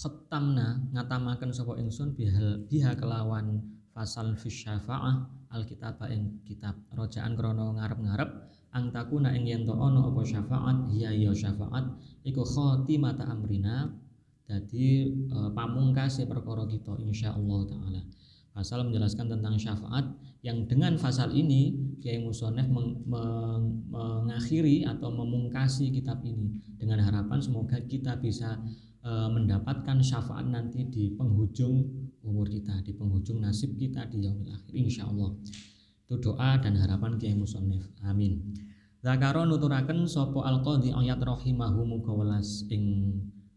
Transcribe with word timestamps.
khatamna 0.00 0.80
ngatamaken 0.96 1.52
sapa 1.52 1.76
ingsun 1.76 2.16
bihal 2.16 2.64
biha 2.64 2.96
kelawan 2.96 3.60
fasal 3.92 4.32
fi 4.32 4.48
syafaah 4.48 5.28
alkitab 5.52 6.00
ing 6.08 6.40
kitab. 6.48 6.72
Rojaan 6.96 7.36
krana 7.36 7.76
ngarep-ngarep 7.76 8.30
ang 8.72 8.88
takuna 8.94 9.36
ing 9.36 9.44
yen 9.44 9.68
ana 9.68 10.08
apa 10.08 10.22
syafaat 10.24 10.88
hiya 10.94 11.12
ya 11.12 11.32
syafaat 11.36 11.84
iku 12.24 12.46
khatimata 12.46 13.28
amrina 13.28 13.92
dadi 14.48 15.10
e, 15.28 15.38
pamungkase 15.52 16.24
perkara 16.24 16.64
kita 16.64 16.96
insyaallah 16.96 17.60
taala. 17.68 18.02
Pasal 18.50 18.88
menjelaskan 18.88 19.30
tentang 19.30 19.54
syafaat 19.60 20.10
yang 20.42 20.64
dengan 20.64 20.96
pasal 20.98 21.30
ini 21.36 21.76
Kiai 22.00 22.18
Musonef 22.18 22.66
meng, 22.66 23.04
meng, 23.06 23.84
mengakhiri 23.92 24.82
atau 24.88 25.12
memungkasi 25.12 25.92
kitab 25.92 26.24
ini 26.24 26.50
dengan 26.80 26.98
harapan 27.04 27.38
semoga 27.38 27.78
kita 27.84 28.18
bisa 28.18 28.58
e, 29.00 29.10
mendapatkan 29.10 29.98
syafaat 30.00 30.46
nanti 30.48 30.86
di 30.88 31.12
penghujung 31.16 31.84
umur 32.24 32.46
kita, 32.48 32.84
di 32.84 32.92
penghujung 32.96 33.40
nasib 33.40 33.76
kita 33.76 34.08
di 34.08 34.24
yaumil 34.24 34.52
akhir 34.52 34.72
insya 34.76 35.08
Allah. 35.08 35.34
Itu 36.06 36.20
doa 36.20 36.58
dan 36.58 36.76
harapan 36.78 37.16
Kiai 37.16 37.36
Musonef. 37.36 37.86
Amin. 38.04 38.54
Zakaro 39.00 39.48
nuturaken 39.48 40.04
sopo 40.04 40.44
al-qadi 40.44 40.92
ayat 40.92 41.24
rahimahu 41.24 41.88
muga 41.88 42.12
ing 42.68 42.84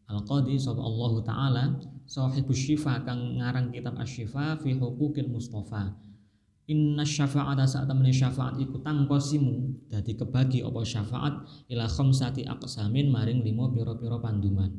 al-qadi 0.08 0.56
sopo 0.56 0.80
Allah 0.80 1.12
taala 1.20 1.64
sahibus 2.08 2.64
syifa 2.64 3.04
kang 3.04 3.44
ngarang 3.44 3.76
kitab 3.76 4.00
asy-syifa 4.00 4.56
fi 4.64 4.72
huquqil 4.80 5.28
mustafa 5.28 5.92
Inna 6.72 7.04
syafa'ata 7.04 7.68
saat 7.68 7.92
temen 7.92 8.08
syafaat 8.08 8.56
iku 8.56 8.80
tangkosimu 8.80 9.84
dadi 9.92 10.16
kebagi 10.16 10.64
apa 10.64 10.80
syafaat 10.80 11.44
ila 11.68 11.92
khamsati 11.92 12.48
aqsamin 12.48 13.12
maring 13.12 13.44
limo 13.44 13.68
piro-piro 13.68 14.24
panduman. 14.24 14.72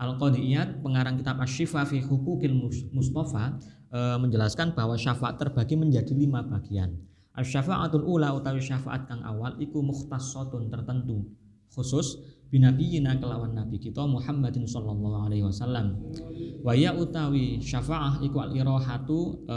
Al-Qadiyat 0.00 0.80
pengarang 0.80 1.20
kitab 1.20 1.36
Asy-Syifa 1.44 1.84
fi 1.84 2.00
Huquqil 2.00 2.56
Mustafa 2.96 3.60
e, 3.92 3.98
menjelaskan 4.16 4.72
bahwa 4.72 4.96
syafaat 4.96 5.36
terbagi 5.36 5.76
menjadi 5.76 6.16
lima 6.16 6.40
bagian. 6.40 6.96
Asy-syafa'atul 7.36 8.08
ula 8.08 8.32
utawi 8.32 8.64
syafaat 8.64 9.04
kang 9.04 9.20
awal 9.20 9.60
iku 9.60 9.84
mukhtassatun 9.84 10.72
tertentu 10.72 11.28
khusus 11.68 12.16
binabiyina 12.48 13.20
kelawan 13.20 13.54
nabi 13.54 13.78
kita 13.78 14.02
Muhammadin 14.02 14.66
sallallahu 14.66 15.30
alaihi 15.30 15.46
wasallam 15.46 16.02
wa 16.66 16.74
ya 16.74 16.90
utawi 16.90 17.62
syafaah 17.62 18.18
iku 18.24 18.42
al 18.42 18.56
irahatu 18.56 19.44
e, 19.46 19.56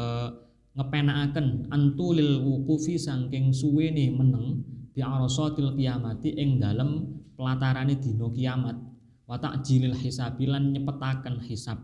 ngepenakaken 0.76 1.72
antulil 1.72 2.44
wuqufi 2.44 3.00
saking 3.00 3.56
suwene 3.56 4.12
meneng 4.12 4.62
bi 4.94 5.02
arasatil 5.02 5.74
qiyamati 5.74 6.36
ing 6.38 6.62
dalem 6.62 7.10
pelatarane 7.34 7.98
dina 7.98 8.30
kiamat 8.30 8.93
wa 9.30 9.40
ta'jilil 9.40 9.96
hisabi 9.96 10.48
lan 10.50 10.74
nyepetaken 10.76 11.40
hisab 11.44 11.80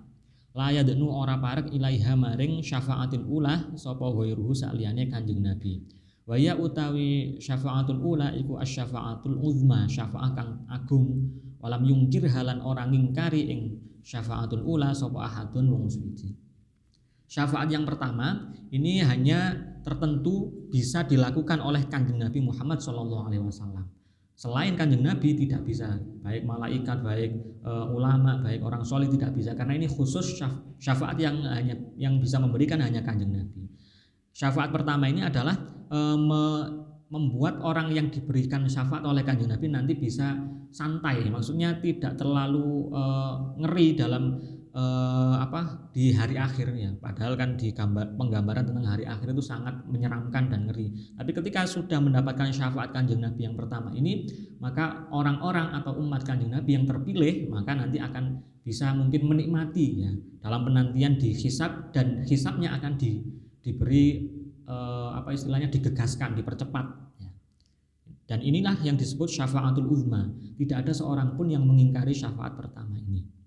la 0.57 0.73
yadnu 0.73 1.07
ora 1.07 1.39
parek 1.39 1.71
ilaiha 1.71 2.17
maring 2.17 2.59
syafaatil 2.65 3.23
ulah 3.25 3.71
sapa 3.79 4.05
ghairuhu 4.11 4.51
saliyane 4.51 5.07
kanjeng 5.07 5.43
nabi 5.45 5.83
Waya 6.29 6.53
utawi 6.53 7.41
syafaatul 7.41 8.05
ula 8.05 8.29
iku 8.37 8.61
asyafaatul 8.61 9.41
uzma 9.41 9.89
syafaat 9.89 10.37
kang 10.37 10.61
agung 10.69 11.25
walam 11.57 11.81
yungkir 11.81 12.29
halan 12.29 12.61
orang 12.61 12.93
ngingkari 12.93 13.49
ing 13.49 13.61
syafaatul 14.05 14.61
ula 14.61 14.93
sapa 14.93 15.25
ahadun 15.25 15.73
wong 15.73 15.89
suci. 15.89 16.29
Syafaat 17.25 17.73
yang 17.73 17.81
pertama 17.81 18.53
ini 18.69 19.01
hanya 19.01 19.57
tertentu 19.81 20.53
bisa 20.69 21.01
dilakukan 21.01 21.65
oleh 21.65 21.89
kanjeng 21.89 22.21
Nabi 22.21 22.45
Muhammad 22.45 22.77
Shallallahu 22.77 23.25
Alaihi 23.25 23.41
Wasallam. 23.41 23.89
Selain 24.39 24.71
kanjeng 24.79 25.03
Nabi 25.03 25.35
tidak 25.35 25.67
bisa, 25.67 25.99
baik 26.23 26.47
malaikat, 26.47 27.03
baik 27.03 27.31
e, 27.59 27.71
ulama, 27.91 28.39
baik 28.39 28.63
orang 28.63 28.87
soleh 28.87 29.11
tidak 29.11 29.35
bisa. 29.35 29.51
Karena 29.51 29.75
ini 29.75 29.91
khusus 29.91 30.39
syafaat 30.79 31.19
yang 31.19 31.43
hanya 31.43 31.75
yang 31.99 32.23
bisa 32.23 32.39
memberikan 32.39 32.79
hanya 32.79 33.03
kanjeng 33.03 33.35
Nabi. 33.35 33.67
Syafaat 34.31 34.71
pertama 34.71 35.11
ini 35.11 35.27
adalah 35.27 35.59
e, 35.91 35.99
me, 36.15 36.43
membuat 37.11 37.59
orang 37.59 37.91
yang 37.91 38.07
diberikan 38.07 38.63
syafaat 38.63 39.03
oleh 39.03 39.27
kanjeng 39.27 39.51
Nabi 39.51 39.67
nanti 39.67 39.99
bisa 39.99 40.39
santai, 40.71 41.19
maksudnya 41.27 41.75
tidak 41.83 42.15
terlalu 42.15 42.95
e, 42.95 43.03
ngeri 43.59 43.87
dalam 43.99 44.39
e, 44.73 44.83
apa 45.37 45.89
di 45.93 46.13
hari 46.13 46.37
akhir 46.37 46.67
ya. 46.77 46.93
Padahal 46.97 47.33
kan 47.35 47.57
di 47.57 47.73
gambar 47.73 48.15
penggambaran 48.15 48.65
tentang 48.69 48.85
hari 48.85 49.05
akhir 49.05 49.33
itu 49.33 49.43
sangat 49.43 49.85
menyeramkan 49.89 50.49
dan 50.49 50.69
ngeri. 50.69 51.15
Tapi 51.17 51.31
ketika 51.33 51.65
sudah 51.65 51.97
mendapatkan 52.01 52.53
syafaat 52.53 52.93
kanjeng 52.93 53.21
Nabi 53.21 53.49
yang 53.49 53.55
pertama 53.57 53.93
ini, 53.93 54.29
maka 54.61 55.09
orang-orang 55.09 55.73
atau 55.73 55.97
umat 56.01 56.21
kanjeng 56.25 56.53
Nabi 56.53 56.77
yang 56.77 56.85
terpilih 56.85 57.49
maka 57.49 57.73
nanti 57.73 57.97
akan 57.97 58.41
bisa 58.59 58.93
mungkin 58.93 59.25
menikmati 59.25 59.85
ya 60.05 60.11
dalam 60.45 60.67
penantian 60.67 61.17
di 61.17 61.33
hisab 61.33 61.89
dan 61.89 62.21
hisabnya 62.27 62.75
akan 62.77 62.99
di 62.99 63.23
diberi 63.65 64.29
eh, 64.69 65.09
apa 65.13 65.33
istilahnya 65.33 65.73
digegaskan, 65.73 66.37
dipercepat. 66.37 66.85
Ya. 67.17 67.31
Dan 68.29 68.39
inilah 68.45 68.77
yang 68.85 68.95
disebut 68.95 69.27
syafaatul 69.29 69.89
uzma. 69.89 70.29
Tidak 70.55 70.77
ada 70.77 70.93
seorang 70.93 71.33
pun 71.33 71.49
yang 71.49 71.65
mengingkari 71.65 72.13
syafaat 72.13 72.53
pertama 72.53 72.95
ini. 73.01 73.38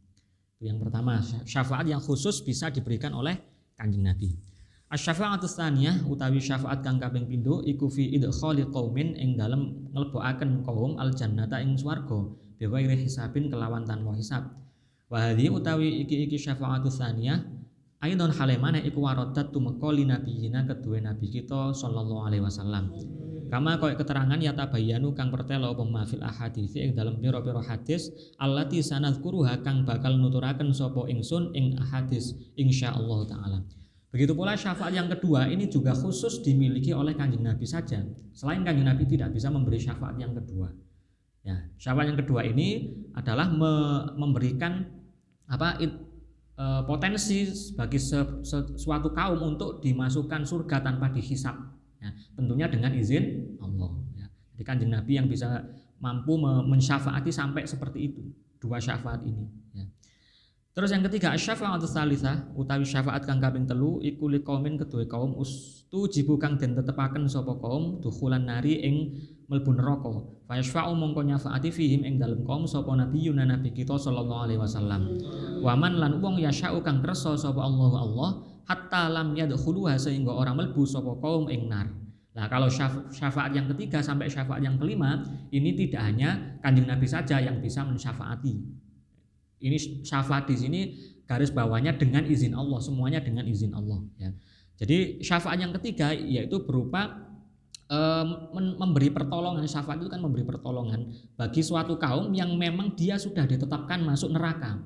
Yang 0.62 0.78
pertama, 0.86 1.18
syafaat 1.42 1.90
yang 1.90 1.98
khusus 1.98 2.38
bisa 2.46 2.70
diberikan 2.70 3.10
oleh 3.18 3.34
kanjeng 3.74 4.06
Nabi. 4.06 4.30
Asy-syafa'atu 4.86 5.50
tsaniyah 5.50 6.06
utawi 6.06 6.38
syafaat 6.38 6.86
kang 6.86 7.02
kaping 7.02 7.26
pindho 7.26 7.64
iku 7.66 7.90
fi 7.90 8.12
idkhali 8.14 8.70
qaumin 8.70 9.18
ing 9.18 9.34
dalem 9.34 9.90
nglebokaken 9.90 10.62
kaum 10.62 11.00
al 11.00 11.10
jannata 11.16 11.58
ing 11.58 11.74
swarga 11.74 12.30
biwairi 12.60 12.94
hisabin 13.00 13.50
kelawan 13.50 13.82
tanpa 13.82 14.14
hisab. 14.14 14.52
Wa 15.10 15.34
utawi 15.34 16.06
iki-iki 16.06 16.38
syafa'atu 16.38 16.92
tsaniyah 16.92 17.42
Aidon 18.02 18.34
halemane 18.34 18.82
iku 18.82 19.06
warodat 19.06 19.54
tumeka 19.54 19.94
nabiyina 19.94 20.66
kedua 20.66 20.98
nabi 20.98 21.30
kita 21.30 21.70
sallallahu 21.70 22.26
alaihi 22.26 22.42
wasallam. 22.42 22.90
Kama 23.52 23.76
koyok 23.76 24.00
keterangan 24.00 24.40
ya 24.40 24.56
tabayanu 24.56 25.12
kang 25.12 25.28
pertelo 25.28 25.76
apa 25.76 25.84
mafil 25.84 26.24
ahadits 26.24 26.72
ing 26.72 26.96
dalam 26.96 27.20
pira-pira 27.20 27.60
hadis 27.60 28.08
allati 28.40 28.80
sanadkuruha 28.80 29.60
kang 29.60 29.84
bakal 29.84 30.16
nuturaken 30.16 30.72
sapa 30.72 31.04
ingsun 31.12 31.52
ing 31.52 31.76
ahadits 31.76 32.32
insyaallah 32.56 33.28
taala. 33.28 33.60
Begitu 34.08 34.32
pula 34.32 34.56
syafaat 34.56 34.96
yang 34.96 35.12
kedua 35.12 35.52
ini 35.52 35.68
juga 35.68 35.92
khusus 35.92 36.40
dimiliki 36.40 36.96
oleh 36.96 37.12
kanjeng 37.12 37.44
Nabi 37.44 37.68
saja. 37.68 38.00
Selain 38.32 38.64
kanjeng 38.64 38.88
Nabi 38.88 39.04
tidak 39.04 39.36
bisa 39.36 39.52
memberi 39.52 39.76
syafaat 39.76 40.16
yang 40.16 40.32
kedua. 40.32 40.72
Ya, 41.44 41.68
syafaat 41.76 42.08
yang 42.08 42.18
kedua 42.24 42.48
ini 42.48 42.88
adalah 43.12 43.52
me 43.52 43.72
memberikan 44.16 44.88
apa 45.44 45.76
Eh, 46.52 46.82
potensi 46.84 47.48
bagi 47.72 47.96
suatu 47.96 49.08
kaum 49.16 49.40
untuk 49.40 49.80
dimasukkan 49.80 50.44
surga 50.44 50.84
tanpa 50.84 51.08
dihisap 51.08 51.56
ya, 52.02 52.10
tentunya 52.34 52.66
dengan 52.66 52.90
izin 52.90 53.56
Allah 53.62 53.94
ya. 54.18 54.26
jadi 54.58 54.62
kanjeng 54.66 54.90
Nabi 54.90 55.12
yang 55.22 55.30
bisa 55.30 55.62
mampu 56.02 56.34
mensyafaati 56.42 57.30
sampai 57.30 57.62
seperti 57.62 58.10
itu 58.10 58.22
dua 58.58 58.82
syafaat 58.82 59.22
ini 59.22 59.46
ya. 59.70 59.86
terus 60.74 60.90
yang 60.90 61.06
ketiga 61.06 61.38
syafaat 61.38 61.78
salisa 61.86 62.50
utawi 62.58 62.82
syafaat 62.82 63.22
kang 63.22 63.38
kaping 63.38 63.70
telu 63.70 64.02
iku 64.02 64.26
liqaumin 64.26 64.74
kedua 64.74 65.06
kaum 65.06 65.38
ustu 65.38 66.10
jibu 66.10 66.34
kang 66.42 66.58
den 66.58 66.74
tetepaken 66.74 67.30
sapa 67.30 67.54
kaum 67.62 68.02
dukhulan 68.02 68.42
nari 68.42 68.82
ing 68.82 68.96
mlebu 69.46 69.78
neraka 69.78 70.10
fa 70.48 70.58
yashfa'u 70.58 70.96
mongko 70.98 71.22
nyafaati 71.22 71.70
fihim 71.70 72.02
ing 72.02 72.18
dalem 72.18 72.42
kaum 72.42 72.66
sapa 72.66 72.98
nabiyuna 72.98 73.46
nabi 73.46 73.70
kita 73.70 73.94
sallallahu 73.94 74.50
alaihi 74.50 74.58
wasallam 74.58 75.22
waman 75.62 76.02
lan 76.02 76.18
wong 76.18 76.42
yasha'u 76.42 76.82
kang 76.82 76.98
kersa 76.98 77.38
sapa 77.38 77.62
Allah 77.62 78.51
hatta 78.66 79.10
lam 79.10 79.34
yadkhuluha 79.34 79.98
sehingga 79.98 80.32
orang 80.32 80.58
mlebu 80.58 80.82
sapa 80.86 81.12
kaum 81.18 81.50
ing 81.50 81.66
nar 81.66 82.02
Nah 82.32 82.48
kalau 82.48 82.68
syafaat 83.12 83.52
yang 83.52 83.68
ketiga 83.76 84.00
sampai 84.00 84.24
syafaat 84.24 84.64
yang 84.64 84.80
kelima 84.80 85.20
ini 85.52 85.76
tidak 85.76 86.00
hanya 86.00 86.56
kanjeng 86.64 86.88
Nabi 86.88 87.04
saja 87.04 87.36
yang 87.36 87.60
bisa 87.60 87.84
mensyafaati. 87.84 88.56
Ini 89.62 89.76
syafaat 90.02 90.48
di 90.48 90.56
sini 90.56 90.80
garis 91.28 91.52
bawahnya 91.52 91.94
dengan 92.00 92.24
izin 92.24 92.56
Allah, 92.56 92.80
semuanya 92.80 93.20
dengan 93.20 93.44
izin 93.44 93.76
Allah. 93.76 94.00
Ya. 94.16 94.32
Jadi 94.80 95.20
syafaat 95.20 95.60
yang 95.60 95.76
ketiga 95.76 96.16
yaitu 96.16 96.64
berupa 96.64 97.32
memberi 98.80 99.12
pertolongan 99.12 99.68
syafaat 99.68 100.00
itu 100.00 100.08
kan 100.08 100.24
memberi 100.24 100.48
pertolongan 100.48 101.12
bagi 101.36 101.60
suatu 101.60 102.00
kaum 102.00 102.32
yang 102.32 102.56
memang 102.56 102.96
dia 102.96 103.20
sudah 103.20 103.44
ditetapkan 103.44 104.00
masuk 104.00 104.32
neraka 104.32 104.80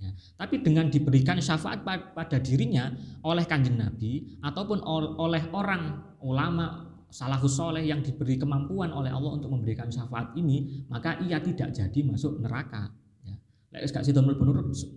ya. 0.00 0.10
tapi 0.38 0.60
dengan 0.64 0.88
diberikan 0.88 1.38
syafaat 1.38 1.84
pada 1.86 2.38
dirinya 2.40 2.90
oleh 3.22 3.44
kanjeng 3.44 3.78
Nabi 3.78 4.38
ataupun 4.42 4.82
oleh 5.18 5.42
orang 5.54 6.14
ulama 6.24 6.94
salahus 7.14 7.54
soleh 7.54 7.86
yang 7.86 8.02
diberi 8.02 8.34
kemampuan 8.34 8.90
oleh 8.90 9.14
Allah 9.14 9.38
untuk 9.38 9.54
memberikan 9.54 9.86
syafaat 9.86 10.34
ini 10.34 10.86
maka 10.90 11.22
ia 11.22 11.38
tidak 11.38 11.70
jadi 11.70 12.00
masuk 12.02 12.42
neraka 12.42 12.90
ya. 13.22 13.38
Gak 13.70 14.02
mlebu 14.18 14.42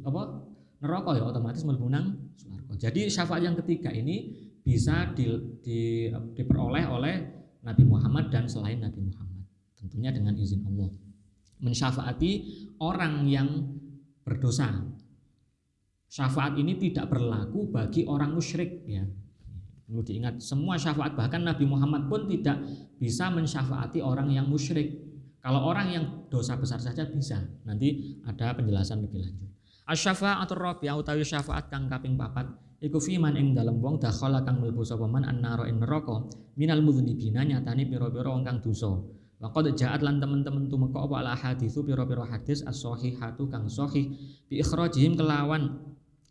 apa 0.05 0.21
neraka 0.81 1.11
ya 1.17 1.23
otomatis 1.29 1.61
mlebu 1.65 1.87
nang 1.89 2.17
Jadi 2.77 3.09
syafaat 3.09 3.41
yang 3.41 3.57
ketiga 3.57 3.89
ini 3.89 4.47
bisa 4.61 5.15
di, 5.15 5.25
di, 5.63 6.11
diperoleh 6.11 6.85
oleh 6.85 7.15
Nabi 7.63 7.83
Muhammad 7.87 8.29
dan 8.29 8.45
selain 8.45 8.83
Nabi 8.83 8.99
Muhammad. 9.01 9.47
Tentunya 9.79 10.11
dengan 10.11 10.35
izin 10.35 10.61
Allah. 10.67 10.91
Mensyafaati 11.57 12.31
orang 12.83 13.25
yang 13.25 13.76
berdosa. 14.27 14.83
syafaat 16.07 16.55
ini 16.59 16.75
tidak 16.79 17.11
berlaku 17.11 17.67
bagi 17.71 18.03
orang 18.07 18.35
musyrik 18.35 18.83
ya. 18.87 19.03
Perlu 19.87 20.03
diingat 20.03 20.43
semua 20.43 20.75
syafaat 20.75 21.15
bahkan 21.15 21.43
Nabi 21.43 21.63
Muhammad 21.63 22.11
pun 22.11 22.27
tidak 22.27 22.59
bisa 22.99 23.31
mensyafaati 23.31 24.03
orang 24.03 24.31
yang 24.31 24.47
musyrik. 24.47 24.99
Kalau 25.39 25.63
orang 25.63 25.87
yang 25.91 26.03
dosa 26.27 26.59
besar 26.59 26.83
saja 26.83 27.07
bisa. 27.07 27.39
Nanti 27.63 28.19
ada 28.27 28.51
penjelasan 28.51 29.03
lebih 29.03 29.23
lanjut. 29.23 29.47
Asy-syafa'atur 29.87 30.59
rabi'ah 30.59 30.99
utawi 30.99 31.23
syafaat 31.23 31.71
kang 31.71 31.87
kaping 31.87 32.19
papat 32.19 32.51
iku 32.83 32.99
fiman 32.99 33.33
ing 33.39 33.57
dalem 33.57 33.81
wong 33.81 33.97
dakhala 33.97 34.45
kang 34.45 34.61
mlebu 34.61 34.85
sapa 34.85 35.09
man 35.09 35.25
annara 35.25 35.65
ing 35.65 35.81
neraka 35.81 36.29
minal 36.59 36.83
mudznibina 36.85 37.41
nyatani 37.41 37.89
pira-pira 37.89 38.29
wong 38.29 38.43
kang 38.43 38.59
dosa. 38.59 38.91
Wa 39.37 39.53
qad 39.53 39.69
ja'at 39.77 40.01
lan 40.01 40.17
temen-temen 40.17 40.65
tumeka 40.65 41.05
apa 41.05 41.21
al 41.21 41.29
haditsu 41.37 41.85
pira-pira 41.85 42.25
hadis 42.25 42.65
as-sahihatu 42.65 43.45
kang 43.53 43.69
sahih 43.69 44.09
bi 44.49 44.57
ikhrajihim 44.57 45.13
kelawan 45.13 45.77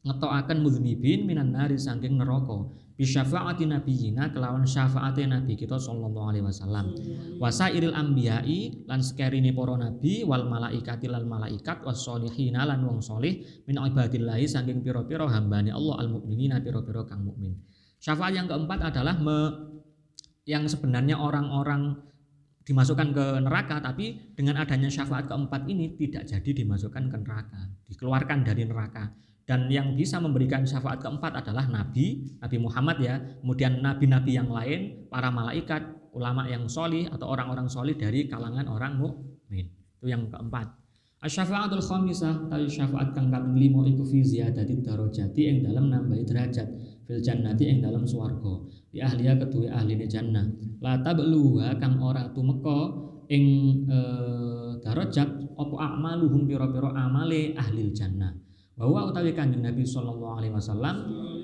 ngetokaken 0.03 0.59
mudznibin 0.63 1.23
minan 1.23 1.55
nari 1.55 1.79
saking 1.79 2.19
neraka. 2.19 2.67
Bisyafaati 2.97 3.69
nabiyina 3.69 4.33
kelawan 4.33 4.65
syafaate 4.65 5.29
nabi 5.29 5.53
kita 5.53 5.77
sallallahu 5.77 6.33
alaihi 6.33 6.49
wasallam. 6.49 6.97
Wasairil 7.37 7.93
ambiyai 7.93 8.89
lan 8.89 9.05
sekerine 9.05 9.53
para 9.53 9.77
nabi 9.77 10.25
wal 10.25 10.49
malaikati 10.49 11.05
lan 11.05 11.29
malaikat 11.29 11.85
was 11.85 12.01
solihina 12.01 12.65
lan 12.65 12.81
wong 12.89 13.05
solih 13.05 13.45
min 13.69 13.77
ibadillahi 13.77 14.49
saking 14.49 14.81
pira-pira 14.81 15.29
hambane 15.29 15.77
Allah 15.77 16.01
al 16.01 16.09
mukminina 16.09 16.57
pira-pira 16.65 17.05
kang 17.05 17.29
mukmin. 17.29 17.53
Syafaat 18.01 18.33
yang 18.33 18.49
keempat 18.49 18.81
adalah 18.81 19.21
me, 19.21 19.39
yang 20.49 20.65
sebenarnya 20.65 21.21
orang-orang 21.21 22.01
dimasukkan 22.67 23.15
ke 23.15 23.27
neraka 23.47 23.79
tapi 23.79 24.35
dengan 24.35 24.59
adanya 24.59 24.91
syafaat 24.91 25.31
keempat 25.31 25.71
ini 25.71 25.95
tidak 25.95 26.27
jadi 26.27 26.51
dimasukkan 26.67 27.05
ke 27.07 27.17
neraka 27.23 27.61
dikeluarkan 27.87 28.43
dari 28.43 28.67
neraka. 28.67 29.15
Dan 29.47 29.71
yang 29.71 29.95
bisa 29.95 30.19
memberikan 30.19 30.67
syafaat 30.67 30.99
keempat 30.99 31.47
adalah 31.47 31.71
nabi 31.71 32.35
Nabi 32.43 32.57
Muhammad 32.59 32.99
ya. 32.99 33.15
Kemudian 33.39 33.79
nabi-nabi 33.79 34.35
yang 34.35 34.51
lain 34.51 35.07
para 35.07 35.31
malaikat 35.31 35.87
ulama 36.11 36.51
yang 36.51 36.67
solih 36.67 37.07
atau 37.07 37.31
orang-orang 37.31 37.71
solih 37.71 37.95
dari 37.95 38.27
kalangan 38.27 38.67
orang 38.67 38.99
mukmin. 38.99 39.71
Itu 40.03 40.11
yang 40.11 40.27
keempat. 40.27 40.67
Asyafaatul 41.23 41.81
khamisah 41.81 42.51
tali 42.51 42.67
syafaat 42.67 43.15
kang 43.15 43.31
kaping 43.31 43.55
limo 43.55 43.87
iku 43.87 44.03
fi 44.03 44.21
ziyadati 44.27 44.83
darajati 44.83 45.63
dalam 45.63 45.95
nambahi 45.95 46.23
derajat 46.27 46.69
fil 47.07 47.23
jannati 47.23 47.71
ing 47.71 47.79
dalam 47.81 48.03
swarga. 48.03 48.67
Di 48.91 48.99
ahliya 48.99 49.39
kedua 49.39 49.79
ahli 49.79 49.95
jannah. 50.11 50.45
La 50.83 50.99
tabluha 51.01 51.79
kang 51.79 52.03
ora 52.03 52.27
tumeka 52.35 52.93
ing 53.31 53.45
e, 53.87 53.99
darajat 54.83 55.29
apa 55.57 55.77
amaluhum 55.97 56.45
pira-pira 56.45 56.91
amale 56.93 57.55
ahli 57.55 57.95
jannah. 57.95 58.35
Bahwa 58.77 59.09
utawi 59.09 59.33
kanjeng 59.33 59.65
Nabi 59.65 59.89
Shallallahu 59.89 60.37
Alaihi 60.37 60.53
Wasallam 60.53 60.97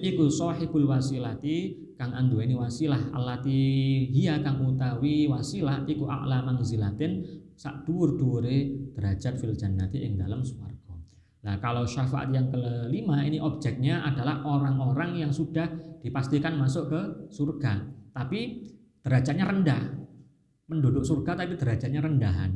iku 0.04 0.28
sahibul 0.28 0.84
wasilati 0.84 1.80
kang 1.96 2.12
anduweni 2.12 2.52
wasilah. 2.52 3.08
Alati 3.16 3.56
hiya 4.12 4.44
kang 4.44 4.60
utawi 4.60 5.30
wasilah 5.32 5.88
iku 5.88 6.10
a'la 6.12 6.44
manzilatin 6.44 7.24
sak 7.56 7.88
dhuwur-dhuwure 7.88 8.92
derajat 8.98 9.40
fil 9.40 9.56
jannati 9.56 10.04
ing 10.04 10.20
dalam 10.20 10.44
swarga. 10.44 10.71
Nah, 11.42 11.58
kalau 11.58 11.82
syafaat 11.82 12.30
yang 12.30 12.46
kelima 12.54 13.26
ini 13.26 13.42
objeknya 13.42 14.06
adalah 14.06 14.46
orang-orang 14.46 15.26
yang 15.26 15.32
sudah 15.34 15.66
dipastikan 15.98 16.54
masuk 16.54 16.86
ke 16.86 17.00
surga, 17.34 17.82
tapi 18.14 18.70
derajatnya 19.02 19.50
rendah. 19.50 19.82
Menduduk 20.70 21.02
surga 21.02 21.34
tapi 21.34 21.58
derajatnya 21.58 22.00
rendahan. 22.00 22.54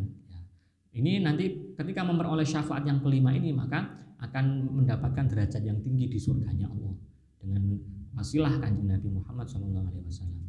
Ini 0.97 1.21
nanti 1.21 1.77
ketika 1.77 2.01
memperoleh 2.07 2.47
syafaat 2.47 2.89
yang 2.89 3.05
kelima 3.05 3.29
ini 3.35 3.53
maka 3.53 3.85
akan 4.17 4.73
mendapatkan 4.81 5.29
derajat 5.29 5.61
yang 5.61 5.77
tinggi 5.85 6.09
di 6.09 6.17
surganya 6.17 6.73
Allah 6.73 6.97
dengan 7.37 7.77
wasilah 8.17 8.57
kanjeng 8.57 8.89
Nabi 8.89 9.13
Muhammad 9.13 9.45
Shallallahu 9.45 9.87
Alaihi 9.93 10.07
Wasallam. 10.09 10.45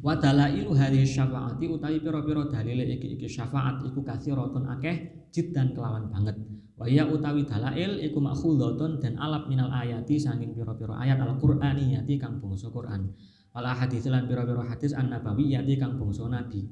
Wa 0.00 0.14
dalailu 0.16 0.70
hadhihi 0.70 1.02
syafaati 1.02 1.66
utawi 1.66 1.98
pira-pira 1.98 2.46
dalile 2.46 2.86
iki 2.94 3.18
iki 3.18 3.26
syafaat 3.26 3.82
iku 3.84 4.06
kathiratun 4.06 4.70
akeh 4.70 5.26
jiddan 5.34 5.74
kelawan 5.74 6.06
banget. 6.08 6.38
Wa 6.80 6.88
ya 6.88 7.04
utawi 7.04 7.44
dalail 7.44 8.00
iku 8.00 8.24
makhudhatun 8.24 9.04
dan 9.04 9.20
alap 9.20 9.52
minal 9.52 9.68
ayati 9.68 10.16
saking 10.16 10.56
pira-pira 10.56 10.96
ayat 10.96 11.20
Al-Qur'aniyati 11.20 12.16
kang 12.16 12.40
bangsa 12.40 12.72
Quran. 12.72 13.04
Wal 13.52 13.68
hadis 13.68 14.08
lan 14.08 14.24
pira-pira 14.24 14.64
hadis 14.64 14.96
an-nabawiyyati 14.96 15.76
kang 15.76 16.00
bangsa 16.00 16.24
nabi. 16.24 16.64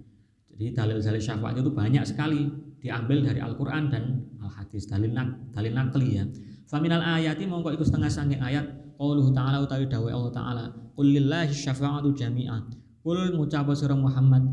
Jadi 0.48 0.72
dalil-dalil 0.72 1.20
syafaat 1.20 1.60
itu 1.60 1.68
banyak 1.68 2.08
sekali 2.08 2.48
diambil 2.80 3.20
dari 3.20 3.44
Al-Qur'an 3.44 3.92
dan 3.92 4.24
Al-Hadis 4.40 4.88
dalil 4.88 5.12
nak, 5.12 5.52
dalil 5.52 5.76
nakli 5.76 6.16
ya. 6.16 6.24
Faminal 6.64 7.04
ayati 7.04 7.44
mongko 7.44 7.76
iku 7.76 7.84
setengah 7.84 8.08
sange 8.08 8.40
ayat 8.40 8.64
qauluhu 8.96 9.28
ta'ala 9.36 9.60
utawi 9.60 9.92
dawuh 9.92 10.08
Allah 10.08 10.32
taala 10.32 10.64
qul 10.96 11.04
lillahi 11.04 11.52
syafa'atu 11.52 12.16
jami'ah. 12.16 12.64
Qul 13.04 13.36
ngucap 13.36 13.68
sira 13.76 13.92
Muhammad 13.92 14.48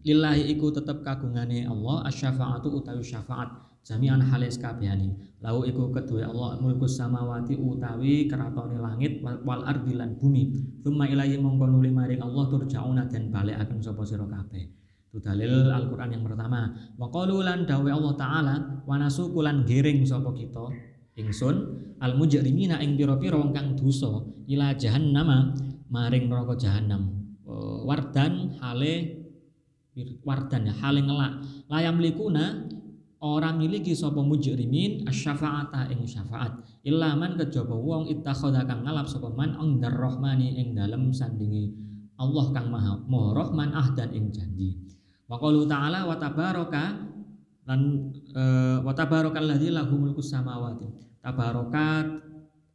lillahi 0.00 0.48
iku 0.56 0.72
tetep 0.72 1.04
kagungane 1.04 1.68
Allah 1.68 2.08
asy-syafa'atu 2.08 2.72
utawi 2.72 3.04
syafaat 3.04 3.67
jami'an 3.88 4.20
halis 4.20 4.60
kabehane. 4.60 5.16
Lahu 5.40 5.64
iku 5.64 5.88
kedue 5.88 6.20
Allah 6.20 6.60
mulku 6.60 6.84
samawati 6.84 7.56
utawi 7.56 8.28
keratone 8.28 8.76
langit 8.76 9.24
wal 9.24 9.64
ardi 9.64 9.96
lan 9.96 10.20
bumi. 10.20 10.52
Tsumma 10.84 11.08
ilahi 11.08 11.40
mongko 11.40 11.64
nuli 11.64 11.88
maring 11.88 12.20
Allah 12.20 12.44
turja'una 12.52 13.08
den 13.08 13.32
balekaken 13.32 13.80
sapa 13.80 14.04
sira 14.04 14.28
kabeh. 14.28 14.68
Itu 15.08 15.24
dalil 15.24 15.72
Al-Qur'an 15.72 16.12
yang 16.12 16.20
pertama. 16.20 16.68
Wa 17.00 17.08
qalu 17.08 17.40
lan 17.40 17.64
dawe 17.64 17.88
Allah 17.88 18.12
taala 18.20 18.54
wa 18.84 18.94
nasuku 19.00 19.40
lan 19.40 19.64
giring 19.64 20.04
sapa 20.04 20.36
kita 20.36 20.68
ingsun 21.16 21.56
al 22.04 22.14
mujrimina 22.14 22.78
ing 22.84 22.94
pira-pira 22.94 23.40
wong 23.40 23.50
kang 23.56 23.72
dosa 23.74 24.22
ila 24.52 24.76
jahannama 24.76 25.56
maring 25.88 26.28
neraka 26.28 26.60
jahannam. 26.60 27.16
Wardan 27.88 28.60
hale 28.60 29.16
wardan 30.22 30.68
ya 30.68 30.74
hale 30.76 31.00
ngelak 31.02 31.32
layam 31.72 31.96
likuna 31.98 32.68
orang 33.18 33.58
miliki 33.58 33.94
sapa 33.94 34.22
mujrimin 34.22 35.06
asyafaata 35.06 35.90
ing 35.90 36.06
syafaat 36.06 36.54
illa 36.86 37.18
man 37.18 37.34
kejaba 37.34 37.74
wong 37.74 38.06
ittakhadha 38.12 38.62
kang 38.66 38.86
ngalap 38.86 39.10
sapa 39.10 39.30
man 39.34 39.58
ing 39.58 39.82
rahmani 39.82 40.58
ing 40.58 40.78
dalem 40.78 41.10
sandingi 41.10 41.74
Allah 42.18 42.46
kang 42.50 42.70
maha 42.70 42.98
maha 43.06 43.46
rahman 43.46 43.70
ahdan 43.74 44.10
ing 44.14 44.30
janji 44.34 44.88
Wa 45.28 45.36
qalu 45.36 45.68
ta'ala 45.68 46.08
wa 46.08 46.16
tabaraka 46.16 46.84
lan 47.68 47.80
e, 48.32 48.42
wa 48.80 48.92
tabarakalladzi 48.96 49.68
lahu 49.76 50.00
mulku 50.00 50.24
samawati. 50.24 50.88
Tabarakat 51.20 52.27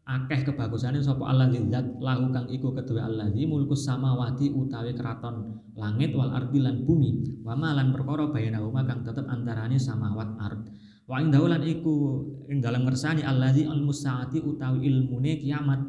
akeh 0.03 0.43
kebagusane 0.43 0.99
sapa 0.99 1.31
alladzi 1.31 1.63
zat 1.71 1.87
lahu 2.03 2.27
kang 2.35 2.51
iku 2.51 2.75
kedua 2.75 3.07
alladzi 3.07 3.47
mulku 3.47 3.71
samawati 3.71 4.51
utawi 4.51 4.91
keraton 4.91 5.63
langit 5.79 6.11
wal 6.11 6.31
ardi 6.35 6.59
lan 6.59 6.83
bumi. 6.83 7.39
Wa 7.43 7.55
malan 7.55 7.95
perkara 7.95 8.27
bayanahuma 8.27 8.83
kang 8.83 9.07
tetep 9.07 9.23
antarane 9.31 9.79
samawat 9.79 10.35
ard. 10.43 10.67
Wa 11.07 11.23
ing 11.23 11.31
daulan 11.31 11.63
iku 11.63 12.19
ing 12.51 12.59
dalam 12.59 12.83
ngersani 12.83 13.23
alladzi 13.23 13.63
al 13.63 13.79
musaati 13.79 14.43
utawi 14.43 14.91
ilmune 14.91 15.39
kiamat. 15.39 15.79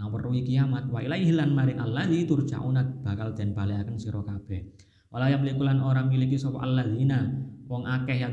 Ngaweruhi 0.00 0.40
kiamat. 0.48 0.88
Wa 0.88 1.04
ilaihi 1.04 1.36
lan 1.36 1.52
maring 1.52 1.76
alladzi 1.76 2.24
turjauna 2.24 3.04
bakal 3.04 3.36
den 3.36 3.52
balekaken 3.52 4.00
sira 4.00 4.24
kabeh. 4.24 4.64
Wala 5.12 5.28
yamliku 5.28 5.60
lan 5.60 5.84
ora 5.84 6.00
miliki 6.00 6.40
sapa 6.40 6.64
alladzina. 6.64 7.28
Wong 7.68 7.84
akeh 7.84 8.16
ya 8.16 8.32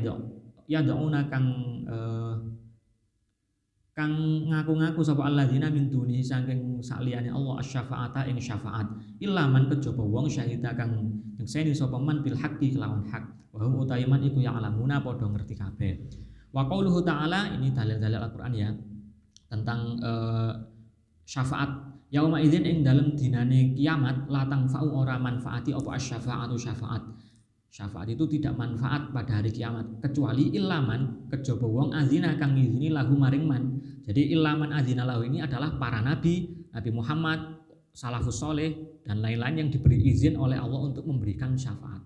ya 0.70 0.80
dauna 0.86 1.28
kang 1.28 1.46
eh, 1.84 2.29
kang 4.00 4.16
ngaku-ngaku 4.48 5.04
sapa 5.04 5.28
alladzina 5.28 5.68
min 5.68 5.92
duni 5.92 6.24
saking 6.24 6.80
saliyane 6.80 7.28
Allah 7.28 7.60
asy-syafa'ata 7.60 8.24
ing 8.32 8.40
syafaat. 8.40 8.88
Illa 9.20 9.44
man 9.44 9.68
kejaba 9.68 10.00
wong 10.00 10.24
syahida 10.24 10.72
kang 10.72 11.20
nyekseni 11.36 11.76
sapa 11.76 12.00
man 12.00 12.24
bil 12.24 12.32
haqqi 12.32 12.72
kelawan 12.72 13.04
hak. 13.12 13.28
Wa 13.52 13.60
hum 13.60 13.84
utaiman 13.84 14.24
iku 14.24 14.40
ya 14.40 14.56
alamuna 14.56 15.04
padha 15.04 15.28
ngerti 15.28 15.52
kabeh. 15.52 15.92
Wa 16.48 16.64
qauluhu 16.64 17.04
ta'ala 17.04 17.60
ini 17.60 17.76
dalil-dalil 17.76 18.16
Al-Qur'an 18.24 18.56
ya 18.56 18.72
tentang 19.52 20.00
uh, 20.00 20.56
syafaat. 21.28 21.68
Yauma 22.08 22.40
idzin 22.40 22.64
ing 22.64 22.80
dalam 22.80 23.12
dinane 23.12 23.76
kiamat 23.76 24.32
latang 24.32 24.64
fa'u 24.64 24.96
ora 24.96 25.20
manfaati 25.20 25.76
apa 25.76 26.00
asyafaatu 26.00 26.56
syafaat. 26.56 27.04
Syafaat 27.70 28.10
itu 28.10 28.26
tidak 28.26 28.58
manfaat 28.58 29.14
pada 29.14 29.38
hari 29.38 29.54
kiamat 29.54 30.02
kecuali 30.02 30.50
ilaman 30.58 31.30
kejaba 31.30 31.62
wong 31.62 31.94
azina 31.94 32.34
kang 32.34 32.58
ngizini 32.58 32.90
lahu 32.90 33.14
maring 33.14 33.46
man. 33.46 33.78
Jadi 34.02 34.34
ilaman 34.34 34.74
azina 34.74 35.06
lahu 35.06 35.22
ini 35.22 35.38
adalah 35.38 35.78
para 35.78 36.02
nabi, 36.02 36.66
Nabi 36.74 36.90
Muhammad, 36.90 37.62
salafus 37.94 38.42
soleh 38.42 39.02
dan 39.06 39.22
lain-lain 39.22 39.66
yang 39.66 39.68
diberi 39.70 40.02
izin 40.02 40.34
oleh 40.34 40.58
Allah 40.58 40.90
untuk 40.90 41.06
memberikan 41.06 41.54
syafaat. 41.54 42.02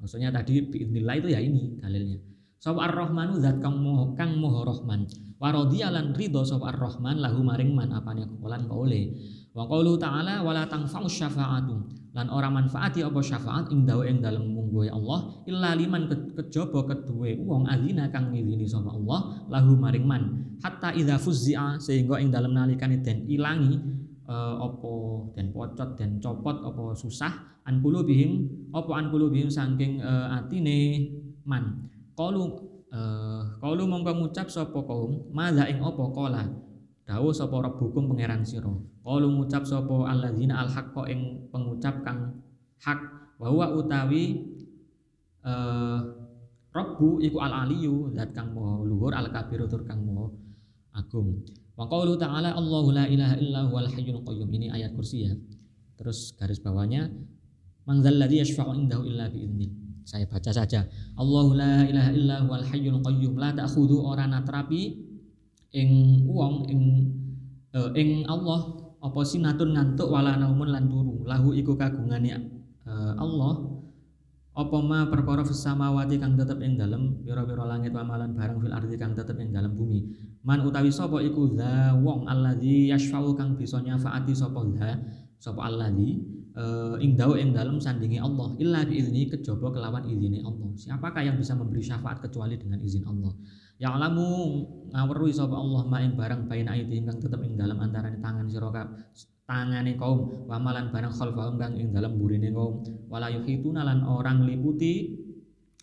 Maksudnya 0.00 0.32
tadi 0.32 0.64
biidnillah 0.64 1.14
itu 1.20 1.28
ya 1.28 1.40
ini 1.44 1.76
dalilnya. 1.76 2.18
Sapa 2.60 2.88
ar-Rahmanu 2.88 3.40
zat 3.40 3.60
kang 3.60 3.80
moho 3.80 4.16
kang 4.16 4.36
moho 4.36 4.64
Rahman. 4.64 5.04
Wa 5.36 5.52
radiyalan 5.52 6.16
ridho 6.16 6.44
sapa 6.44 6.72
ar-Rahman 6.72 7.20
lahu 7.20 7.44
maring 7.44 7.72
man 7.72 7.92
apane 7.92 8.24
kolan 8.40 8.64
oleh. 8.68 9.12
Wa 9.50 9.66
qaulu 9.66 9.98
ta'ala 9.98 10.46
wala 10.46 10.62
tanfa'u 10.70 11.10
syafa'atu. 11.10 12.00
Lan 12.10 12.26
ora 12.26 12.50
manfaati 12.50 13.06
apa 13.06 13.22
syafaat 13.22 13.70
ing 13.70 13.86
dawa 13.86 14.02
ing 14.02 14.18
dalem 14.18 14.50
mungguhe 14.50 14.90
Allah 14.90 15.30
illa 15.46 15.78
liman 15.78 16.10
kejaba 16.34 16.82
kedue 16.82 17.38
wong 17.38 17.70
azina 17.70 18.10
kang 18.10 18.34
ngizini 18.34 18.66
sapa 18.66 18.90
Allah 18.90 19.46
lahu 19.46 19.78
maring 19.78 20.02
man. 20.02 20.22
Hatta 20.58 20.90
idza 20.90 21.22
fuzzi'a 21.22 21.78
sehingga 21.78 22.18
ing 22.18 22.34
dalem 22.34 22.50
nalikane 22.50 22.98
den 22.98 23.30
ilangi 23.30 23.78
uh, 24.26 24.58
apa 24.58 24.92
den 25.38 25.54
pocot 25.54 25.94
den 25.94 26.18
copot 26.18 26.66
apa 26.66 26.98
susah 26.98 27.62
an 27.62 27.78
bihim 27.78 28.42
apa 28.74 28.90
an 28.90 29.14
bihim 29.14 29.46
saking 29.46 30.02
uh, 30.02 30.34
atine 30.34 31.14
man. 31.46 31.86
Qalu 32.18 32.42
uh, 32.90 33.54
qalu 33.62 33.86
mongko 33.86 34.18
ngucap 34.18 34.50
sapa 34.50 34.82
kaum 34.82 35.30
madza 35.30 35.70
ing 35.70 35.78
apa? 35.78 36.10
Qala 36.10 36.42
dawuh 37.10 37.34
sapa 37.34 37.58
rabbukum 37.58 38.14
pangeran 38.14 38.46
sira. 38.46 38.70
Qalu 39.02 39.26
ngucap 39.34 39.66
sapa 39.66 40.06
alladzina 40.06 40.62
alhaqqa 40.62 41.10
ing 41.10 41.50
pengucap 41.50 42.06
kang 42.06 42.38
hak. 42.78 43.00
Bahwa 43.40 43.74
utawi 43.74 44.46
uh, 45.42 45.98
Rabbu 46.70 47.18
iku 47.18 47.42
al 47.42 47.66
aliyu 47.66 48.14
zat 48.14 48.30
kang 48.30 48.54
maha 48.54 48.86
luhur 48.86 49.10
al 49.10 49.26
kabiru 49.34 49.66
tur 49.66 49.82
kang 49.82 50.06
maha 50.06 50.30
agung. 50.94 51.42
Wa 51.74 51.90
qaulu 51.90 52.14
ta'ala 52.14 52.54
Allahu 52.54 52.94
la 52.94 53.10
ilaha 53.10 53.34
illa 53.42 53.66
huwal 53.66 53.90
hayyul 53.90 54.22
qayyum. 54.22 54.46
Ini 54.54 54.70
ayat 54.70 54.94
kursi 54.94 55.26
ya. 55.26 55.34
Terus 55.98 56.30
garis 56.38 56.62
bawahnya 56.62 57.10
man 57.90 57.98
dzalladzi 58.06 58.46
yashfa'u 58.46 58.70
indahu 58.78 59.02
illa 59.02 59.26
bi'idznih 59.26 59.70
saya 60.06 60.30
baca 60.30 60.50
saja. 60.54 60.86
Allahu 61.18 61.58
la 61.58 61.82
ilaha 61.90 62.10
illa 62.14 62.36
huwal 62.46 62.66
hayyul 62.70 63.02
qayyum. 63.02 63.34
La 63.34 63.50
ta'khudhu 63.50 64.06
ora 64.06 64.30
natrapi 64.30 65.09
ing 65.70 65.90
wong 66.26 66.66
ing 66.66 66.82
uh, 67.74 67.90
ing 67.94 68.26
Allah 68.26 68.90
apa 69.00 69.20
sinatun 69.24 69.72
ngantuk 69.72 70.10
wala 70.10 70.36
naumun 70.36 70.68
lan 70.70 70.90
turu. 70.90 71.24
Lahu 71.24 71.56
iku 71.56 71.78
kagungane 71.78 72.36
uh, 72.84 73.14
Allah. 73.16 73.80
Apa 74.50 74.82
ma 74.82 75.06
perkara 75.06 75.46
fis 75.46 75.62
samawati 75.62 76.18
kang 76.18 76.34
tetep 76.34 76.58
ing 76.60 76.74
dalem 76.74 77.22
pira-pira 77.22 77.64
langit 77.64 77.94
wa 77.94 78.02
malan 78.02 78.34
barang 78.34 78.58
fil 78.60 78.74
ardi 78.74 78.98
kang 78.98 79.14
tetep 79.14 79.38
ing 79.38 79.54
dalem 79.54 79.72
bumi. 79.72 80.04
Man 80.42 80.66
utawi 80.66 80.90
sapa 80.90 81.22
iku 81.22 81.54
dza 81.54 81.94
wong 81.96 82.26
alladzi 82.26 82.90
yashfa'u 82.90 83.38
kang 83.38 83.54
bisa 83.54 83.78
nyafaati 83.78 84.34
sapa 84.34 84.60
dza 84.74 84.90
sapa 85.38 85.64
alladzi 85.64 86.18
uh, 86.58 86.98
ing 86.98 87.14
dawa 87.14 87.38
ing 87.38 87.54
dalem 87.54 87.78
sandingi 87.78 88.18
Allah. 88.18 88.52
Illa 88.58 88.82
bi 88.84 88.98
izni 88.98 89.30
kejaba 89.30 89.70
kelawan 89.70 90.04
izine 90.10 90.42
Allah. 90.42 90.74
Siapakah 90.76 91.22
yang 91.24 91.38
bisa 91.38 91.54
memberi 91.54 91.80
syafaat 91.80 92.18
kecuali 92.20 92.58
dengan 92.58 92.82
izin 92.82 93.06
Allah 93.06 93.32
Ya 93.80 93.96
alamu 93.96 94.60
ngawruhi 94.92 95.32
sapa 95.32 95.56
Allah 95.56 95.88
main 95.88 96.12
barang 96.12 96.52
baina 96.52 96.76
aidihim 96.76 97.08
kang 97.08 97.16
tetep 97.16 97.40
ing 97.40 97.56
dalam 97.56 97.80
antarané 97.80 98.20
tangan 98.20 98.44
sira 98.44 98.68
tangane 99.48 99.96
kaum. 99.96 100.44
Wamalan 100.44 100.92
barang 100.92 101.16
khalfahum 101.16 101.56
kang 101.56 101.72
ing 101.80 101.88
dalam 101.88 102.20
burine 102.20 102.52
kaum. 102.52 102.84
Wala 103.08 103.32
yuhituna 103.32 103.80
lan 103.80 104.04
orang 104.04 104.44
liputi 104.44 105.16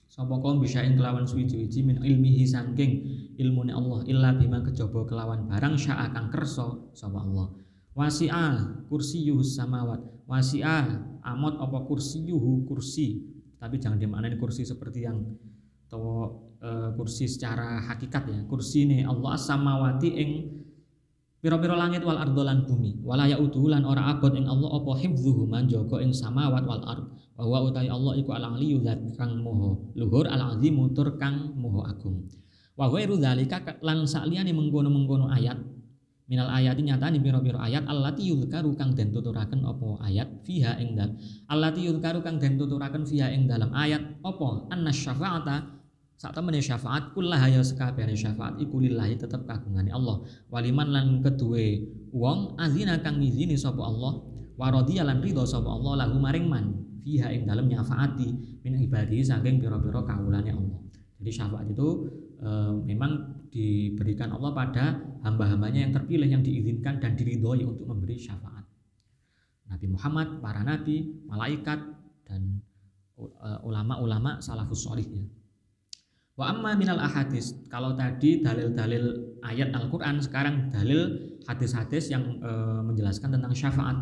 sapa 0.06 0.38
kaum 0.38 0.62
bisa 0.62 0.86
ing 0.86 0.94
kelawan 0.94 1.25
suwi-wiji 1.25 1.82
min 1.82 1.98
ilmihi 2.06 2.46
saking 2.46 2.92
ilmune 3.42 3.74
Allah 3.74 4.06
illa 4.06 4.30
bima 4.38 4.62
kejaba 4.62 5.01
kelawan 5.10 5.50
barang 5.50 5.74
syaa 5.74 6.13
kang 6.13 6.30
kersa 6.30 6.94
sapa 6.94 7.18
Allah. 7.18 7.50
Wasi'a 7.98 8.86
kursiyuhu 8.94 9.42
samawat. 9.42 10.06
Wasi'a 10.30 10.86
amot 11.25 11.58
apa 11.58 11.82
kursiyuhu 11.82 12.70
kursi. 12.70 13.25
Tapi 13.58 13.82
jangan 13.82 13.98
dimaknai 13.98 14.38
kursi 14.38 14.62
seperti 14.62 15.10
yang 15.10 15.18
atau 15.89 16.46
uh, 16.62 16.90
kursi 16.94 17.30
secara 17.30 17.82
hakikat 17.86 18.24
ya. 18.30 18.40
Kursi 18.48 18.86
ini 18.88 19.04
Allah 19.04 19.38
samawati 19.38 20.10
ing 20.14 20.30
pira-pira 21.38 21.78
langit 21.78 22.02
wal 22.02 22.18
ardolan 22.18 22.66
bumi. 22.66 23.02
Wala 23.06 23.30
yaudu 23.30 23.70
lan 23.70 23.86
ora 23.86 24.10
abot 24.12 24.34
ing 24.34 24.50
Allah 24.50 24.70
apa 24.74 24.92
hifdzuhu 24.98 25.46
manjaga 25.46 26.02
ing 26.02 26.12
samawat 26.12 26.64
wal 26.66 26.84
ard. 26.84 27.06
Wa 27.38 27.46
huwa 27.46 27.70
utai 27.70 27.86
Allah 27.86 28.18
iku 28.18 28.34
al 28.34 28.58
aliyu 28.58 28.82
zat 28.82 28.98
kang 29.14 29.46
moho 29.46 29.94
luhur 29.94 30.26
al 30.26 30.58
azim 30.58 30.82
tur 30.98 31.22
kang 31.22 31.54
moho 31.54 31.86
agung. 31.86 32.26
Wa 32.74 32.90
ghairu 32.90 33.18
dzalika 33.22 33.82
lan 33.86 34.06
sakliyane 34.10 34.54
mengkono-mengkono 34.54 35.30
ayat. 35.30 35.58
Minal 36.28 36.52
ayati 36.52 36.84
nyatani 36.84 37.24
pira-pira 37.24 37.64
ayat 37.64 37.88
allati 37.88 38.28
yuzkaru 38.28 38.76
kang 38.76 38.92
den 38.92 39.16
tuturaken 39.16 39.64
apa 39.64 40.04
ayat 40.04 40.44
fiha 40.44 40.76
ing 40.76 41.00
dal 41.00 41.16
allati 41.48 41.88
yuzkaru 41.88 42.20
kang 42.20 42.36
den 42.36 42.60
tuturaken 42.60 43.08
fiha 43.08 43.32
ing 43.32 43.48
dalam 43.48 43.72
ayat 43.72 44.20
apa? 44.20 44.68
Anna 44.68 44.92
syafa'ata 44.92 45.76
saat 46.18 46.34
temen 46.34 46.58
syafaat 46.58 47.14
kullah 47.14 47.38
ya 47.46 47.62
sekabehane 47.62 48.18
syafaat 48.18 48.58
iku 48.58 48.82
lillahi 48.82 49.22
tetep 49.22 49.46
kagungane 49.46 49.94
Allah. 49.94 50.26
Waliman 50.50 50.90
lan 50.90 51.06
kedue 51.22 51.86
wong 52.10 52.58
azina 52.58 52.98
kang 53.06 53.22
ngizini 53.22 53.54
sapa 53.54 53.86
Allah 53.86 54.26
wa 54.58 54.68
radhiya 54.74 55.06
lan 55.06 55.22
ridho 55.22 55.46
sapa 55.46 55.70
Allah 55.70 56.02
lahu 56.02 56.18
maring 56.18 56.50
man 56.50 56.74
fiha 57.06 57.30
ing 57.38 57.46
dalem 57.46 57.70
nyafaati 57.70 58.34
min 58.66 58.82
ibadi 58.82 59.22
saking 59.22 59.62
pira-pira 59.62 60.02
kawulane 60.02 60.50
Allah. 60.58 60.82
Jadi 61.22 61.32
syafaat 61.38 61.70
itu 61.70 62.10
e, 62.42 62.50
memang 62.82 63.46
diberikan 63.54 64.34
Allah 64.34 64.58
pada 64.58 64.98
hamba-hambanya 65.22 65.86
yang 65.86 65.94
terpilih 65.94 66.30
yang 66.34 66.42
diizinkan 66.42 66.98
dan 66.98 67.14
diridhoi 67.14 67.62
untuk 67.62 67.86
memberi 67.94 68.18
syafaat. 68.18 68.66
Nabi 69.70 69.86
Muhammad, 69.86 70.42
para 70.42 70.66
nabi, 70.66 71.14
malaikat 71.30 71.78
dan 72.26 72.58
e, 73.22 73.50
ulama-ulama 73.62 74.42
salafus 74.42 74.82
solihnya 74.82 75.37
Wa 76.38 76.53
amma 76.53 76.77
minal 76.77 77.01
ahadis, 77.01 77.58
kalau 77.65 77.98
tadi 77.98 78.46
dalil-dalil 78.46 79.03
ayat 79.41 79.74
Al-Qur'an, 79.74 80.22
sekarang 80.22 80.70
dalil 80.70 81.17
hadis-hadis 81.50 82.13
yang 82.13 82.38
e, 82.38 82.51
menjelaskan 82.86 83.34
tentang 83.34 83.58
syafaat. 83.58 83.98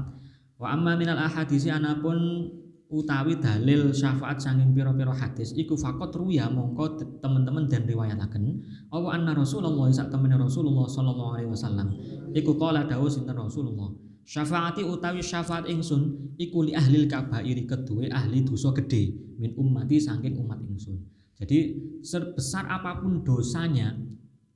Wa 0.59 0.75
amma 0.75 0.99
minal 0.99 1.15
ahadis 1.15 1.63
anapun 1.71 2.51
utawi 2.91 3.39
dalil 3.41 3.89
syafaat 3.89 4.37
sanging 4.37 4.69
piro-piro 4.75 5.09
hadis 5.09 5.57
iku 5.57 5.73
fakot 5.73 6.13
ruya 6.13 6.45
mongko 6.53 7.01
teman-teman 7.17 7.65
dan 7.65 7.81
riwayataken 7.89 8.61
apa 8.93 9.07
anna 9.09 9.33
Rasulullah 9.33 9.89
sak 9.89 10.13
temene 10.13 10.37
Rasulullah 10.37 10.85
sallallahu 10.85 11.31
alaihi 11.33 11.49
wasallam 11.49 11.97
iku 12.37 12.53
qala 12.61 12.85
dawuh 12.85 13.09
sinten 13.09 13.33
Rasulullah 13.33 13.89
syafaati 14.21 14.85
utawi 14.85 15.25
syafaat 15.25 15.65
ingsun 15.65 16.33
iku 16.37 16.61
li 16.61 16.77
ahli 16.77 17.09
kabairi 17.09 17.65
kedue 17.65 18.05
ahli 18.13 18.45
dosa 18.45 18.69
gede 18.77 19.17
min 19.41 19.57
ummati 19.57 19.97
saking 19.97 20.37
umat 20.45 20.61
ingsun 20.69 21.01
jadi 21.35 21.75
sebesar 21.99 22.63
apa 22.71 23.03
pun 23.03 23.19
dosanya, 23.19 23.91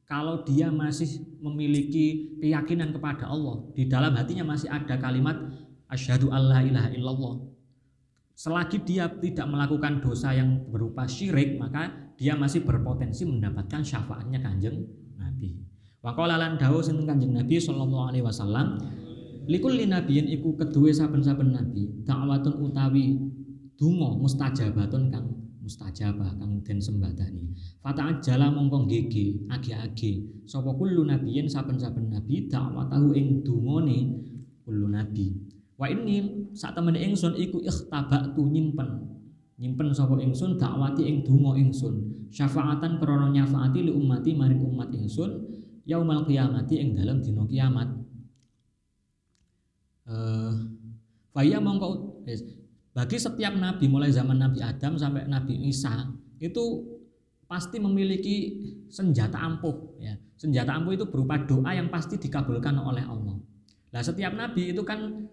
kalau 0.07 0.41
dia 0.47 0.71
masih 0.71 1.21
memiliki 1.43 2.39
keyakinan 2.39 2.95
kepada 2.95 3.27
Allah, 3.27 3.67
di 3.75 3.85
dalam 3.85 4.15
hatinya 4.15 4.55
masih 4.55 4.71
ada 4.71 4.95
kalimat 4.95 5.35
asyhadu 5.91 6.31
alla 6.31 6.63
ilaha 6.63 6.89
illallah. 6.95 7.35
Selagi 8.39 8.79
dia 8.87 9.11
tidak 9.11 9.51
melakukan 9.51 9.99
dosa 9.99 10.31
yang 10.31 10.63
berupa 10.71 11.03
syirik, 11.03 11.59
maka 11.59 11.91
dia 12.15 12.39
masih 12.39 12.63
berpotensi 12.63 13.27
mendapatkan 13.27 13.83
syafaatnya 13.83 14.39
Kanjeng 14.39 14.87
Nabi. 15.19 15.59
Wa 15.99 16.15
qala 16.15 16.39
lan 16.39 16.55
dawuh 16.55 16.79
sinten 16.79 17.03
Kanjeng 17.03 17.35
Nabi 17.35 17.59
sallallahu 17.59 18.07
alaihi 18.07 18.23
wasallam, 18.23 18.79
likulli 19.51 19.83
nabiyyin 19.91 20.31
iku 20.31 20.55
kedue 20.55 20.95
saben-saben 20.95 21.51
nabi, 21.51 21.91
ta'watun 22.07 22.63
utawi 22.63 23.19
donga 23.75 24.15
mustajabatun 24.15 25.11
kang 25.11 25.27
mustajabah 25.69 26.41
kang 26.41 26.65
den 26.65 26.81
sembadani. 26.81 27.53
Fata 27.77 28.09
ajala 28.09 28.49
mongko 28.49 28.89
gege 28.89 29.45
age-age 29.53 30.25
sapa 30.49 30.73
kullu 30.73 31.05
nabiyyin 31.05 31.45
saben-saben 31.45 32.09
nabi 32.09 32.49
dakwatahu 32.49 33.13
ing 33.13 33.45
dungane 33.45 34.17
kullu 34.65 34.89
nabi. 34.89 35.37
Wa 35.77 35.85
ini 35.93 36.49
sak 36.57 36.73
temene 36.73 36.97
ingsun 37.05 37.37
iku 37.37 37.61
ikhtabatu 37.61 38.49
nyimpen. 38.49 39.13
Nyimpen 39.61 39.93
sapa 39.93 40.17
ingsun 40.17 40.57
dakwati 40.57 41.05
ing 41.05 41.21
donga 41.21 41.53
ingsun. 41.53 42.25
Syafaatan 42.33 42.97
krana 42.97 43.29
nyafaati 43.29 43.85
li 43.85 43.91
ummati 43.93 44.33
maring 44.33 44.65
umat 44.65 44.89
ingsun 44.89 45.45
yaumal 45.85 46.25
qiyamati 46.25 46.81
ing 46.81 46.97
dalam 46.97 47.21
dina 47.21 47.45
kiamat. 47.45 47.89
Eh 50.09 50.57
uh, 51.37 51.61
mongko 51.61 51.89
bagi 52.99 53.15
setiap 53.15 53.55
nabi 53.55 53.87
mulai 53.87 54.11
zaman 54.11 54.35
Nabi 54.35 54.59
Adam 54.59 54.99
sampai 54.99 55.23
Nabi 55.23 55.71
Isa 55.71 56.11
itu 56.43 56.83
pasti 57.47 57.79
memiliki 57.79 58.35
senjata 58.91 59.39
ampuh 59.39 59.95
ya. 60.03 60.19
Senjata 60.35 60.75
ampuh 60.75 60.99
itu 60.99 61.07
berupa 61.07 61.39
doa 61.39 61.71
yang 61.71 61.87
pasti 61.87 62.19
dikabulkan 62.19 62.75
oleh 62.75 63.07
Allah. 63.07 63.39
Nah, 63.95 64.01
setiap 64.03 64.35
nabi 64.35 64.75
itu 64.75 64.83
kan 64.83 65.31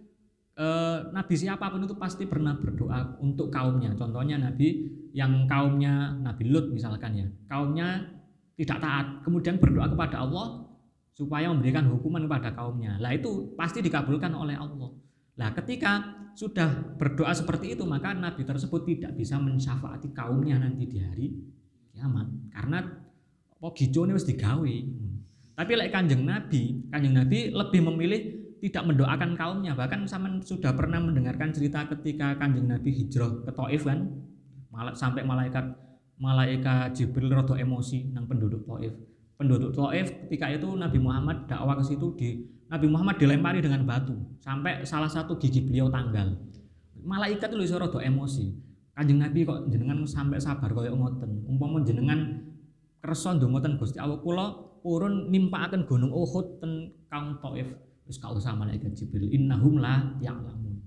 e, 0.54 0.66
nabi 1.10 1.34
siapa 1.34 1.66
pun 1.66 1.82
itu 1.90 1.98
pasti 1.98 2.30
pernah 2.30 2.54
berdoa 2.54 3.18
untuk 3.18 3.50
kaumnya. 3.50 3.98
Contohnya 3.98 4.38
nabi 4.38 4.86
yang 5.10 5.50
kaumnya 5.50 6.14
Nabi 6.22 6.46
Lut 6.46 6.70
misalkan 6.70 7.18
ya. 7.18 7.26
Kaumnya 7.50 8.14
tidak 8.54 8.78
taat, 8.78 9.06
kemudian 9.26 9.58
berdoa 9.58 9.90
kepada 9.90 10.22
Allah 10.22 10.70
supaya 11.18 11.50
memberikan 11.50 11.90
hukuman 11.90 12.30
kepada 12.30 12.54
kaumnya. 12.54 12.94
Lah 13.02 13.10
itu 13.10 13.58
pasti 13.58 13.82
dikabulkan 13.82 14.30
oleh 14.38 14.54
Allah. 14.54 14.94
Nah, 15.36 15.52
ketika 15.52 16.15
sudah 16.36 16.68
berdoa 17.00 17.32
seperti 17.32 17.72
itu, 17.72 17.88
maka 17.88 18.12
nabi 18.12 18.44
tersebut 18.44 18.84
tidak 18.84 19.16
bisa 19.16 19.40
mensyafaati 19.40 20.12
kaumnya 20.12 20.60
nanti 20.60 20.84
di 20.84 21.00
hari 21.00 21.32
kiamat. 21.96 22.28
Karena 22.52 22.84
apa 23.56 23.68
gijone 23.72 24.12
harus 24.12 24.28
digawe. 24.28 24.76
Tapi 25.56 25.72
lek 25.72 25.88
Kanjeng 25.88 26.28
Nabi, 26.28 26.92
Kanjeng 26.92 27.16
Nabi 27.16 27.48
lebih 27.48 27.80
memilih 27.88 28.20
tidak 28.60 28.84
mendoakan 28.92 29.32
kaumnya. 29.32 29.72
Bahkan 29.72 30.04
sama 30.04 30.28
sudah 30.44 30.76
pernah 30.76 31.00
mendengarkan 31.00 31.56
cerita 31.56 31.88
ketika 31.88 32.36
kanjeng 32.36 32.68
Nabi 32.68 32.92
hijrah 32.92 33.40
ke 33.40 33.52
Taif 33.56 33.88
kan? 33.88 34.04
Sampai 34.92 35.24
malaikat 35.24 35.64
malaikat 36.20 36.92
Jibril 36.92 37.32
rodo 37.32 37.56
emosi 37.56 38.12
nang 38.12 38.28
penduduk 38.28 38.68
Taif. 38.68 38.92
Penduduk 39.40 39.72
Taif 39.72 40.12
ketika 40.28 40.52
itu 40.52 40.68
Nabi 40.76 41.00
Muhammad 41.00 41.48
dakwah 41.48 41.80
ke 41.80 41.84
situ 41.88 42.12
di 42.12 42.44
Nabi 42.66 42.86
Muhammad 42.90 43.16
dilempari 43.22 43.62
dengan 43.62 43.86
batu 43.86 44.14
sampai 44.42 44.82
salah 44.82 45.06
satu 45.06 45.38
gigi 45.38 45.62
beliau 45.62 45.86
tanggal. 45.86 46.34
Malaikat 47.06 47.54
itu 47.54 47.62
iso 47.62 47.78
rada 47.78 48.02
emosi. 48.02 48.50
Kanjeng 48.96 49.22
Nabi 49.22 49.46
kok 49.46 49.70
jenengan 49.70 50.02
sampai 50.08 50.42
sabar 50.42 50.72
kaya 50.72 50.90
ngoten? 50.90 51.46
Umpama 51.46 51.84
jenengan 51.86 52.42
kersa 52.98 53.36
ndonga 53.36 53.62
Gusti 53.78 54.00
Allah 54.02 54.18
kula 54.18 54.46
urun 54.82 55.30
nimpakaken 55.30 55.86
gunung 55.86 56.10
Uhud 56.10 56.58
ten 56.58 56.90
kaum 57.06 57.38
Taif. 57.38 57.70
Wis 58.06 58.18
gak 58.22 58.34
usah 58.34 58.54
malaikat 58.54 58.94
Jibril 58.94 59.30
innahum 59.30 59.82
la 59.82 60.14
ya'lamun. 60.22 60.78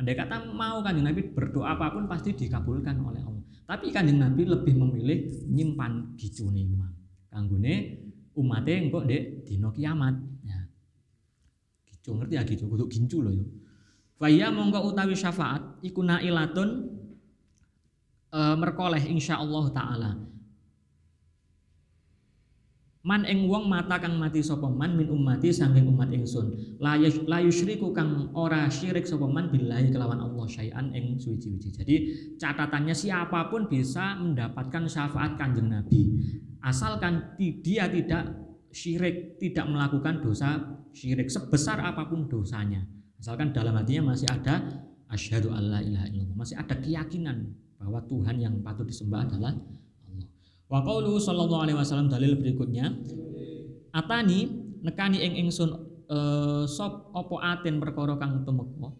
Andai 0.00 0.16
kata 0.16 0.50
mau 0.52 0.80
kanjeng 0.80 1.06
Nabi 1.06 1.30
berdoa 1.32 1.76
apa 1.76 1.92
pun 1.92 2.08
pasti 2.08 2.32
dikabulkan 2.34 3.00
oleh 3.00 3.20
Allah. 3.20 3.44
Tapi 3.64 3.92
kanjeng 3.92 4.20
Nabi 4.20 4.44
lebih 4.44 4.74
memilih 4.76 5.48
nyimpan 5.48 6.16
gicune 6.16 6.60
imam 6.60 6.94
kanggone 7.34 7.74
umate 8.38 8.72
engko 8.78 9.02
ndek 9.02 9.42
dina 9.42 9.68
kiamat. 9.74 10.14
Ya 10.46 10.63
gicu 12.04 12.12
ngerti 12.12 12.34
ya 12.36 12.44
gicu 12.44 12.68
kudu 12.68 12.84
gincu 12.92 13.24
lho 13.24 13.32
ya 13.32 13.44
Faya 14.14 14.52
mongko 14.52 14.92
utawi 14.92 15.16
syafaat 15.16 15.80
iku 15.80 16.04
nailatun 16.04 16.92
e, 18.28 18.40
merkoleh 18.60 19.08
insyaallah 19.08 19.64
taala 19.72 20.12
Man 23.04 23.28
ing 23.28 23.52
wong 23.52 23.68
mata 23.68 24.00
kang 24.00 24.16
mati 24.16 24.40
sapa 24.40 24.64
man 24.64 24.96
min 24.96 25.12
ummati 25.12 25.52
saking 25.52 25.92
umat 25.92 26.08
ingsun. 26.08 26.80
La 26.80 26.96
yusyriku 27.36 27.92
kang 27.92 28.32
ora 28.32 28.64
syirik 28.72 29.04
sapa 29.04 29.28
man 29.28 29.52
billahi 29.52 29.92
kelawan 29.92 30.24
Allah 30.24 30.48
syai'an 30.48 30.88
ing 30.96 31.20
suci-suci. 31.20 31.68
Jadi 31.68 31.94
catatannya 32.40 32.96
siapa 32.96 33.52
pun 33.52 33.68
bisa 33.68 34.16
mendapatkan 34.16 34.88
syafaat 34.88 35.36
Kanjeng 35.36 35.68
Nabi. 35.68 36.16
Asalkan 36.64 37.36
dia 37.36 37.92
tidak 37.92 38.43
syirik, 38.74 39.38
tidak 39.38 39.70
melakukan 39.70 40.18
dosa 40.18 40.58
syirik 40.90 41.30
sebesar 41.30 41.78
apa 41.78 42.10
pun 42.10 42.26
dosanya. 42.26 42.82
Asalkan 43.22 43.54
dalam 43.54 43.78
hatinya 43.78 44.12
masih 44.12 44.26
ada 44.26 44.60
asyhadu 45.08 45.54
alla 45.54 45.78
ilaha 45.78 46.10
illallah, 46.10 46.36
masih 46.36 46.58
ada 46.58 46.74
keyakinan 46.76 47.54
bahwa 47.78 48.02
Tuhan 48.10 48.36
yang 48.42 48.58
patut 48.66 48.84
disembah 48.90 49.30
adalah 49.30 49.54
Wa 50.64 50.80
qaulu 50.80 51.20
sallallahu 51.20 51.62
alaihi 51.68 51.78
wasallam 51.78 52.08
dalil 52.08 52.34
berikutnya. 52.40 52.88
Atani 53.94 54.48
nekani 54.82 55.22
ing 55.22 55.46
ingsun 55.46 55.70
uh, 56.10 56.64
sop 56.66 57.14
opo 57.14 57.38
aten 57.38 57.78
perkara 57.78 58.18
kang 58.18 58.42
tumeka? 58.42 58.90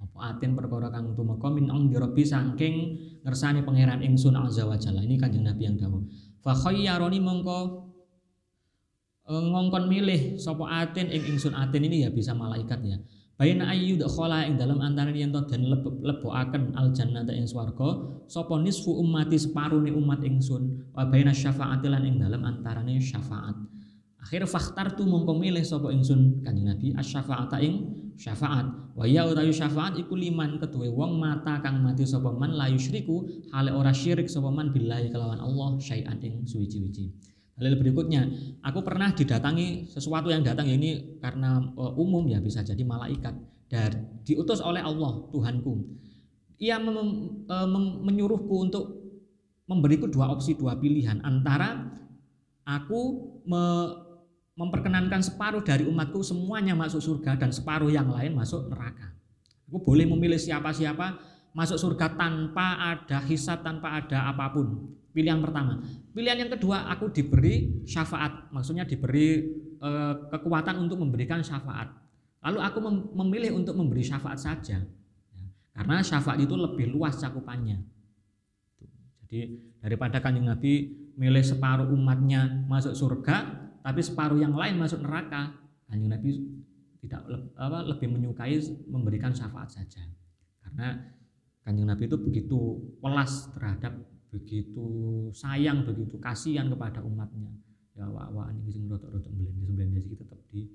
Apa 0.00 0.34
aten 0.34 0.56
perkara 0.58 0.90
kang 0.90 1.12
tumeka 1.14 1.48
min 1.52 1.70
ang 1.70 1.86
dirobi 1.86 2.24
saking 2.24 2.98
ngersani 3.22 3.62
pangeran 3.62 4.02
ingsun 4.02 4.34
azza 4.34 4.66
wa 4.66 4.74
jalla. 4.74 5.04
Ini 5.04 5.20
kanjeng 5.20 5.46
Nabi 5.46 5.62
yang 5.70 5.76
dawuh 5.78 6.02
fa 6.40 6.56
khayyaroni 6.56 7.20
mongko 7.20 7.89
ngongkon 9.30 9.86
milih 9.86 10.34
sapa 10.34 10.66
aten 10.82 11.06
ing 11.06 11.34
ingsun 11.34 11.54
aten 11.54 11.86
ini 11.86 12.02
ya 12.02 12.10
bisa 12.10 12.34
malaikat 12.34 12.82
ya 12.82 12.98
Bayna 13.40 13.72
ayu 13.72 13.96
dakhala 13.96 14.44
ing 14.44 14.60
dalam 14.60 14.84
antara 14.84 15.08
yen 15.16 15.32
dan 15.32 15.64
lebokaken 16.04 16.76
al 16.76 16.92
jannata 16.92 17.32
ing 17.32 17.48
swarga 17.48 18.20
sapa 18.28 18.60
nisfu 18.60 19.00
ummati 19.00 19.40
separone 19.40 19.88
umat 19.96 20.20
ingsun 20.20 20.92
wa 20.92 21.08
bayna 21.08 21.32
syafaati 21.32 21.88
lan 21.88 22.04
ing 22.04 22.20
dalam 22.20 22.44
antarane 22.44 23.00
syafaat. 23.00 23.56
Akhir 24.20 24.44
fakhtar 24.44 24.92
tu 24.92 25.08
mongko 25.08 25.40
milih 25.40 25.64
sapa 25.64 25.88
ingsun 25.88 26.44
kanjeng 26.44 26.68
Nabi 26.68 26.92
asy-syafaata 26.92 27.64
ing 27.64 27.88
syafaat. 28.12 28.92
Wa 28.92 29.08
ya 29.08 29.24
utawi 29.24 29.56
syafaat 29.56 29.96
iku 29.96 30.20
liman 30.20 30.60
ketuwe 30.60 30.92
wong 30.92 31.16
mata 31.16 31.64
kang 31.64 31.80
mati 31.80 32.04
sapa 32.04 32.36
man 32.36 32.52
la 32.60 32.68
yusyriku 32.68 33.24
hale 33.56 33.72
ora 33.72 33.96
syirik 33.96 34.28
sapa 34.28 34.52
man 34.52 34.68
billahi 34.68 35.08
kelawan 35.08 35.40
Allah 35.40 35.80
syai'an 35.80 36.20
ing 36.20 36.44
suwi-suwi. 36.44 37.08
Dalil 37.60 37.76
berikutnya, 37.76 38.24
aku 38.64 38.80
pernah 38.80 39.12
didatangi 39.12 39.84
sesuatu 39.84 40.32
yang 40.32 40.40
datang 40.40 40.64
ini 40.64 41.20
karena 41.20 41.60
uh, 41.76 41.92
umum 42.00 42.24
ya 42.24 42.40
bisa 42.40 42.64
jadi 42.64 42.80
malaikat 42.80 43.36
dan 43.68 44.16
diutus 44.24 44.64
oleh 44.64 44.80
Allah 44.80 45.28
Tuhanku. 45.28 45.84
Ia 46.56 46.80
mem, 46.80 46.96
uh, 47.44 47.68
mem, 47.68 47.84
menyuruhku 48.08 48.64
untuk 48.64 48.84
memberiku 49.68 50.08
dua 50.08 50.32
opsi 50.32 50.56
dua 50.56 50.80
pilihan 50.80 51.20
antara 51.20 51.84
aku 52.64 53.28
me, 53.44 53.62
memperkenankan 54.56 55.20
separuh 55.20 55.60
dari 55.60 55.84
umatku 55.84 56.24
semuanya 56.24 56.72
masuk 56.72 57.04
surga 57.04 57.36
dan 57.36 57.52
separuh 57.52 57.92
yang 57.92 58.08
lain 58.08 58.32
masuk 58.32 58.72
neraka. 58.72 59.12
Aku 59.68 59.84
boleh 59.84 60.08
memilih 60.08 60.40
siapa-siapa 60.40 61.20
masuk 61.50 61.78
surga 61.78 62.14
tanpa 62.14 62.78
ada 62.78 63.18
hisab, 63.26 63.66
tanpa 63.66 63.98
ada 63.98 64.30
apa 64.30 64.50
pun. 64.54 64.94
Pilihan 65.10 65.42
pertama. 65.42 65.82
Pilihan 66.14 66.46
yang 66.46 66.50
kedua, 66.54 66.86
aku 66.86 67.10
diberi 67.10 67.82
syafaat. 67.82 68.54
Maksudnya 68.54 68.86
diberi 68.86 69.42
e, 69.74 69.90
kekuatan 70.30 70.78
untuk 70.78 71.02
memberikan 71.02 71.42
syafaat. 71.42 71.90
Lalu 72.46 72.58
aku 72.62 72.78
mem 72.78 72.96
memilih 73.18 73.58
untuk 73.58 73.74
memberi 73.74 74.06
syafaat 74.06 74.38
saja. 74.38 74.78
Karena 75.74 75.98
syafaat 75.98 76.38
itu 76.38 76.54
lebih 76.54 76.94
luas 76.94 77.18
cakupannya. 77.18 77.82
Jadi 79.26 79.40
daripada 79.82 80.22
kanjeng 80.22 80.46
Nabi 80.46 80.94
milih 81.18 81.42
separuh 81.42 81.90
umatnya 81.90 82.46
masuk 82.70 82.94
surga, 82.94 83.66
tapi 83.82 84.00
separuh 84.06 84.38
yang 84.38 84.54
lain 84.54 84.78
masuk 84.78 85.02
neraka, 85.02 85.58
kanjeng 85.90 86.10
Nabi 86.10 86.30
tidak 87.02 87.26
lebih 87.90 88.08
menyukai 88.14 88.62
memberikan 88.86 89.34
syafaat 89.34 89.74
saja. 89.74 90.06
Karena 90.62 91.18
kanjeng 91.64 91.86
Nabi 91.88 92.08
itu 92.08 92.16
begitu 92.16 92.58
welas 93.04 93.48
terhadap 93.52 93.92
begitu 94.30 94.86
sayang 95.34 95.82
begitu 95.82 96.16
kasihan 96.22 96.70
kepada 96.70 97.02
umatnya. 97.02 97.50
Ya 97.98 98.06
wak 98.06 98.30
wak 98.32 98.54
ini 98.54 98.70
sing 98.70 98.86
rotok 98.86 99.10
rotok 99.10 99.32
belenda 99.34 99.66
belenda 99.66 99.98
sih 99.98 100.14
tetap 100.14 100.38
di 100.48 100.70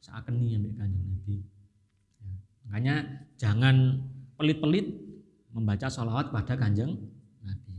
seakeni 0.00 0.56
ambek 0.56 0.74
kanjeng 0.76 1.04
nabi. 1.04 1.36
Ya. 2.20 2.32
makanya 2.66 2.94
jangan 3.36 3.76
pelit-pelit 4.36 4.86
membaca 5.52 5.86
sholawat 5.86 6.32
pada 6.32 6.56
kanjeng 6.56 6.96
nabi. 7.44 7.76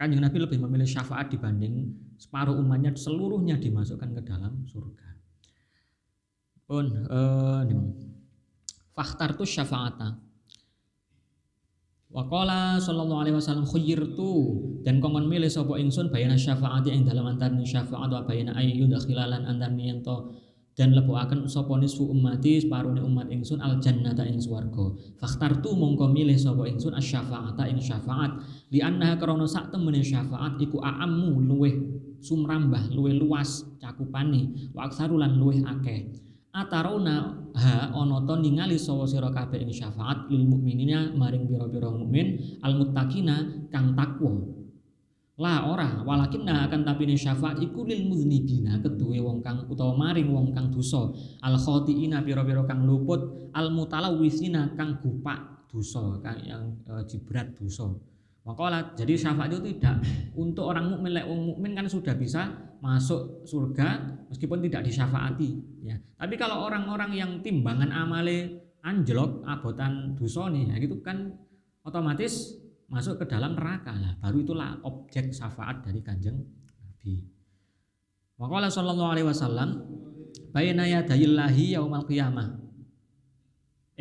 Kanjeng 0.00 0.20
nabi 0.24 0.36
lebih 0.40 0.58
memilih 0.58 0.88
syafaat 0.88 1.30
dibanding 1.30 1.92
separuh 2.16 2.56
umatnya 2.58 2.96
seluruhnya 2.96 3.60
dimasukkan 3.60 4.16
ke 4.18 4.22
dalam 4.24 4.64
surga. 4.66 5.08
Pun 6.66 6.84
eh, 6.88 7.60
faktar 8.92 9.36
tuh 9.36 9.48
syafaata. 9.48 10.32
Waqala 12.12 12.76
sallallahu 12.76 13.24
alaihi 13.24 13.36
wasallam 13.40 13.64
khayyirtu. 13.64 14.32
Dan 14.84 15.00
kongkon 15.00 15.32
milih 15.32 15.48
sapa 15.48 15.80
ingsun 15.80 16.12
bayana 16.12 16.36
syafaati 16.36 16.92
ing 16.92 17.08
dalam 17.08 17.24
antarane 17.24 17.64
syafaat 17.64 18.12
wa 18.12 18.20
bayana 18.28 18.52
ayyu 18.60 18.84
dakhilalan 18.84 19.48
antarane 19.48 19.80
yen 19.80 20.04
to. 20.04 20.36
Dan 20.76 20.92
lebuaken 20.92 21.48
sapa 21.48 21.72
nisfu 21.80 22.08
ummati 22.08 22.60
separone 22.60 23.00
umat 23.00 23.32
ingsun 23.32 23.64
al 23.64 23.80
jannata 23.80 24.28
ing 24.28 24.44
swarga. 24.44 24.92
Fakhtartu 25.20 25.72
mongko 25.72 26.12
milih 26.12 26.36
sapa 26.36 26.68
ingsun 26.68 26.92
asy-syafa'ata 26.92 27.64
ing 27.72 27.80
syafaat. 27.80 28.44
Li 28.68 28.84
annaha 28.84 29.16
krana 29.16 29.48
sak 29.48 29.72
temene 29.72 30.04
syafaat 30.04 30.60
iku 30.60 30.84
a'ammu 30.84 31.40
luweh 31.48 31.74
sumrambah 32.20 32.92
luweh 32.92 33.16
luas 33.16 33.64
cakupane. 33.80 34.72
Wa 34.76 34.92
aksarulan 34.92 35.40
luweh 35.40 35.64
akeh 35.64 36.12
atarona 36.52 37.48
ha 37.56 37.88
ana 37.96 38.20
to 38.28 38.36
ningali 38.36 38.76
sawa 38.76 39.08
sira 39.08 39.32
kabeh 39.32 39.64
ing 39.64 39.72
syafaat 39.72 40.28
lil 40.28 40.44
mukminina 40.44 41.16
maring 41.16 41.48
pira-pira 41.48 41.88
mukmin 41.88 42.60
al 42.60 42.76
muttaqina 42.76 43.68
kang 43.72 43.96
takwa. 43.96 44.52
La 45.40 45.64
ora 45.64 46.04
walakinna 46.04 46.68
akan 46.68 46.84
tapi 46.84 47.08
ini 47.08 47.16
syafaat 47.16 47.56
iku 47.64 47.88
lil 47.88 48.04
muznibina 48.04 48.78
keduwe 48.84 49.16
wong 49.24 49.40
kang 49.40 49.64
utawa 49.64 49.96
maring 49.96 50.28
wong 50.28 50.52
kang 50.52 50.68
dosa. 50.68 51.08
Al 51.40 51.56
khatiina 51.56 52.20
pira-pira 52.20 52.68
kang 52.68 52.84
luput. 52.84 53.50
Al 53.56 53.72
mutalawwisina 53.72 54.76
kang 54.76 55.00
gupak 55.00 55.68
dosa 55.72 56.20
kang 56.20 56.40
yang 56.44 56.64
e, 56.84 57.00
jibrat 57.08 57.48
dosa 57.56 57.88
Maka 58.42 58.98
jadi 58.98 59.14
syafaat 59.14 59.54
itu 59.54 59.78
tidak 59.78 60.02
untuk 60.34 60.66
orang 60.66 60.90
mukmin, 60.90 61.14
lek 61.14 61.30
wong 61.30 61.54
mukmin 61.54 61.78
kan 61.78 61.86
sudah 61.86 62.18
bisa 62.18 62.50
masuk 62.82 63.46
surga 63.46 64.18
meskipun 64.26 64.58
tidak 64.66 64.82
disyafaati 64.82 65.62
ya. 65.86 65.94
Tapi 66.18 66.34
kalau 66.34 66.66
orang-orang 66.66 67.14
yang 67.14 67.30
timbangan 67.38 67.94
amale 67.94 68.66
anjlok 68.82 69.46
abotan 69.46 70.18
dusoni 70.18 70.74
ya 70.74 70.82
gitu 70.82 70.98
kan 70.98 71.30
otomatis 71.86 72.58
masuk 72.90 73.22
ke 73.22 73.30
dalam 73.30 73.54
neraka 73.54 73.94
lah. 73.94 74.18
Baru 74.18 74.42
itulah 74.42 74.74
objek 74.82 75.30
syafaat 75.30 75.86
dari 75.86 76.02
Kanjeng 76.02 76.42
Nabi. 76.82 77.22
Maka 78.42 78.66
sallallahu 78.74 79.10
alaihi 79.14 79.28
wasallam 79.30 79.86
bayna 80.50 80.82
yadayillahi 80.90 81.78
yaumal 81.78 82.02
qiyamah 82.10 82.58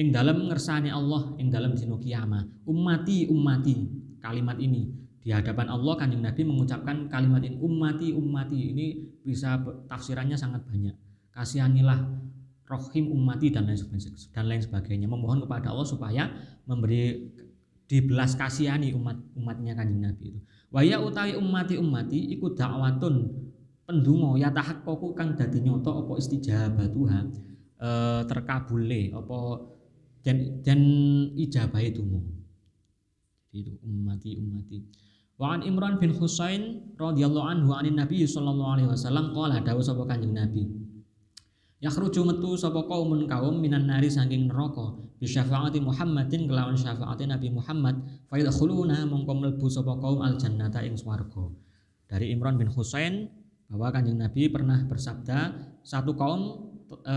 ing 0.02 0.10
dalam 0.10 0.50
ngersani 0.50 0.90
Allah 0.90 1.38
ing 1.38 1.54
dalam 1.54 1.78
dino 1.78 2.02
kiamah 2.02 2.42
ummati 2.66 3.30
ummati 3.30 4.01
kalimat 4.22 4.56
ini. 4.62 4.94
Di 5.22 5.30
hadapan 5.30 5.70
Allah 5.70 5.94
kanjeng 6.02 6.26
Nabi 6.26 6.42
mengucapkan 6.46 7.06
kalimat 7.10 7.42
ini 7.46 7.58
ummati 7.62 8.14
ummati. 8.14 8.74
Ini 8.74 8.86
bisa 9.22 9.62
tafsirannya 9.86 10.38
sangat 10.38 10.66
banyak. 10.66 10.94
Kasihanilah 11.34 12.00
rohim 12.66 13.12
ummati 13.12 13.52
dan 13.52 13.68
lain 13.68 13.78
sebagainya 13.78 14.32
dan 14.32 14.46
lain 14.48 14.62
sebagainya. 14.64 15.08
Memohon 15.12 15.44
kepada 15.46 15.76
Allah 15.76 15.86
supaya 15.86 16.32
memberi 16.64 17.28
dibelas 17.92 18.40
kasihani 18.40 18.96
umat 18.96 19.20
umatnya 19.36 19.76
kanjeng 19.76 20.00
Nabi 20.00 20.24
itu. 20.32 20.40
Waya 20.72 21.04
utawi 21.04 21.36
ummati 21.36 21.76
ummati 21.76 22.32
ikut 22.32 22.56
dakwatun 22.56 23.28
pendungo 23.84 24.40
ya 24.40 24.48
tahakkoku 24.56 25.12
kang 25.12 25.36
dadi 25.36 25.60
nyoto 25.60 26.08
apa 26.08 26.16
istijabatuha 26.16 27.20
e, 27.76 27.90
terkabule 28.32 29.12
apa 29.12 29.38
dan 30.24 30.64
dan 30.64 30.80
ijabah 31.36 31.84
itu 31.84 32.00
itu 33.52 33.76
ummati 33.84 34.40
ummati 34.40 34.80
Wa 35.42 35.58
an 35.58 35.66
Imran 35.66 35.98
bin 35.98 36.14
Husain 36.14 36.94
radhiyallahu 37.02 37.48
anhu 37.50 37.74
anin 37.74 37.98
Nabi 37.98 38.24
sallallahu 38.24 38.78
alaihi 38.78 38.90
wasallam 38.94 39.34
qala 39.34 39.58
dawuh 39.66 39.82
sapa 39.82 40.06
Kanjeng 40.06 40.38
Nabi 40.38 40.70
Yakhruju 41.82 42.22
metu 42.22 42.54
sapa 42.54 42.86
kaumun 42.86 43.26
kaum 43.26 43.58
minan 43.58 43.90
nari 43.90 44.06
saking 44.06 44.46
neraka 44.46 45.02
bi 45.18 45.26
syafaati 45.26 45.82
Muhammadin 45.82 46.46
kelawan 46.46 46.78
syafaate 46.78 47.26
Nabi 47.26 47.50
Muhammad 47.50 47.98
fa 48.30 48.38
yadkhuluna 48.38 49.02
mongko 49.10 49.34
mlebu 49.34 49.66
sapa 49.66 49.98
kaum 49.98 50.22
al 50.22 50.38
jannata 50.38 50.86
ing 50.86 50.94
swarga. 50.94 51.50
Dari 52.06 52.30
Imran 52.30 52.62
bin 52.62 52.70
Husain 52.70 53.34
bahwa 53.66 53.90
Kanjeng 53.98 54.22
Nabi 54.22 54.46
pernah 54.54 54.78
bersabda 54.86 55.58
satu 55.82 56.14
kaum 56.14 56.70
e, 57.02 57.16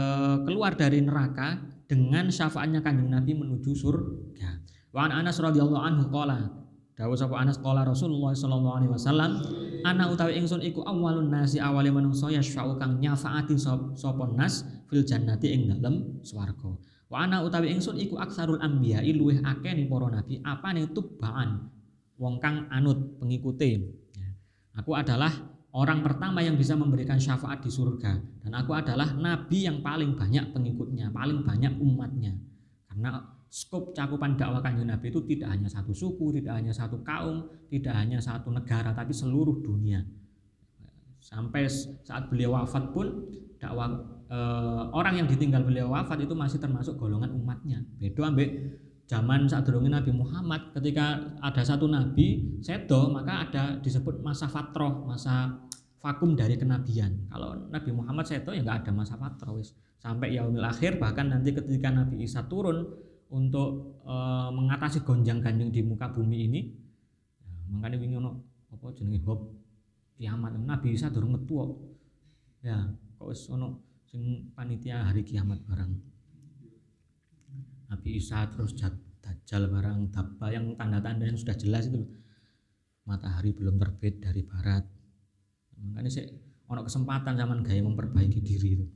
keluar 0.48 0.80
dari 0.80 1.04
neraka 1.04 1.60
dengan 1.84 2.32
syafaatnya 2.32 2.80
Kanjeng 2.80 3.12
Nabi 3.12 3.36
menuju 3.36 3.68
surga. 3.76 4.64
Wa 4.94 5.10
an 5.10 5.26
Anas 5.26 5.42
radhiyallahu 5.42 5.82
anhu 5.82 6.06
qala 6.14 6.64
Dawuh 6.94 7.18
sapa 7.18 7.42
Anas 7.42 7.58
qala 7.58 7.82
Rasulullah 7.82 8.30
sallallahu 8.30 8.76
alaihi 8.78 8.92
wasallam, 8.94 9.42
ana 9.82 10.14
utawi 10.14 10.38
ingsun 10.38 10.62
iku 10.62 10.86
awalun 10.86 11.26
nasi 11.26 11.58
awale 11.58 11.90
manungsa 11.90 12.30
yasfa'u 12.30 12.78
kang 12.78 13.02
nyafaati 13.02 13.58
sapa 13.58 14.30
nas 14.30 14.62
fil 14.86 15.02
jannati 15.02 15.50
ing 15.50 15.74
dalem 15.74 16.22
swarga. 16.22 16.70
Wa 17.10 17.26
ana 17.26 17.42
utawi 17.42 17.74
ingsun 17.74 17.98
iku 17.98 18.14
aksarul 18.22 18.62
anbiya 18.62 19.02
luweh 19.10 19.42
akeh 19.42 19.74
ning 19.74 19.90
para 19.90 20.06
nabi 20.06 20.38
apane 20.46 20.86
tubaan 20.94 21.66
wong 22.14 22.38
kang 22.38 22.70
anut 22.70 23.18
pengikute. 23.18 23.90
Ya. 24.14 24.30
Aku 24.78 24.94
adalah 24.94 25.34
orang 25.74 25.98
pertama 26.06 26.46
yang 26.46 26.54
bisa 26.54 26.78
memberikan 26.78 27.18
syafaat 27.18 27.58
di 27.58 27.74
surga 27.74 28.22
dan 28.46 28.54
aku 28.54 28.70
adalah 28.70 29.10
nabi 29.18 29.66
yang 29.66 29.82
paling 29.82 30.14
banyak 30.14 30.54
pengikutnya, 30.54 31.10
paling 31.10 31.42
banyak 31.42 31.74
umatnya. 31.82 32.38
Karena 32.86 33.33
skop 33.54 33.94
cakupan 33.94 34.34
dakwah 34.34 34.58
kanjeng 34.58 34.90
Nabi 34.90 35.14
itu 35.14 35.22
tidak 35.30 35.54
hanya 35.54 35.70
satu 35.70 35.94
suku, 35.94 36.42
tidak 36.42 36.58
hanya 36.58 36.74
satu 36.74 36.98
kaum, 37.06 37.46
tidak 37.70 37.94
hanya 37.94 38.18
satu 38.18 38.50
negara, 38.50 38.90
tapi 38.90 39.14
seluruh 39.14 39.62
dunia. 39.62 40.02
Sampai 41.22 41.70
saat 42.02 42.26
beliau 42.26 42.58
wafat 42.58 42.90
pun 42.90 43.30
dakwah 43.62 43.94
e, 44.26 44.38
orang 44.90 45.22
yang 45.22 45.26
ditinggal 45.30 45.62
beliau 45.62 45.86
wafat 45.86 46.26
itu 46.26 46.34
masih 46.34 46.58
termasuk 46.58 46.98
golongan 46.98 47.30
umatnya. 47.30 47.78
Beda 48.02 48.26
ambek 48.26 48.50
zaman 49.06 49.46
saat 49.46 49.62
dulu 49.70 49.86
Nabi 49.86 50.10
Muhammad 50.10 50.74
ketika 50.74 51.38
ada 51.38 51.62
satu 51.62 51.86
nabi 51.86 52.58
sedo 52.58 53.14
maka 53.14 53.46
ada 53.46 53.78
disebut 53.78 54.18
masa 54.18 54.50
fatroh, 54.50 55.06
masa 55.06 55.62
vakum 56.02 56.34
dari 56.34 56.58
kenabian. 56.58 57.30
Kalau 57.30 57.70
Nabi 57.70 57.90
Muhammad 57.94 58.26
sedo 58.26 58.50
ya 58.50 58.66
nggak 58.66 58.82
ada 58.82 58.90
masa 58.90 59.14
fatroh. 59.14 59.62
Sampai 60.02 60.34
yaumil 60.34 60.66
akhir 60.66 60.98
bahkan 60.98 61.30
nanti 61.30 61.54
ketika 61.54 61.88
Nabi 61.88 62.26
Isa 62.26 62.44
turun 62.44 63.03
untuk 63.34 63.98
e, 64.06 64.14
mengatasi 64.54 65.02
gonjang-ganjing 65.02 65.74
di 65.74 65.82
muka 65.82 66.06
bumi 66.14 66.46
ini 66.46 66.60
ya, 67.42 67.52
makanya 67.74 67.98
wingi 67.98 68.16
ono 68.22 68.30
apa 68.70 68.94
jenenge 68.94 69.26
hop 69.26 69.50
kiamat. 70.14 70.54
Nabi 70.62 70.94
Isa 70.94 71.10
durung 71.10 71.34
metu 71.34 71.58
ya 72.62 72.78
kok 73.18 73.26
wis 73.26 73.50
ono 73.50 73.82
sing 74.06 74.54
panitia 74.54 75.10
hari 75.10 75.26
kiamat 75.26 75.58
barang 75.66 75.92
Nabi 77.90 78.10
Isa 78.22 78.46
terus 78.54 78.78
Dajjal 79.24 79.72
barang 79.72 80.12
Dabba 80.12 80.52
yang 80.52 80.76
tanda-tanda 80.76 81.24
yang 81.24 81.40
sudah 81.40 81.56
jelas 81.56 81.88
itu 81.88 82.04
matahari 83.08 83.56
belum 83.56 83.80
terbit 83.80 84.20
dari 84.20 84.44
barat. 84.44 84.84
Makanya 85.80 86.12
sih 86.12 86.24
ono 86.68 86.84
kesempatan 86.84 87.32
zaman 87.32 87.64
gaya 87.64 87.80
memperbaiki 87.80 88.40
diri 88.44 88.68
itu. 88.76 88.86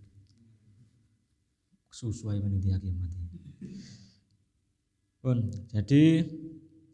Sesuai 1.88 2.44
panitia 2.44 2.76
kiamat 2.76 3.08
ini 3.08 3.28
pun. 5.20 5.50
Jadi 5.70 6.24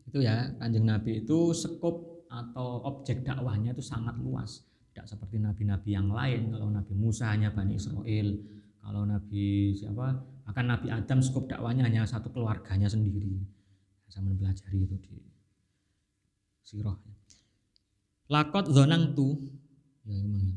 itu 0.08 0.18
ya 0.22 0.52
kanjeng 0.62 0.86
Nabi 0.86 1.24
itu 1.24 1.50
skop 1.54 2.26
atau 2.30 2.82
objek 2.86 3.22
dakwahnya 3.22 3.74
itu 3.74 3.82
sangat 3.84 4.18
luas. 4.18 4.64
Tidak 4.94 5.06
seperti 5.10 5.42
nabi-nabi 5.42 5.90
yang 5.90 6.06
lain. 6.10 6.54
Kalau 6.54 6.70
Nabi 6.70 6.94
Musa 6.94 7.34
hanya 7.34 7.50
Bani 7.50 7.74
Israel. 7.74 8.38
Kalau 8.78 9.02
Nabi 9.02 9.74
siapa? 9.74 10.22
Akan 10.46 10.70
Nabi 10.70 10.92
Adam 10.92 11.18
skop 11.18 11.50
dakwahnya 11.50 11.82
hanya 11.86 12.06
satu 12.06 12.30
keluarganya 12.30 12.86
sendiri. 12.86 13.42
Saya 14.06 14.22
mempelajari 14.22 14.86
itu 14.86 14.96
di 15.02 15.18
sirah. 16.62 16.94
Lakot 18.30 18.70
zonang 18.70 19.18
tu. 19.18 19.34
Ya 20.06 20.14
memang 20.20 20.46
ya. 20.46 20.56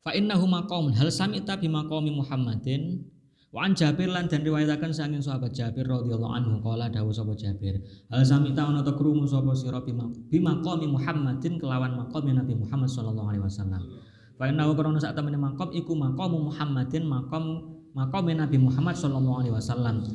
Fa 0.00 0.16
innahu 0.16 0.48
hal 0.96 1.10
sami'ta 1.12 1.60
bi 1.60 1.68
maqami 1.68 2.14
Muhammadin 2.14 3.04
Wa 3.50 3.66
an 3.66 3.74
Jabir 3.74 4.06
lan 4.06 4.30
dan 4.30 4.46
riwayataken 4.46 4.94
saking 4.94 5.18
sahabat 5.18 5.50
Jabir 5.50 5.82
radhiyallahu 5.82 6.34
anhu 6.38 6.62
qala 6.62 6.86
dawuh 6.86 7.10
sapa 7.10 7.34
Jabir 7.34 7.82
hal 8.06 8.22
sami 8.22 8.54
ta 8.54 8.70
ta 8.70 8.92
krungu 8.94 9.26
sapa 9.26 9.50
sira 9.58 9.82
bima 9.82 10.62
qami 10.62 10.86
Muhammadin 10.86 11.58
kelawan 11.58 11.98
maqam 11.98 12.30
Nabi 12.30 12.54
Muhammad 12.54 12.86
sallallahu 12.86 13.26
alaihi 13.34 13.42
wasallam. 13.42 13.82
Fa 14.38 14.46
inna 14.46 14.70
karena 14.70 15.02
sak 15.02 15.18
temene 15.18 15.34
maqam 15.34 15.74
iku 15.74 15.98
maqam 15.98 16.30
Muhammadin 16.30 17.02
maqam 17.10 17.74
maqam 17.90 18.24
Nabi 18.30 18.56
Muhammad 18.62 18.94
sallallahu 18.94 19.42
alaihi 19.42 19.54
wasallam. 19.58 20.06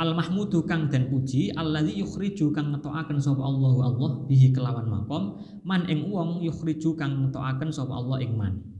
Al 0.00 0.16
mahmudu 0.16 0.64
kang 0.64 0.88
dan 0.88 1.12
puji 1.12 1.52
alladzi 1.60 1.92
yukhriju 2.00 2.56
kang 2.56 2.72
ngetokaken 2.72 3.20
sapa 3.20 3.44
Allah 3.44 3.84
Allah 3.84 4.10
bihi 4.24 4.48
kelawan 4.56 4.88
maqam 4.88 5.36
man 5.60 5.84
ing 5.92 6.08
wong 6.08 6.40
yukhriju 6.40 6.96
kang 6.96 7.28
ngetokaken 7.28 7.68
sapa 7.68 7.92
Allah 7.92 8.16
ing 8.24 8.32
man 8.32 8.77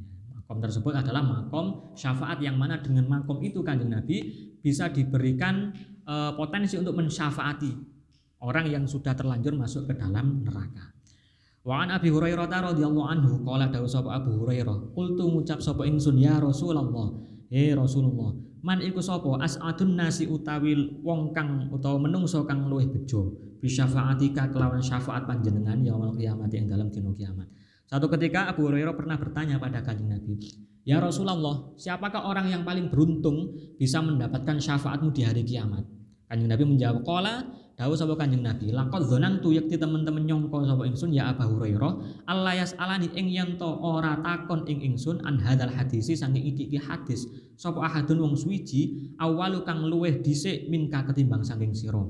Makom 0.48 0.64
tersebut 0.64 0.96
adalah 0.96 1.20
makom 1.20 1.92
syafaat 1.92 2.40
yang 2.40 2.56
mana 2.56 2.80
dengan 2.80 3.04
makom 3.04 3.44
itu 3.44 3.61
kanjeng 3.61 3.92
Nabi 3.92 4.48
bisa 4.64 4.88
diberikan 4.88 5.76
e, 6.08 6.14
potensi 6.40 6.80
untuk 6.80 6.96
mensyafaati 6.96 7.68
orang 8.40 8.64
yang 8.72 8.88
sudah 8.88 9.12
terlanjur 9.12 9.52
masuk 9.52 9.92
ke 9.92 10.00
dalam 10.00 10.40
neraka. 10.40 10.96
Wa 11.68 11.84
an 11.84 11.92
Abi 11.92 12.08
Hurairah 12.08 12.48
radhiyallahu 12.48 13.08
anhu 13.12 13.44
qala 13.44 13.68
dawu 13.68 13.84
sapa 13.84 14.16
Abu 14.16 14.40
Hurairah 14.40 14.96
qultu 14.96 15.28
ngucap 15.28 15.61
sapa 15.61 15.84
ingsun 15.84 16.16
ya 16.16 16.40
Rasulullah 16.40 17.12
he 17.52 17.76
Rasulullah 17.76 18.32
man 18.64 18.80
iku 18.80 19.04
sapa 19.04 19.28
as'adun 19.44 20.00
nasi 20.00 20.24
utawi 20.24 20.96
wong 21.04 21.37
kang 21.37 21.68
utawa 21.68 22.08
menungso 22.08 22.48
kang 22.48 22.64
luwih 22.72 22.88
bejo 22.88 23.37
bi 23.61 23.68
syafaatika 23.68 24.48
kelawan 24.48 24.80
syafaat 24.80 25.28
panjenengan 25.28 25.76
yaumul 25.84 26.16
kiamat 26.16 26.48
yang 26.56 26.72
dalam 26.72 26.88
dina 26.88 27.12
kiamat 27.12 27.52
satu 27.88 28.05
ketika 28.12 28.53
Abu 28.53 28.68
Hurairah 28.68 28.92
pernah 28.92 29.16
bertanya 29.16 29.57
pada 29.57 29.81
kanjeng 29.81 30.12
Nabi, 30.12 30.37
Ya 30.85 31.01
Rasulullah, 31.01 31.72
siapakah 31.81 32.29
orang 32.29 32.53
yang 32.53 32.62
paling 32.64 32.92
beruntung 32.92 33.57
bisa 33.81 34.05
mendapatkan 34.05 34.61
syafaatmu 34.61 35.09
di 35.12 35.24
hari 35.24 35.40
kiamat? 35.40 35.88
Kanjeng 36.29 36.53
Nabi 36.53 36.64
menjawab, 36.68 37.01
Kola, 37.09 37.48
dawu 37.81 37.96
sapa 37.96 38.12
kanjeng 38.20 38.44
Nabi, 38.44 38.77
lakot 38.77 39.09
zonan 39.09 39.40
tu 39.40 39.57
yakti 39.57 39.81
teman-teman 39.81 40.29
nyongko 40.29 40.68
sapa 40.68 40.85
ingsun 40.85 41.16
ya 41.16 41.33
Abu 41.33 41.48
Hurairah, 41.48 42.24
Allah 42.29 42.61
alani 42.77 43.09
ing 43.16 43.33
yanto 43.33 43.68
ora 43.81 44.20
takon 44.20 44.68
ing 44.68 44.85
ingsun 44.85 45.24
an 45.24 45.40
hadal 45.40 45.72
hadisi 45.72 46.12
saking 46.12 46.44
iki 46.44 46.68
iki 46.68 46.77
hadis. 46.77 47.24
Sapa 47.57 47.88
ahadun 47.88 48.20
wong 48.20 48.37
suwiji 48.37 49.16
awalu 49.16 49.64
kang 49.64 49.88
luweh 49.88 50.20
dhisik 50.20 50.68
minka 50.68 51.09
ketimbang 51.09 51.40
saking 51.40 51.72
sira. 51.72 52.05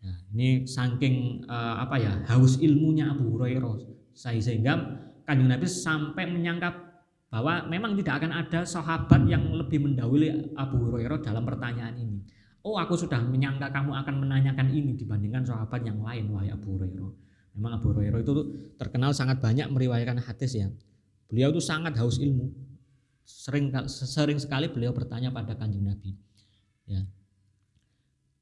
Nah, 0.00 0.16
ini 0.30 0.62
saking 0.62 1.44
uh, 1.50 1.82
apa 1.82 1.98
ya 1.98 2.12
haus 2.30 2.62
ilmunya 2.62 3.10
Abu 3.10 3.34
Hurairah 3.34 3.99
sehingga 4.20 4.76
kanjeng 5.24 5.48
Nabi 5.48 5.64
sampai 5.64 6.28
menyangka 6.28 6.90
bahwa 7.32 7.64
memang 7.70 7.96
tidak 7.96 8.20
akan 8.20 8.32
ada 8.36 8.66
sahabat 8.66 9.24
yang 9.30 9.48
lebih 9.54 9.80
mendahului 9.80 10.52
Abu 10.58 10.76
Hurairah 10.82 11.22
dalam 11.22 11.46
pertanyaan 11.46 11.96
ini. 11.96 12.20
Oh, 12.60 12.76
aku 12.76 12.92
sudah 12.98 13.22
menyangka 13.24 13.72
kamu 13.72 13.96
akan 14.04 14.14
menanyakan 14.20 14.68
ini 14.68 14.92
dibandingkan 14.92 15.46
sahabat 15.46 15.80
yang 15.86 16.02
lain, 16.04 16.28
wahai 16.28 16.52
Abu 16.52 16.76
Hurairah. 16.76 17.12
Memang 17.56 17.80
Abu 17.80 17.96
Hurairah 17.96 18.20
itu 18.20 18.32
terkenal 18.76 19.16
sangat 19.16 19.40
banyak 19.40 19.72
meriwayatkan 19.72 20.20
hadis 20.20 20.58
ya. 20.58 20.68
Beliau 21.30 21.54
itu 21.54 21.62
sangat 21.62 21.96
haus 21.96 22.20
ilmu. 22.20 22.52
Sering 23.24 23.70
sering 23.88 24.36
sekali 24.42 24.68
beliau 24.68 24.90
bertanya 24.90 25.30
pada 25.30 25.54
kanjeng 25.54 25.86
Nabi. 25.86 26.12
Ya. 26.90 27.06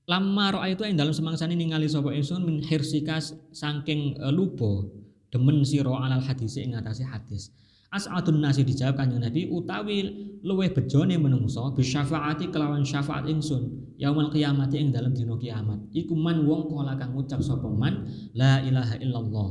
Lama 0.08 0.56
roa 0.56 0.66
itu 0.72 0.88
yang 0.88 0.96
dalam 0.96 1.12
semangsa 1.12 1.44
ini 1.44 1.68
ningali 1.68 1.84
sapa 1.84 2.16
ingsun 2.16 2.40
min 2.40 2.64
hirsika 2.64 3.20
saking 3.52 4.16
uh, 4.24 4.32
lubo 4.32 4.88
demen 5.28 5.64
siro 5.64 5.96
alal 5.96 6.24
hadis 6.24 6.56
ing 6.56 6.72
ngatasi 6.72 7.04
hadis. 7.04 7.52
As'adun 7.88 8.44
nasi 8.44 8.68
dijawab 8.68 9.00
kanjeng 9.00 9.24
Nabi 9.24 9.48
utawi 9.48 10.04
luweh 10.44 10.68
bejone 10.76 11.16
menungso 11.16 11.72
bisyafaati 11.72 12.52
kelawan 12.52 12.84
syafaat 12.84 13.24
ingsun 13.24 13.96
yaumul 13.96 14.28
kiamati 14.28 14.76
ing 14.76 14.92
dalam 14.92 15.16
dina 15.16 15.32
kiamat. 15.40 15.88
Iku 15.96 16.12
man 16.12 16.44
wong 16.44 16.68
kala 16.68 17.00
kang 17.00 17.16
ngucap 17.16 17.40
man? 17.72 18.04
La 18.36 18.60
ilaha 18.60 19.00
illallah. 19.00 19.48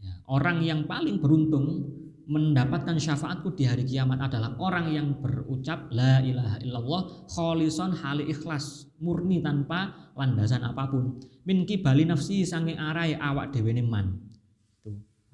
Ya, 0.00 0.12
orang 0.32 0.64
yang 0.64 0.88
paling 0.88 1.20
beruntung 1.20 1.92
mendapatkan 2.24 2.96
syafaatku 2.96 3.52
di 3.52 3.68
hari 3.68 3.84
kiamat 3.84 4.32
adalah 4.32 4.56
orang 4.56 4.88
yang 4.88 5.20
berucap 5.20 5.92
la 5.92 6.24
ilaha 6.24 6.56
illallah 6.64 7.28
kholison 7.28 7.92
hali 7.92 8.32
ikhlas 8.32 8.88
murni 8.96 9.44
tanpa 9.44 9.92
landasan 10.16 10.64
apa 10.64 10.88
pun. 10.88 11.20
Min 11.44 11.68
kibali 11.68 12.08
nafsi 12.08 12.48
sange 12.48 12.80
arai 12.80 13.12
awak 13.12 13.52
dewe 13.52 13.76
man 13.84 14.27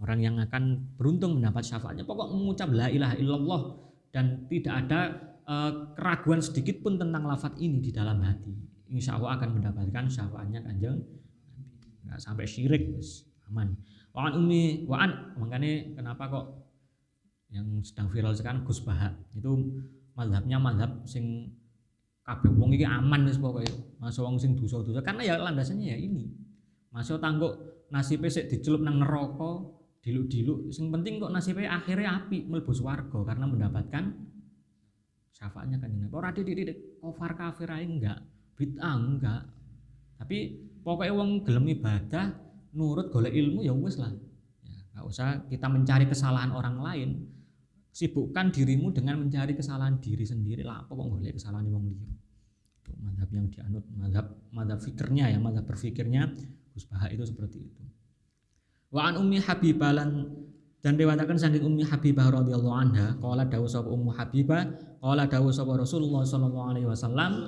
Orang 0.05 0.21
yang 0.21 0.37
akan 0.37 0.93
beruntung 1.01 1.41
mendapat 1.41 1.65
syafaatnya. 1.65 2.05
Pokok 2.05 2.37
mengucap 2.37 2.69
la 2.77 2.93
ilaha 2.93 3.17
illallah 3.17 3.63
dan 4.13 4.45
tidak 4.53 4.85
ada 4.85 5.01
uh, 5.49 5.97
keraguan 5.97 6.45
sedikit 6.45 6.85
pun 6.85 7.01
tentang 7.01 7.25
lafat 7.25 7.57
ini 7.57 7.81
di 7.81 7.89
dalam 7.89 8.21
hati. 8.21 8.53
Insya 8.93 9.17
Allah 9.17 9.41
akan 9.41 9.57
mendapatkan 9.57 10.05
syafaatnya 10.13 10.61
kanjeng 10.61 11.01
nggak 12.05 12.21
sampai 12.21 12.45
syirik 12.45 12.93
aman. 13.49 13.73
Waan 14.13 14.45
umi 14.45 14.85
waan 14.85 15.41
makanya 15.41 15.97
kenapa 15.97 16.29
kok 16.29 16.47
yang 17.49 17.81
sedang 17.81 18.13
viral 18.13 18.37
sekarang 18.37 18.63
Gus 18.63 18.85
Baha 18.85 19.17
itu 19.33 19.81
madhabnya 20.13 20.61
madhab 20.61 21.01
sing 21.09 21.49
kabeh. 22.23 22.53
Wong 22.55 22.77
iki 22.77 22.85
aman 22.85 23.25
wis 23.25 23.41
pokoke. 23.41 23.67
Masuk 23.99 24.23
wong 24.29 24.37
sing 24.37 24.53
dosa-dosa. 24.53 25.01
Karena 25.01 25.23
ya 25.27 25.35
landasannya 25.41 25.97
ya 25.97 25.99
ini. 25.99 26.29
Masuk 26.93 27.19
tangguk 27.19 27.57
nasi 27.91 28.21
pesek 28.21 28.53
dicelup 28.53 28.85
nang 28.85 29.03
neraka 29.03 29.74
diluk-diluk 30.05 30.69
yang 30.69 30.93
penting 30.93 31.17
kok 31.17 31.33
nasibnya 31.33 31.81
akhirnya 31.81 32.21
api 32.21 32.45
mlebu 32.45 32.77
swarga 32.77 33.25
karena 33.25 33.49
mendapatkan 33.49 34.05
syafaatnya 35.33 35.81
kan 35.81 35.89
Nabi. 35.89 36.13
Ora 36.13 36.29
didik 36.29 37.01
kafir 37.01 37.33
kafir 37.33 37.69
ae 37.73 37.89
enggak 37.89 38.21
bid'ah 38.55 38.95
enggak. 39.01 39.43
Tapi 40.21 40.37
pokoknya 40.85 41.13
wong 41.17 41.31
gelem 41.49 41.67
ibadah 41.73 42.37
nurut 42.77 43.09
golek 43.09 43.33
ilmu 43.33 43.65
ya 43.65 43.73
wis 43.73 43.97
lah. 43.97 44.13
Ya, 44.63 44.79
nggak 44.93 45.05
usah 45.09 45.27
kita 45.49 45.67
mencari 45.73 46.05
kesalahan 46.05 46.53
orang 46.53 46.77
lain. 46.85 47.11
Sibukkan 47.95 48.53
dirimu 48.53 48.93
dengan 48.93 49.25
mencari 49.25 49.57
kesalahan 49.57 50.05
diri 50.05 50.29
sendiri. 50.29 50.61
Lah 50.67 50.85
apa 50.85 50.93
kok 50.93 51.07
golek 51.17 51.41
kesalahan 51.41 51.65
wong 51.73 51.89
liya? 51.89 52.13
Itu 52.85 52.93
madhab 53.01 53.33
yang 53.33 53.49
dianut 53.49 53.85
madhab 53.97 54.27
madhab 54.53 54.79
fikirnya 54.85 55.33
ya 55.33 55.41
madhab 55.41 55.65
berfikirnya 55.65 56.29
Gus 56.77 56.85
Baha 56.85 57.09
itu 57.09 57.25
seperti 57.25 57.65
itu 57.65 57.83
Wa 58.95 59.11
an 59.11 59.19
Ummi 59.19 59.43
Habibah 59.43 59.91
lan 59.91 60.31
dan 60.79 60.95
riwayataken 60.95 61.35
saking 61.35 61.67
Ummi 61.67 61.83
Habibah 61.83 62.31
radhiyallahu 62.31 62.77
anha 62.79 63.19
qala 63.19 63.43
dawuh 63.43 63.67
sapa 63.67 63.91
Ummu 63.91 64.15
Habibah 64.15 64.71
qala 65.03 65.27
dawuh 65.27 65.51
sapa 65.51 65.75
Rasulullah 65.75 66.23
sallallahu 66.23 66.71
alaihi 66.71 66.87
wasallam 66.87 67.43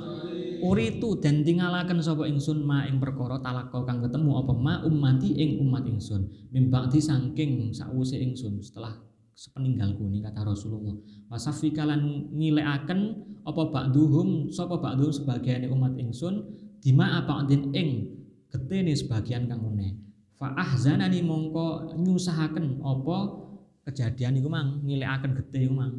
uritu 0.59 1.23
dan 1.23 1.47
tinggalaken 1.47 2.03
sapa 2.03 2.27
ingsun 2.27 2.67
ma 2.67 2.83
ing 2.91 2.99
perkara 2.99 3.39
talako 3.39 3.87
kang 3.87 4.03
ketemu 4.03 4.43
apa 4.43 4.53
ma 4.59 4.75
ummati 4.83 5.39
ing 5.39 5.63
umat 5.63 5.87
ingsun 5.87 6.27
mimbakti 6.51 6.99
saking 6.99 7.71
sakwise 7.71 8.19
ingsun 8.19 8.59
setelah 8.59 8.99
sepeninggalku 9.39 10.03
ini 10.11 10.27
kata 10.27 10.43
Rasulullah. 10.43 10.99
Wasafikalan 11.31 12.35
ngilekaken 12.35 13.01
apa 13.47 13.63
ba'duhum 13.71 14.51
sapa 14.51 14.83
ba'duhum 14.83 15.15
sebagian 15.15 15.63
umat 15.71 15.95
ingsun 15.95 16.43
dima 16.83 17.23
apa 17.23 17.47
ing 17.55 18.11
getene 18.51 18.97
sebagian 18.99 19.47
kang 19.47 19.63
meneh 19.63 20.06
fa 20.37 20.53
ahzanani 20.53 21.25
mongko 21.25 21.97
nyusahaken 21.97 22.85
apa 22.85 23.19
kejadian 23.89 24.41
iku 24.43 24.49
mang 24.53 24.85
ngilekaken 24.85 25.33
getih 25.41 25.71
iku 25.71 25.75
mang. 25.77 25.95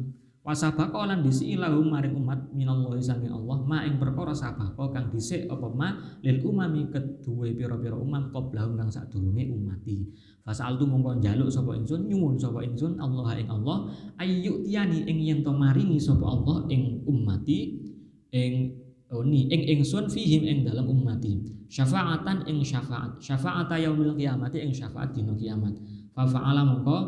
Wasabaqo 0.48 1.04
lan 1.04 1.20
disi 1.20 1.52
ilahum 1.52 1.92
maring 1.92 2.16
umat 2.16 2.48
minallahi 2.56 3.04
saking 3.04 3.28
Allah 3.28 3.68
ma 3.68 3.84
ing 3.84 4.00
perkara 4.00 4.32
sabaqo 4.32 4.88
kang 4.88 5.12
dhisik 5.12 5.44
apa 5.44 5.68
ma 5.68 6.00
lil 6.24 6.40
umami 6.40 6.88
keduwe 6.88 7.52
pira-pira 7.52 7.92
umam 7.92 8.32
qoblahum 8.32 8.80
kang 8.80 8.88
sadurunge 8.88 9.44
umati. 9.52 10.08
Fasaltu 10.40 10.88
mongko 10.88 11.20
njaluk 11.20 11.52
sapa 11.52 11.76
ingsun 11.76 12.08
nyuwun 12.08 12.40
sapa 12.40 12.64
ingsun 12.64 12.96
Allah 12.96 13.36
ing 13.36 13.48
Allah 13.52 13.92
ayu 14.16 14.64
tiani 14.64 15.04
ing 15.04 15.18
yen 15.20 15.38
to 15.44 15.52
maringi 15.52 16.00
sapa 16.00 16.24
Allah 16.24 16.64
ing 16.72 17.04
umati 17.04 17.84
ing 18.32 18.72
oni 19.12 19.48
ing 19.48 19.62
ingsun 19.78 20.08
fihim 20.12 20.44
ing 20.44 20.58
dalam 20.68 20.88
ummati. 20.88 21.64
Syafaatan 21.68 22.44
ing 22.48 22.60
syafaat. 22.60 23.20
Syafaat 23.20 23.72
yaumil 23.80 24.16
kiamat 24.16 24.52
ing 24.56 24.72
syafaat 24.72 25.16
dino 25.16 25.36
kiamat. 25.36 25.76
Fa 26.12 26.28
fa'ala 26.28 26.64
mongko 26.64 26.98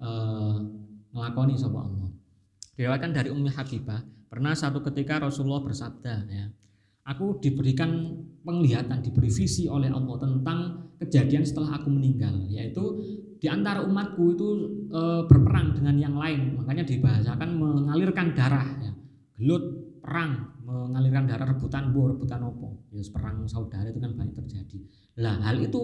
uh, 0.00 0.56
nglakoni 1.12 1.54
sapa 1.58 1.78
Allah. 1.84 2.08
Diriwayatkan 2.76 3.12
dari 3.12 3.28
Ummi 3.28 3.50
Habibah 3.52 4.00
pernah 4.30 4.54
satu 4.56 4.80
ketika 4.80 5.20
Rasulullah 5.20 5.60
bersabda 5.60 6.14
ya 6.30 6.46
aku 7.10 7.42
diberikan 7.42 8.14
penglihatan 8.46 9.02
diberi 9.02 9.28
visi 9.28 9.66
oleh 9.66 9.90
Allah 9.90 10.16
tentang 10.22 10.58
kejadian 11.02 11.42
setelah 11.42 11.82
aku 11.82 11.90
meninggal 11.90 12.46
yaitu 12.46 13.02
di 13.40 13.48
antara 13.48 13.82
umatku 13.82 14.36
itu 14.36 14.48
e, 14.92 15.00
berperang 15.24 15.72
dengan 15.72 15.96
yang 15.96 16.14
lain. 16.14 16.60
Makanya 16.60 16.84
dibahasakan 16.84 17.56
mengalirkan 17.56 18.36
darah 18.36 18.68
ya 18.84 18.92
gelut 19.40 19.64
perang 20.04 20.59
mengalirkan 20.70 21.26
darah 21.26 21.50
rebutan 21.50 21.90
bu 21.90 22.14
rebutan 22.14 22.40
opo? 22.46 22.86
Ya 22.94 23.02
perang 23.10 23.44
saudara 23.50 23.90
itu 23.90 23.98
kan 23.98 24.14
banyak 24.14 24.34
terjadi. 24.38 24.78
Lah 25.18 25.42
hal 25.42 25.58
itu 25.58 25.80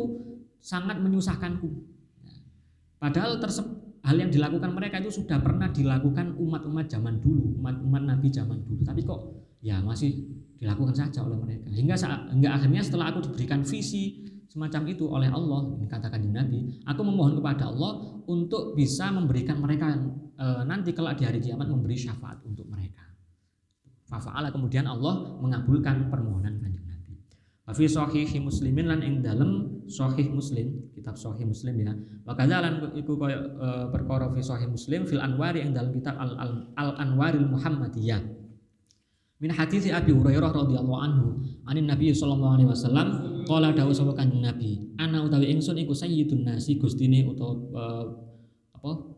sangat 0.63 1.03
menyusahkanku. 1.03 1.69
Ya. 2.23 2.39
padahal 2.97 3.43
hal 4.07 4.17
yang 4.17 4.31
dilakukan 4.31 4.71
mereka 4.71 5.03
itu 5.03 5.21
sudah 5.23 5.43
pernah 5.43 5.69
dilakukan 5.75 6.39
umat-umat 6.39 6.87
zaman 6.87 7.19
dulu 7.19 7.59
umat-umat 7.59 8.03
nabi 8.07 8.31
zaman 8.31 8.63
dulu. 8.63 8.87
Tapi 8.87 9.03
kok 9.03 9.21
ya 9.61 9.83
masih 9.83 10.15
dilakukan 10.57 10.95
saja 10.95 11.27
oleh 11.27 11.37
mereka. 11.37 11.69
Hingga 11.69 11.95
saat 11.99 12.31
hingga 12.31 12.55
akhirnya 12.55 12.81
setelah 12.87 13.11
aku 13.11 13.27
diberikan 13.27 13.67
visi 13.67 14.27
semacam 14.57 14.83
itu 14.89 15.05
oleh 15.05 15.29
Allah 15.29 15.69
ini 15.77 15.85
katakan 15.85 16.17
di 16.25 16.33
Nabi 16.33 16.81
aku 16.89 17.05
memohon 17.05 17.37
kepada 17.37 17.69
Allah 17.69 18.25
untuk 18.25 18.73
bisa 18.73 19.13
memberikan 19.13 19.61
mereka 19.61 19.93
e, 20.33 20.47
nanti 20.65 20.97
kelak 20.97 21.21
di 21.21 21.29
hari 21.29 21.45
kiamat 21.45 21.69
memberi 21.69 21.93
syafaat 21.93 22.41
untuk 22.49 22.65
mereka 22.73 23.05
Fafa'ala 24.07 24.55
kemudian 24.55 24.87
Allah 24.87 25.35
mengabulkan 25.43 26.07
permohonan 26.07 26.63
kanjeng 26.63 26.87
Nabi. 26.87 27.13
Fi 27.75 27.91
sahih 27.91 28.31
muslimin 28.39 28.87
lan 28.87 29.03
ing 29.03 29.19
dalem 29.19 29.83
sahih 29.91 30.31
muslim, 30.31 30.87
kitab 30.95 31.19
sahih 31.19 31.43
muslim 31.43 31.75
ya. 31.83 31.91
Wa 32.23 32.39
kadzalan 32.39 32.95
iku 32.95 33.19
kaya 33.19 33.43
e, 33.43 33.69
perkara 33.91 34.31
fi 34.31 34.39
sahih 34.39 34.71
muslim 34.71 35.11
fil 35.11 35.19
anwari 35.19 35.67
ing 35.67 35.75
dalam 35.75 35.91
kitab 35.91 36.15
al, 36.23 36.39
al, 36.39 36.53
al 36.79 36.91
anwaril 37.03 37.51
muhammadiyah. 37.51 38.23
Min 39.43 39.51
hadis 39.53 39.91
Abi 39.91 40.15
Hurairah 40.15 40.55
radhiyallahu 40.55 41.03
anhu, 41.03 41.27
anin 41.67 41.91
Nabi 41.91 42.15
sallallahu 42.15 42.57
alaihi 42.57 42.71
wasallam 42.73 43.07
qala 43.45 43.75
dawu 43.75 43.91
sapa 43.91 44.17
kanjeng 44.17 44.41
Nabi, 44.41 44.97
ana 44.97 45.27
utawi 45.27 45.51
ingsun 45.51 45.77
iku 45.83 45.93
sayyidun 45.93 46.47
nasi 46.47 46.81
gustine 46.81 47.27
utawa 47.29 47.53
uh, 47.77 48.05
apa 48.73 49.13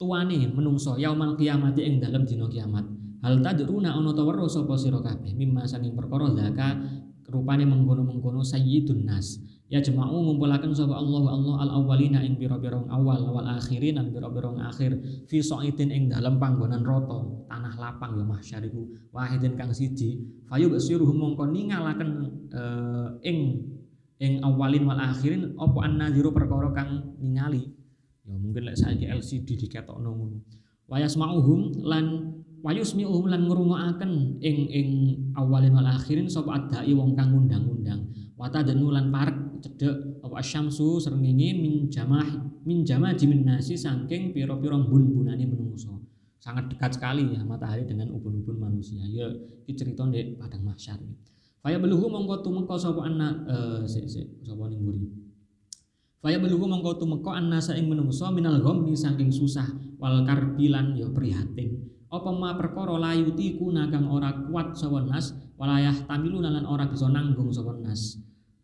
tuane 0.00 0.48
menungso 0.48 0.96
yaumal 0.96 1.36
kiamati 1.36 1.84
ing 1.84 2.00
dalam 2.00 2.24
dina 2.24 2.48
kiamat 2.48 3.03
Hal 3.24 3.40
tadruna 3.40 3.96
ana 3.96 4.12
ta 4.12 4.20
weruh 4.20 4.52
sapa 4.52 4.76
sira 4.76 5.00
kabeh 5.00 5.32
mimma 5.32 5.64
saking 5.64 5.96
perkara 5.96 6.28
zaka 6.36 6.76
rupane 7.24 7.64
mengkono-mengkono 7.64 8.44
sayyidun 8.44 9.08
nas. 9.08 9.40
Ya 9.72 9.80
jema'u 9.80 10.28
ngumpulaken 10.28 10.76
sapa 10.76 10.92
Allah 10.92 11.24
Allah 11.32 11.54
al 11.64 11.70
awwalina 11.80 12.20
ing 12.20 12.36
pira-pira 12.36 12.84
awal 12.92 13.24
wal 13.32 13.48
akhirin 13.48 13.96
lan 13.96 14.12
pira-pira 14.12 14.52
akhir 14.68 15.24
fi 15.24 15.40
sa'idin 15.40 15.88
ing 15.88 16.02
dalem 16.12 16.36
panggonan 16.36 16.84
rata 16.84 17.48
tanah 17.48 17.74
lapang 17.80 18.20
ya 18.20 18.28
mahsyar 18.28 18.60
iku 18.68 18.92
wahidin 19.08 19.56
kang 19.56 19.72
siji. 19.72 20.20
Fayu 20.44 20.68
basiruhum 20.68 21.16
mongko 21.16 21.48
ningalaken 21.48 22.28
uh, 22.52 23.08
ing 23.24 23.64
ing 24.20 24.44
awalin 24.44 24.84
wal 24.84 25.00
akhirin 25.00 25.56
apa 25.56 25.78
annadhiru 25.80 26.28
perkara 26.28 26.68
kang 26.76 27.16
ningali? 27.24 27.72
Ya 28.28 28.36
mungkin 28.36 28.68
lek 28.68 28.76
saiki 28.76 29.08
LCD 29.08 29.64
diketokno 29.64 30.12
ngono. 30.12 30.44
Wa 30.84 31.00
yasma'uhum 31.00 31.80
lan 32.64 32.72
wayusmi'uhum 32.72 33.28
lan 33.28 33.44
ngrungokaken 33.44 34.40
ing 34.40 34.58
ing 34.72 34.88
awalin 35.36 35.76
wal 35.76 35.84
akhirin 35.84 36.32
sapa 36.32 36.56
adai 36.56 36.96
wong 36.96 37.12
kang 37.12 37.36
ngundang-undang. 37.36 38.08
Wata 38.40 38.64
denu 38.64 38.88
lan 38.88 39.12
parek 39.12 39.60
cedek 39.60 40.24
apa 40.24 40.40
asyamsu 40.40 40.96
srengenge 40.96 41.60
min 41.60 41.92
jamah 41.92 42.24
min 42.64 42.80
jamah 42.82 43.12
jimin 43.12 43.44
nasi 43.44 43.76
saking 43.76 44.32
pira-pira 44.32 44.80
bun-bunane 44.80 45.44
menungso. 45.44 46.00
Sangat 46.40 46.72
dekat 46.72 46.96
sekali 46.96 47.36
ya 47.36 47.44
matahari 47.44 47.84
dengan 47.84 48.16
ubun-ubun 48.16 48.56
manusia. 48.56 49.04
Ya 49.12 49.28
iki 49.68 49.76
cerita 49.76 50.08
ndek 50.08 50.40
padang 50.40 50.64
mahsyar 50.64 50.98
Faya 51.64 51.80
beluhu 51.80 52.12
mongko 52.12 52.44
tumeka 52.44 52.76
sapa 52.76 53.08
anak 53.08 53.44
eh 53.48 53.80
sik 53.88 54.04
sik 54.08 54.28
sapa 54.44 54.68
ning 54.68 54.84
mburi? 54.84 55.04
Faya 56.20 56.36
beluhu 56.36 56.68
mongko 56.68 57.00
tumeka 57.00 57.36
annasa 57.36 57.76
ing 57.76 57.88
menungso 57.88 58.28
minal 58.32 58.60
ghammi 58.60 58.92
saking 58.92 59.32
susah 59.32 59.68
wal 59.96 60.24
karbilan 60.28 60.92
ya 60.92 61.08
prihatin 61.08 61.93
apa 62.14 62.30
ma 62.30 62.54
perkara 62.54 62.94
layuti 62.96 63.58
kuna 63.58 63.90
kang 63.90 64.06
ora 64.06 64.30
kuat 64.46 64.78
sapa 64.78 65.02
nas 65.02 65.34
walayah 65.58 65.94
tamilu 66.06 66.38
lan 66.38 66.62
ora 66.64 66.86
bisa 66.86 67.10
nanggung 67.10 67.50
sapa 67.50 67.74
nas. 67.82 68.18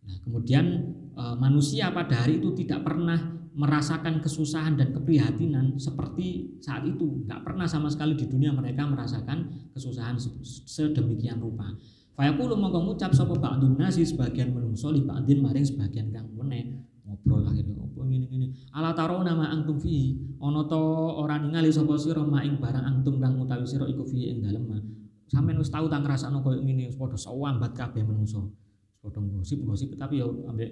Nah 0.06 0.16
kemudian 0.22 0.66
e, 1.14 1.22
manusia 1.38 1.90
pada 1.90 2.22
hari 2.22 2.38
itu 2.38 2.54
tidak 2.54 2.86
pernah 2.86 3.18
merasakan 3.50 4.22
kesusahan 4.22 4.78
dan 4.78 4.94
keprihatinan 4.94 5.76
seperti 5.76 6.58
saat 6.62 6.86
itu. 6.86 7.26
Nggak 7.26 7.42
pernah 7.42 7.66
sama 7.66 7.90
sekali 7.90 8.14
di 8.14 8.30
dunia 8.30 8.54
mereka 8.54 8.86
merasakan 8.86 9.70
kesusahan 9.74 10.16
sedemikian 10.64 11.42
rupa. 11.42 11.74
Fayaqulu 12.14 12.54
mongko 12.54 12.84
ngucap 12.84 13.10
sapa 13.16 13.34
ba'dun 13.34 13.80
nasi 13.80 14.04
sebagian 14.04 14.52
menungso 14.54 14.92
li 14.92 15.02
ba'din 15.02 15.40
maring 15.40 15.64
sebagian 15.64 16.12
kang 16.12 16.28
meneh 16.36 16.89
ngobrol 17.10 17.42
akhirnya 17.42 17.74
opo 17.74 18.06
ngene 18.06 18.30
ngene 18.30 18.46
ala 18.70 18.94
taro 18.94 19.18
nama 19.26 19.50
antum 19.50 19.82
fi 19.82 20.14
ana 20.38 20.62
to 20.70 20.82
ora 21.18 21.42
ningali 21.42 21.74
sapa 21.74 21.98
sira 21.98 22.22
maing 22.22 22.62
barang 22.62 22.86
antum 22.86 23.18
kang 23.18 23.34
utawi 23.42 23.66
sira 23.66 23.90
iku 23.90 24.06
fi 24.06 24.30
ing 24.30 24.46
dalem 24.46 24.70
sampeyan 25.30 25.62
wis 25.62 25.70
tau 25.70 25.86
tak 25.86 26.02
ngrasakno 26.02 26.42
koyo 26.42 26.58
ngene 26.62 26.90
wis 26.90 26.98
padha 26.98 27.14
sawambat 27.14 27.72
kabeh 27.74 28.02
menungso. 28.02 28.50
Padha 29.00 29.22
gosip-gosip 29.22 29.94
tapi 29.96 30.20
ya 30.20 30.26
ambek 30.26 30.70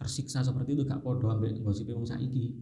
tersiksa 0.00 0.40
seperti 0.40 0.74
itu 0.74 0.82
gak 0.88 1.04
podo 1.04 1.28
ambil 1.28 1.52
gosip 1.62 1.90
wong 1.92 2.08
saiki 2.08 2.54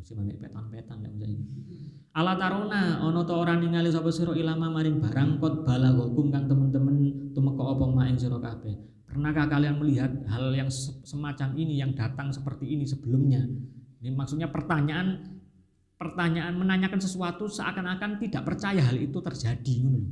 gosip 0.00 0.16
ambek 0.16 0.40
petan-petan 0.40 1.04
lek 1.04 1.12
saiki 1.20 2.00
ala 2.16 2.34
tarona 2.34 3.04
ono 3.06 3.22
to 3.22 3.34
ora 3.36 3.54
ningali 3.54 3.92
sapa 3.92 4.10
sira 4.10 4.34
ilama 4.34 4.66
maring 4.72 4.98
barang 4.98 5.38
kot 5.38 5.62
balagokum 5.62 6.32
kang 6.34 6.50
temen-temen 6.50 7.30
tumeka 7.30 7.62
apa 7.62 7.84
maing 7.86 8.18
sira 8.18 8.38
kabeh. 8.42 8.74
Pernahkah 9.06 9.46
kalian 9.50 9.78
melihat 9.82 10.10
hal 10.30 10.54
yang 10.54 10.70
semacam 11.02 11.54
ini 11.58 11.82
yang 11.82 11.94
datang 11.98 12.30
seperti 12.30 12.78
ini 12.78 12.86
sebelumnya? 12.86 13.42
Ini 14.02 14.14
maksudnya 14.14 14.50
pertanyaan 14.50 15.38
pertanyaan 15.98 16.54
menanyakan 16.54 17.02
sesuatu 17.02 17.46
seakan-akan 17.50 18.22
tidak 18.22 18.42
percaya 18.46 18.80
hal 18.80 18.96
itu 18.98 19.18
terjadi 19.18 19.72
ngono 19.82 19.98
lho. 19.98 20.10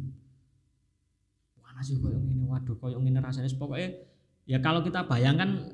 Panas 1.63 1.95
koyo 1.95 2.19
ngene 2.19 2.45
waduh 2.47 2.77
koyo 2.79 2.99
ngene 2.99 3.23
rasanya 3.23 3.51
pokoknya 3.55 3.91
ya 4.51 4.59
kalau 4.59 4.83
kita 4.83 5.07
bayangkan 5.07 5.71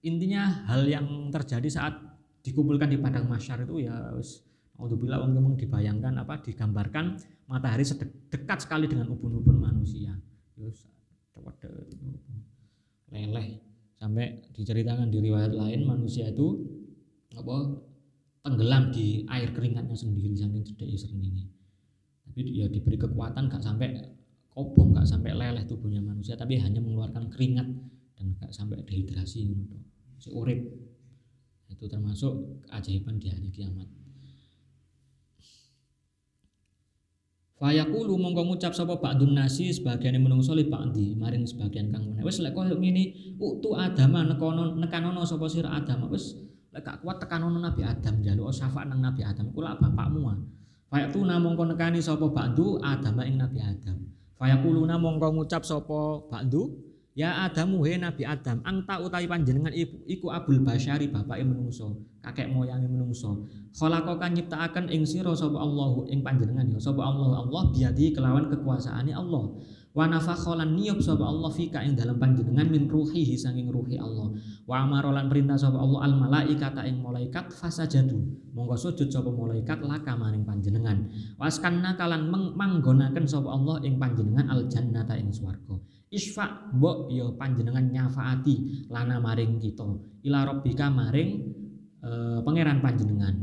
intinya 0.00 0.66
hal 0.70 0.86
yang 0.86 1.28
terjadi 1.34 1.68
saat 1.68 2.09
dikumpulkan 2.40 2.88
di 2.88 2.98
padang 3.00 3.28
masyar 3.28 3.64
itu 3.64 3.84
ya 3.84 4.12
wis 4.16 4.44
Alhamdulillah 4.80 5.28
memang 5.28 5.60
dibayangkan 5.60 6.24
apa 6.24 6.40
digambarkan 6.40 7.20
matahari 7.44 7.84
dekat 8.32 8.64
sekali 8.64 8.88
dengan 8.88 9.12
ubun-ubun 9.12 9.60
manusia. 9.60 10.16
Terus 10.56 10.88
leleh 13.12 13.60
sampai 14.00 14.40
diceritakan 14.56 15.12
di 15.12 15.20
riwayat 15.20 15.52
lain 15.52 15.84
manusia 15.84 16.32
itu 16.32 16.64
apa 17.36 17.76
tenggelam 18.40 18.88
di 18.88 19.28
air 19.28 19.52
keringatnya 19.52 19.92
sendiri 19.92 20.32
saking 20.32 20.64
cedek 20.64 20.88
ini. 21.12 21.44
Tapi 22.24 22.40
ya 22.56 22.64
diberi 22.72 22.96
kekuatan 22.96 23.52
gak 23.52 23.60
sampai 23.60 24.00
kobong, 24.48 24.96
gak 24.96 25.04
sampai 25.04 25.36
leleh 25.36 25.68
tubuhnya 25.68 26.00
manusia, 26.00 26.40
tapi 26.40 26.56
hanya 26.56 26.80
mengeluarkan 26.80 27.28
keringat 27.28 27.68
dan 28.16 28.32
gak 28.40 28.54
sampai 28.54 28.80
dehidrasi 28.86 29.44
gitu 29.44 29.76
seurip 30.20 30.60
itu 31.70 31.86
termasuk 31.86 32.34
keajaiban 32.66 33.16
di 33.22 33.30
hari 33.30 33.48
kiamat 33.54 33.88
Fayaqulu 37.60 38.16
mongko 38.16 38.48
ngucap 38.48 38.72
sapa 38.72 38.96
ba'dun 38.96 39.36
nasi 39.36 39.68
sebagian 39.68 40.16
menungso 40.16 40.56
li 40.56 40.64
ba'di 40.64 41.12
maring 41.12 41.44
sebagian 41.44 41.92
kang 41.92 42.08
meneh. 42.08 42.24
Wis 42.24 42.40
lek 42.40 42.56
koyo 42.56 42.80
ngene, 42.80 43.36
utu 43.36 43.76
adama 43.76 44.24
nekono 44.24 44.80
nekanono 44.80 45.28
sapa 45.28 45.44
sira 45.44 45.76
Adam. 45.76 46.08
Wis 46.08 46.40
lek 46.72 46.80
gak 46.80 47.04
kuat 47.04 47.20
tekanono 47.20 47.60
Nabi 47.60 47.84
Adam 47.84 48.24
njaluk 48.24 48.48
syafaat 48.48 48.88
nang 48.88 49.04
Nabi 49.04 49.20
Adam. 49.28 49.52
Kula 49.52 49.76
bapakmu 49.76 50.20
ah. 50.32 50.40
Fayaqtuna 50.88 51.36
mongko 51.36 51.76
nekani 51.76 52.00
sapa 52.00 52.32
ba'du 52.32 52.80
Adam 52.80 53.20
ing 53.28 53.36
Nabi 53.36 53.60
Adam. 53.60 54.08
Fayaquluna 54.40 54.96
mongko 54.96 55.28
ngucap 55.36 55.60
sapa 55.60 56.32
ba'du 56.32 56.89
Ya 57.18 57.42
Adamu 57.42 57.82
he 57.82 57.98
Nabi 57.98 58.22
Adam, 58.22 58.62
angta 58.62 59.02
utawi 59.02 59.26
panjenengan 59.26 59.74
ibu, 59.74 59.98
iku 60.06 60.30
abul 60.30 60.62
basyari 60.62 61.10
bapake 61.10 61.42
menungso, 61.42 62.06
kakek 62.22 62.46
moyange 62.46 62.86
menungso. 62.86 63.50
Khalaqaka 63.74 64.30
nyiptakaken 64.30 64.86
ing 64.94 65.02
sira 65.02 65.34
sapa 65.34 65.58
Allah 65.58 66.06
ing 66.06 66.22
panjenengan 66.22 66.70
ya 66.70 66.78
sapa 66.78 67.02
Allah 67.02 67.42
Allah 67.42 67.62
biadi 67.74 68.14
kelawan 68.14 68.46
kekuasaane 68.46 69.10
Allah. 69.10 69.58
Wa 69.90 70.06
nafakholan 70.06 70.78
niyub 70.78 71.02
sapa 71.02 71.26
Allah 71.26 71.50
fika 71.50 71.82
ing 71.82 71.98
dalam 71.98 72.14
panjenengan 72.14 72.70
min 72.70 72.86
ruhihi 72.86 73.34
sanging 73.34 73.74
ruhi 73.74 73.98
Allah. 73.98 74.30
Wa 74.62 74.86
amarolan 74.86 75.26
perintah 75.26 75.58
sapa 75.58 75.82
Allah 75.82 76.06
al 76.06 76.14
malaikata 76.14 76.86
ing 76.86 77.02
malaikat 77.02 77.50
fasajadu. 77.50 78.22
Monggo 78.54 78.78
sujud 78.78 79.10
sapa 79.10 79.34
malaikat 79.34 79.82
laka 79.82 80.14
maring 80.14 80.46
panjenengan. 80.46 81.10
Waskanna 81.42 81.98
kalan 81.98 82.30
manggonaken 82.54 83.26
sapa 83.26 83.50
Allah 83.50 83.82
ing 83.82 83.98
panjenengan 83.98 84.46
al 84.46 84.70
swarga 84.70 85.09
isfa 86.20 86.68
mbok 86.76 87.08
ya 87.08 87.32
panjenengan 87.32 87.88
nyafaati. 87.88 88.86
Lana 88.92 89.16
maring 89.16 89.56
kita. 89.56 89.88
Ila 90.28 90.44
rabbika 90.44 90.92
maring 90.92 91.30
e, 92.04 92.10
pangeran 92.44 92.84
panjenengan. 92.84 93.34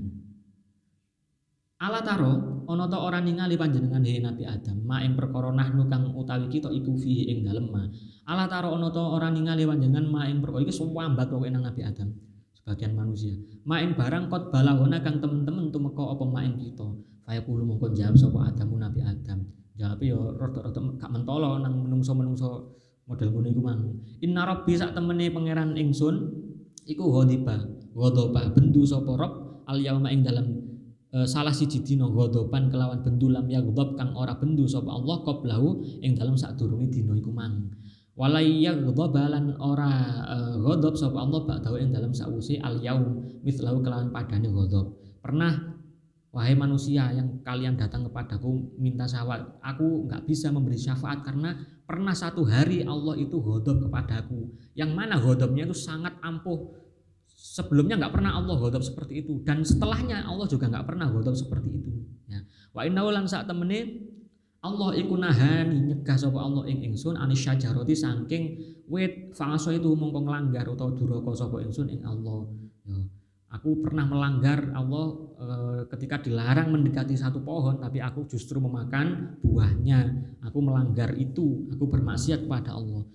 Ala 1.77 2.01
taro 2.05 2.65
ana 2.69 2.85
ta 2.85 2.97
ora 3.01 3.17
ningali 3.21 3.57
panjenengan? 3.57 4.01
He 4.05 4.21
Nabi 4.21 4.45
Adam 4.45 4.85
ma 4.85 5.01
ing 5.01 5.17
perkara 5.17 5.49
nahnu 5.49 5.89
kang 5.89 6.13
utawi 6.13 6.49
kita 6.49 6.69
iku 6.69 6.93
fihi 6.93 7.33
ing 7.33 7.41
dalem 7.41 7.69
ma. 7.73 7.89
Ala 8.29 8.45
taro 8.45 8.77
ana 8.77 8.93
ta 8.93 9.01
ora 9.01 9.33
ningali 9.33 9.65
panjenengan 9.65 10.05
ma 10.05 10.29
ing 10.29 10.41
perkara 10.41 10.61
iki 10.61 10.73
suwambat 10.73 11.33
pokoke 11.33 11.49
nang 11.49 11.65
Nabi 11.65 11.81
Adam 11.81 12.13
sebagian 12.53 12.93
manusia. 12.93 13.33
Ma 13.65 13.81
ing 13.81 13.97
barang 13.97 14.29
kot 14.29 14.53
balahona 14.53 15.01
kang 15.01 15.17
temen-temen 15.17 15.73
tumeka 15.73 16.01
apa 16.01 16.25
ma 16.25 16.45
ing 16.45 16.61
kita? 16.61 16.87
Fayaqulu 17.27 17.67
mongko 17.67 17.91
jawab 17.91 18.15
sapa 18.15 18.39
Adamu 18.55 18.79
Nabi 18.79 19.03
Adam 19.03 19.43
jawab 19.77 20.01
ya 20.01 20.17
rada-rada 20.17 20.81
gak 20.97 21.11
mentolo 21.13 21.61
nang 21.61 21.85
menungso-menungso 21.85 22.77
model 23.07 23.29
ngono 23.31 23.47
iku 23.47 23.61
mang. 23.63 23.81
Inna 24.25 24.43
rabbi 24.43 24.75
sak 24.75 24.97
temene 24.97 25.31
pangeran 25.31 25.77
ingsun 25.79 26.15
iku 26.89 27.21
ghadiba 27.21 27.55
ghadaba 27.95 28.51
bendu 28.51 28.83
sapa 28.83 29.13
rob 29.15 29.33
al 29.69 29.79
yauma 29.79 30.11
ing 30.11 30.25
dalam 30.25 30.59
e, 31.13 31.23
salah 31.23 31.55
siji 31.55 31.85
dina 31.85 32.09
ghadaban 32.09 32.67
kelawan 32.67 32.99
bendu 33.05 33.31
lam 33.31 33.47
yaghdab 33.47 33.95
kang 33.95 34.11
ora 34.17 34.35
bendu 34.35 34.67
sapa 34.67 34.91
Allah 34.91 35.23
qablahu 35.23 36.01
ing 36.03 36.17
dalam 36.17 36.35
sadurunge 36.35 36.91
dina 36.91 37.15
iku 37.15 37.31
mang. 37.31 37.71
Walai 38.17 38.65
yaghdabalan 38.65 39.55
ora 39.61 39.91
e, 40.25 40.37
ghadab 40.57 40.97
sapa 40.97 41.21
Allah 41.21 41.41
ba'dahu 41.45 41.77
ing 41.79 41.93
dalam 41.93 42.11
sakwise 42.11 42.57
al 42.59 42.81
yaum 42.81 43.23
mithlahu 43.45 43.79
kelawan 43.85 44.09
padane 44.09 44.49
ghadab. 44.49 44.97
Pernah 45.21 45.76
Wahai 46.37 46.53
manusia 46.53 47.09
yang 47.17 47.41
kalian 47.41 47.73
datang 47.73 48.05
kepadaku 48.05 48.77
minta 48.77 49.09
syafaat, 49.09 49.57
aku 49.57 50.05
nggak 50.05 50.21
bisa 50.29 50.53
memberi 50.53 50.77
syafaat 50.77 51.25
karena 51.25 51.57
pernah 51.81 52.13
satu 52.13 52.45
hari 52.45 52.85
Allah 52.85 53.17
itu 53.17 53.41
hodop 53.41 53.81
kepadaku. 53.81 54.53
Yang 54.77 54.91
mana 54.93 55.17
hodopnya 55.17 55.65
itu 55.65 55.73
sangat 55.73 56.13
ampuh. 56.21 56.77
Sebelumnya 57.25 57.97
nggak 57.97 58.13
pernah 58.13 58.37
Allah 58.37 58.53
hodop 58.53 58.85
seperti 58.85 59.25
itu 59.25 59.41
dan 59.41 59.65
setelahnya 59.65 60.29
Allah 60.29 60.45
juga 60.45 60.69
nggak 60.69 60.85
pernah 60.85 61.09
hodop 61.09 61.33
seperti 61.33 61.73
itu. 61.73 62.05
Ya. 62.29 62.45
Wa 62.69 62.85
inna 62.85 63.01
lan 63.01 63.25
saat 63.25 63.49
temene 63.49 63.97
Allah 64.61 64.93
iku 64.93 65.17
nahani 65.17 65.89
nyegah 65.89 66.21
sapa 66.21 66.37
Allah 66.37 66.69
ing 66.69 66.85
ingsun 66.93 67.17
anis 67.17 67.41
syajarati 67.41 67.97
saking 67.97 68.43
wit 68.85 69.33
fa'aso 69.33 69.73
itu 69.73 69.89
mongko 69.89 70.21
nglanggar 70.21 70.69
utawa 70.69 70.93
duraka 70.93 71.33
sapa 71.33 71.65
ingsun 71.65 71.89
ing 71.89 72.05
Allah. 72.05 72.45
Ya. 72.85 73.16
Aku 73.47 73.79
pernah 73.79 74.03
melanggar 74.03 74.75
Allah 74.75 75.07
e, 75.39 75.47
ketika 75.95 76.19
dilarang 76.19 76.67
mendekati 76.67 77.15
satu 77.15 77.39
pohon, 77.39 77.79
tapi 77.79 78.03
aku 78.03 78.27
justru 78.27 78.59
memakan 78.59 79.39
buahnya. 79.39 80.35
Aku 80.43 80.59
melanggar 80.59 81.15
itu, 81.15 81.63
aku 81.71 81.87
bermaksiat 81.87 82.43
kepada 82.43 82.75
Allah. 82.75 83.07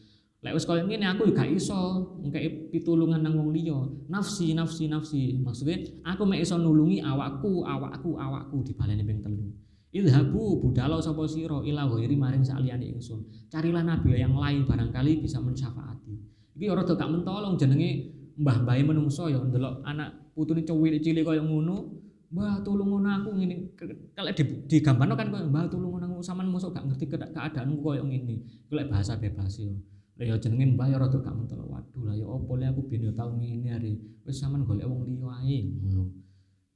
Lek 0.43 0.59
wis 0.59 0.67
koyo 0.67 0.83
ngene 0.89 1.07
aku 1.07 1.31
gak 1.31 1.47
iso 1.53 1.79
ngkei 2.25 2.73
pitulungan 2.73 3.23
nang 3.23 3.39
wong 3.39 3.55
liya. 3.55 3.79
Nafsi, 4.11 4.57
nafsi, 4.57 4.91
nafsi. 4.91 5.39
Maksudnya 5.39 6.03
aku 6.03 6.27
mek 6.27 6.43
iso 6.43 6.59
nulungi 6.59 6.99
awakku, 6.99 7.63
awakku, 7.63 8.19
awakku 8.19 8.65
dibaleni 8.67 9.07
ping 9.07 9.23
telu. 9.23 9.53
Ilhabu 9.93 10.59
budalo 10.59 10.99
sapa 10.99 11.29
sira 11.29 11.61
ila 11.63 11.87
ghairi 11.93 12.17
maring 12.17 12.43
saliyane 12.43 12.91
ingsun. 12.91 13.23
Carilah 13.53 13.85
nabi 13.85 14.19
yang 14.19 14.35
lain 14.35 14.65
barangkali 14.67 15.23
bisa 15.23 15.39
mensyafaati. 15.39 16.17
Iki 16.59 16.67
ora 16.73 16.83
gak 16.89 17.07
mentolong 17.07 17.55
jenenge 17.55 18.11
mbah-mbahe 18.35 18.83
menungso 18.83 19.29
ya 19.29 19.39
ndelok 19.39 19.85
anak 19.85 20.22
putune 20.33 20.65
cilik 20.67 21.25
kaya 21.25 21.41
ngono 21.45 22.03
Mbah 22.33 22.65
tulung 22.65 22.89
ngono 22.89 23.09
aku 23.13 23.29
ngene. 23.37 23.77
Kalau 24.17 24.33
di, 24.33 24.45
digambarno 24.65 25.13
kan 25.21 25.29
koyo 25.29 25.53
Mbah 25.53 25.69
tulung 25.69 25.93
ngono 25.93 26.17
aku 26.17 26.25
sampean 26.25 26.49
mosok 26.49 26.73
gak 26.73 26.89
ngerti 26.89 27.05
keadaanku 27.13 27.77
koyo 27.85 28.09
ngene. 28.09 28.41
Lek 28.73 28.89
bahasa 28.89 29.21
bebas 29.21 29.61
yo. 29.61 29.77
Lek 30.17 30.33
yo 30.33 30.37
jenenge 30.41 30.73
Mbah 30.73 30.89
ya 30.89 30.97
rada 30.97 31.21
gak 31.21 31.37
mentolo 31.37 31.69
waduh 31.69 32.09
lah 32.09 32.17
ya 32.17 32.25
opo 32.25 32.57
le 32.57 32.73
aku 32.73 32.89
ben 32.89 33.05
yo 33.05 33.13
tau 33.13 33.37
ngene 33.37 33.69
are. 33.77 33.93
Wis 34.25 34.41
sampean 34.41 34.65
golek 34.65 34.89
wong 34.89 35.05
liya 35.05 35.29
ae. 35.45 35.61
Ngono. 35.77 36.09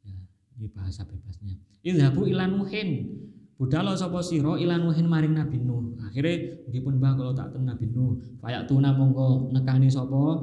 Ya 0.05 0.21
ini 0.61 0.69
bahasa 0.69 1.09
bebasnya. 1.09 1.57
Ilhabu 1.81 2.29
ilanuhin 2.29 2.89
Budalo 3.57 3.97
sapa 3.97 4.21
sira 4.21 4.61
ilan 4.61 4.85
nuhin 4.85 5.09
maring 5.09 5.33
Nabi 5.33 5.57
Nuh. 5.65 5.97
Akhire 6.05 6.61
dipun 6.69 7.01
Mbah 7.01 7.17
kalau 7.17 7.33
tak 7.33 7.57
ten 7.57 7.65
Nabi 7.65 7.89
Nuh. 7.89 8.21
Fayak 8.45 8.69
tuna 8.69 8.93
monggo 8.93 9.49
nekani 9.49 9.89
sapa 9.89 10.37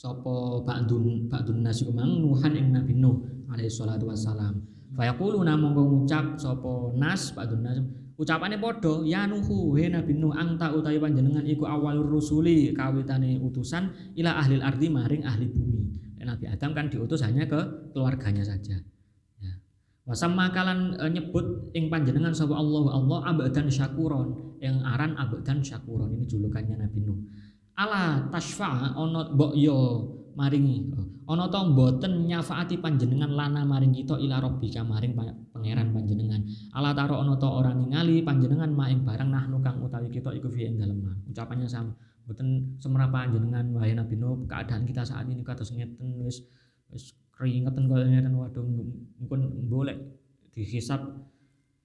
sapa 0.00 0.64
ba'dun 0.64 1.28
ba'dun 1.28 1.60
nasi 1.60 1.84
kumang 1.84 2.24
nuhan 2.24 2.56
ing 2.56 2.72
Nabi 2.72 2.96
Nuh 2.96 3.20
alaihi 3.52 3.68
salatu 3.68 4.08
wassalam. 4.08 4.64
Fa 4.96 5.04
yaquluna 5.04 5.60
monggo 5.60 5.84
ngucap 5.84 6.40
sapa 6.40 6.96
nas 6.96 7.36
ba'dun 7.36 7.60
nas 7.60 7.84
ucapane 8.16 8.56
padha 8.56 9.04
ya 9.04 9.28
nuhu 9.28 9.76
he 9.76 9.92
Nabi 9.92 10.16
Nuh 10.16 10.32
angta 10.32 10.72
utawi 10.72 10.96
panjenengan 10.96 11.44
iku 11.44 11.68
awalur 11.68 12.08
rusuli 12.16 12.72
kawitane 12.72 13.36
utusan 13.44 14.16
ila 14.16 14.40
ahli 14.40 14.56
ardi 14.64 14.88
maring 14.88 15.28
ahli 15.28 15.44
bumi. 15.52 15.84
Nabi 16.20 16.46
Adam 16.46 16.70
kan 16.76 16.86
diutus 16.86 17.26
hanya 17.26 17.48
ke 17.48 17.58
keluarganya 17.90 18.44
saja. 18.44 18.78
Ya. 19.40 19.52
Wasama 20.06 20.52
kalan 20.54 20.94
e, 20.94 21.04
nyebut 21.10 21.74
ing 21.74 21.90
panjenengan 21.90 22.30
sapa 22.30 22.54
Allah 22.54 22.92
Allah 22.92 23.18
abadan 23.34 23.66
syakuron 23.66 24.56
yang 24.62 24.78
aran 24.84 25.18
abadan 25.18 25.58
syakuron 25.58 26.12
ini 26.14 26.28
julukannya 26.30 26.86
Nabi 26.86 27.02
Nuh. 27.02 27.18
Ala 27.76 28.26
tasfa 28.32 28.94
ono 28.96 29.30
mbok 29.34 29.52
yo 29.54 29.78
maringi. 30.34 30.90
Ono 31.30 31.46
to 31.46 31.60
mboten 31.70 32.26
nyafaati 32.26 32.82
panjenengan 32.82 33.30
lana 33.30 33.62
maring 33.62 33.94
kita 33.94 34.18
ila 34.18 34.42
rabbika 34.42 34.82
maring 34.82 35.14
pangeran 35.54 35.94
panjenengan. 35.94 36.42
Ala 36.74 36.90
taro 36.90 37.22
ono 37.22 37.38
to 37.38 37.46
ora 37.46 37.70
ningali 37.70 38.26
panjenengan 38.26 38.74
maing 38.74 39.06
barang 39.06 39.30
nahnu 39.30 39.62
kang 39.62 39.78
utawi 39.78 40.10
kita 40.10 40.34
iku 40.34 40.50
fi 40.50 40.66
dalem 40.74 41.06
ucapannya 41.30 41.70
sama. 41.70 41.94
Mboten 42.26 42.78
semerapa 42.82 43.26
panjenengan 43.26 43.70
wahai 43.74 43.94
Nabi 43.94 44.14
Nuh 44.18 44.42
keadaan 44.50 44.82
kita 44.86 45.06
saat 45.06 45.30
ini 45.30 45.46
kados 45.46 45.70
ngeten 45.70 46.18
wis 46.26 46.42
wis 46.90 47.14
keringetan 47.30 47.86
kaya 47.86 48.10
ngeten. 48.10 48.34
Waduh 48.34 48.66
mungkin 49.22 49.70
boleh 49.70 49.96
dihisap 50.50 50.98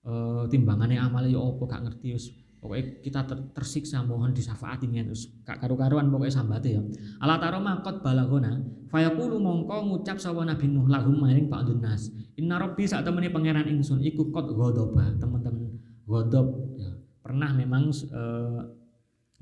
uh, 0.06 0.50
timbangannya 0.50 0.98
amal 1.02 1.26
ya 1.26 1.38
apa 1.38 1.64
gak 1.70 1.82
ngerti 1.86 2.08
wis 2.18 2.26
pokoknya 2.66 2.98
kita 3.06 3.22
ter, 3.30 3.38
tersiksa 3.54 4.02
mohon 4.02 4.34
disafaati 4.34 4.90
ngene 4.90 5.14
wis 5.14 5.30
gak 5.46 5.62
karu-karuan 5.62 6.10
pokoknya 6.10 6.34
sambate 6.34 6.74
ya. 6.74 6.82
Ala 7.22 7.38
taro 7.38 7.62
makot 7.62 8.02
balagona 8.02 8.58
fayaqulu 8.90 9.38
mongko 9.38 9.86
ngucap 9.86 10.18
sapa 10.18 10.42
Nabi 10.42 10.66
Nuh 10.74 10.90
lahum 10.90 11.22
maring 11.22 11.46
Pak 11.46 11.70
Dunas. 11.70 12.10
Inna 12.42 12.58
rabbi 12.58 12.90
sak 12.90 13.06
temene 13.06 13.30
pangeran 13.30 13.70
ingsun 13.70 14.02
iku 14.02 14.34
kot 14.34 14.50
ghadaba 14.50 15.14
teman-teman 15.22 15.78
ghadab 16.10 16.48
ya. 16.82 16.90
Pernah 17.22 17.54
memang 17.54 17.94
uh, 17.94 18.66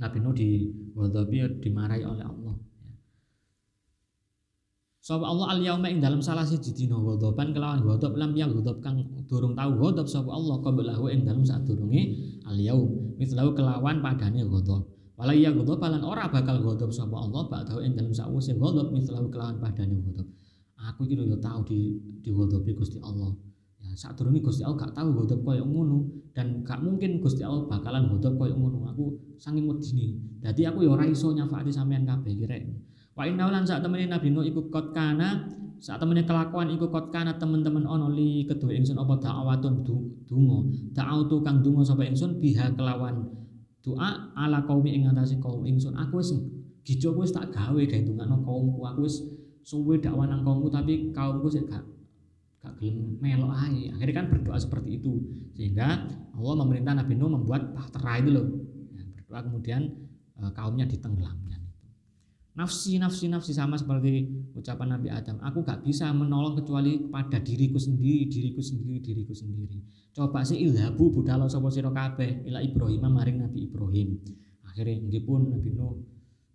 Nabi 0.04 0.18
Nuh 0.20 0.36
di 0.36 0.68
ya 1.32 1.48
dimarahi 1.48 2.04
oleh 2.04 2.28
Allah. 2.28 2.56
Sapa 5.04 5.28
Allah 5.28 5.52
al 5.52 5.60
yauma 5.60 5.92
ing 5.92 6.00
dalam 6.00 6.24
salah 6.24 6.48
siji 6.48 6.72
dina 6.72 6.96
ghadaban 6.96 7.52
kelawan 7.52 7.84
ghadab 7.84 8.16
lam 8.16 8.32
ya 8.40 8.48
ghadab 8.48 8.80
kang 8.80 9.04
durung 9.28 9.52
tau 9.52 9.76
ghadab 9.76 10.08
sapa 10.08 10.32
Allah 10.32 10.64
qablahu 10.64 11.12
ing 11.12 11.28
dalam 11.28 11.44
sadurunge 11.44 12.16
al 12.48 12.56
yaum 12.56 12.88
mislahu 13.18 13.54
kelawan 13.58 14.00
padane 14.00 14.46
ghadab. 14.46 14.84
Wala 15.14 15.34
ya 15.34 15.54
ghadab 15.54 15.80
lan 15.82 16.04
ora 16.04 16.30
bakal 16.30 16.62
ghadab 16.62 16.90
sapa 16.90 17.14
Allah 17.14 17.46
ba'dahu 17.50 17.80
ing 17.86 17.94
dalam 17.94 18.14
sawise 18.14 18.58
ghadab 18.58 18.90
mislahu 18.94 19.30
kelawan 19.30 19.58
padane 19.58 19.98
ghadab. 20.00 20.28
Aku 20.84 21.08
iki 21.08 21.16
yo 21.16 21.40
tau 21.40 21.64
di 21.64 21.96
di 22.20 22.30
Gusti 22.76 23.00
Allah. 23.00 23.32
Saat 23.94 24.18
turun 24.18 24.34
Gusti 24.42 24.66
Allah 24.66 24.90
gak 24.90 24.94
tahu 24.98 25.14
godop 25.14 25.40
koyo 25.46 25.64
ngono 25.68 26.10
dan 26.34 26.66
gak 26.66 26.82
mungkin 26.82 27.22
Gusti 27.22 27.46
Allah 27.46 27.70
bakalan 27.70 28.10
godop 28.10 28.42
koyo 28.42 28.58
ngono. 28.58 28.90
Aku 28.90 29.38
saking 29.38 29.70
wedine. 29.70 30.18
Dadi 30.42 30.66
aku 30.66 30.82
ya 30.88 30.98
ora 30.98 31.06
iso 31.06 31.30
nyafaati 31.30 31.70
sampean 31.70 32.04
kabeh 32.08 32.34
kira 32.34 32.58
wa 33.14 33.24
inna 33.30 33.46
lan 33.46 33.62
saat 33.62 33.86
temene 33.86 34.10
Nabi 34.10 34.34
Nuh 34.34 34.42
iku 34.42 34.74
kot 34.74 34.90
kana 34.90 35.46
saat 35.84 36.00
temene 36.00 36.24
kelakuan 36.24 36.72
iku 36.72 36.88
kot 36.88 37.12
kana 37.12 37.36
temen-temen 37.36 37.84
ono 37.84 38.08
li 38.08 38.48
kedua 38.48 38.72
ingsun 38.72 38.96
apa 38.96 39.20
da'awatun 39.20 39.84
donga 40.24 40.58
da'autu 40.96 41.44
kang 41.44 41.60
donga 41.60 41.84
sapa 41.84 42.08
ingsun 42.08 42.40
biha 42.40 42.72
kelawan 42.72 43.28
doa 43.84 44.32
ala 44.40 44.64
kaum 44.64 44.88
ing 44.88 45.12
ngatasi 45.12 45.44
kaum 45.44 45.68
ingsun 45.68 45.92
aku 46.00 46.24
wis 46.24 46.32
gijo 46.88 47.12
wis 47.20 47.36
tak 47.36 47.52
gawe 47.52 47.76
gawe 47.76 48.00
ndongakno 48.00 48.40
kaumku 48.48 48.80
aku 48.88 49.04
wis 49.04 49.28
suwe 49.68 50.00
dakwah 50.00 50.24
nang 50.24 50.48
kaumku 50.48 50.72
tapi 50.72 51.12
kaumku 51.12 51.52
sik 51.52 51.68
gak 51.68 51.84
gak 52.64 52.80
gelem 52.80 53.20
melok 53.20 53.52
ae. 53.68 53.92
Akhirnya 53.92 54.24
kan 54.24 54.28
berdoa 54.32 54.56
seperti 54.56 55.04
itu. 55.04 55.20
Sehingga 55.52 56.08
Allah 56.32 56.56
memerintah 56.64 56.96
Nabi 56.96 57.14
Nuh 57.20 57.32
membuat 57.36 57.76
bahtera 57.76 58.24
itu 58.24 58.30
loh. 58.32 58.48
Berdoa 59.20 59.40
kemudian 59.44 59.82
e, 60.40 60.42
kaumnya 60.56 60.88
ditenggelamkan. 60.88 61.63
Nafsi, 62.54 63.02
nafsi, 63.02 63.26
nafsi 63.34 63.50
sama 63.50 63.74
seperti 63.82 64.30
ucapan 64.54 64.94
Nabi 64.94 65.10
Adam. 65.10 65.42
Aku 65.42 65.66
gak 65.66 65.82
bisa 65.82 66.14
menolong 66.14 66.62
kecuali 66.62 67.02
pada 67.10 67.42
diriku 67.42 67.82
sendiri, 67.82 68.30
diriku 68.30 68.62
sendiri, 68.62 69.02
diriku 69.02 69.34
sendiri. 69.34 69.82
Coba 70.14 70.46
sih 70.46 70.62
ilhabu 70.62 71.10
budalo 71.10 71.50
sapa 71.50 71.74
sira 71.74 71.90
kabeh 71.90 72.46
ila 72.46 72.62
Ibrahim 72.62 73.02
maring 73.10 73.42
Nabi 73.42 73.66
Ibrahim. 73.66 74.22
Akhirnya 74.70 75.02
nggih 75.02 75.24
pun 75.26 75.50
Nabi 75.50 75.70
Nuh 75.74 75.98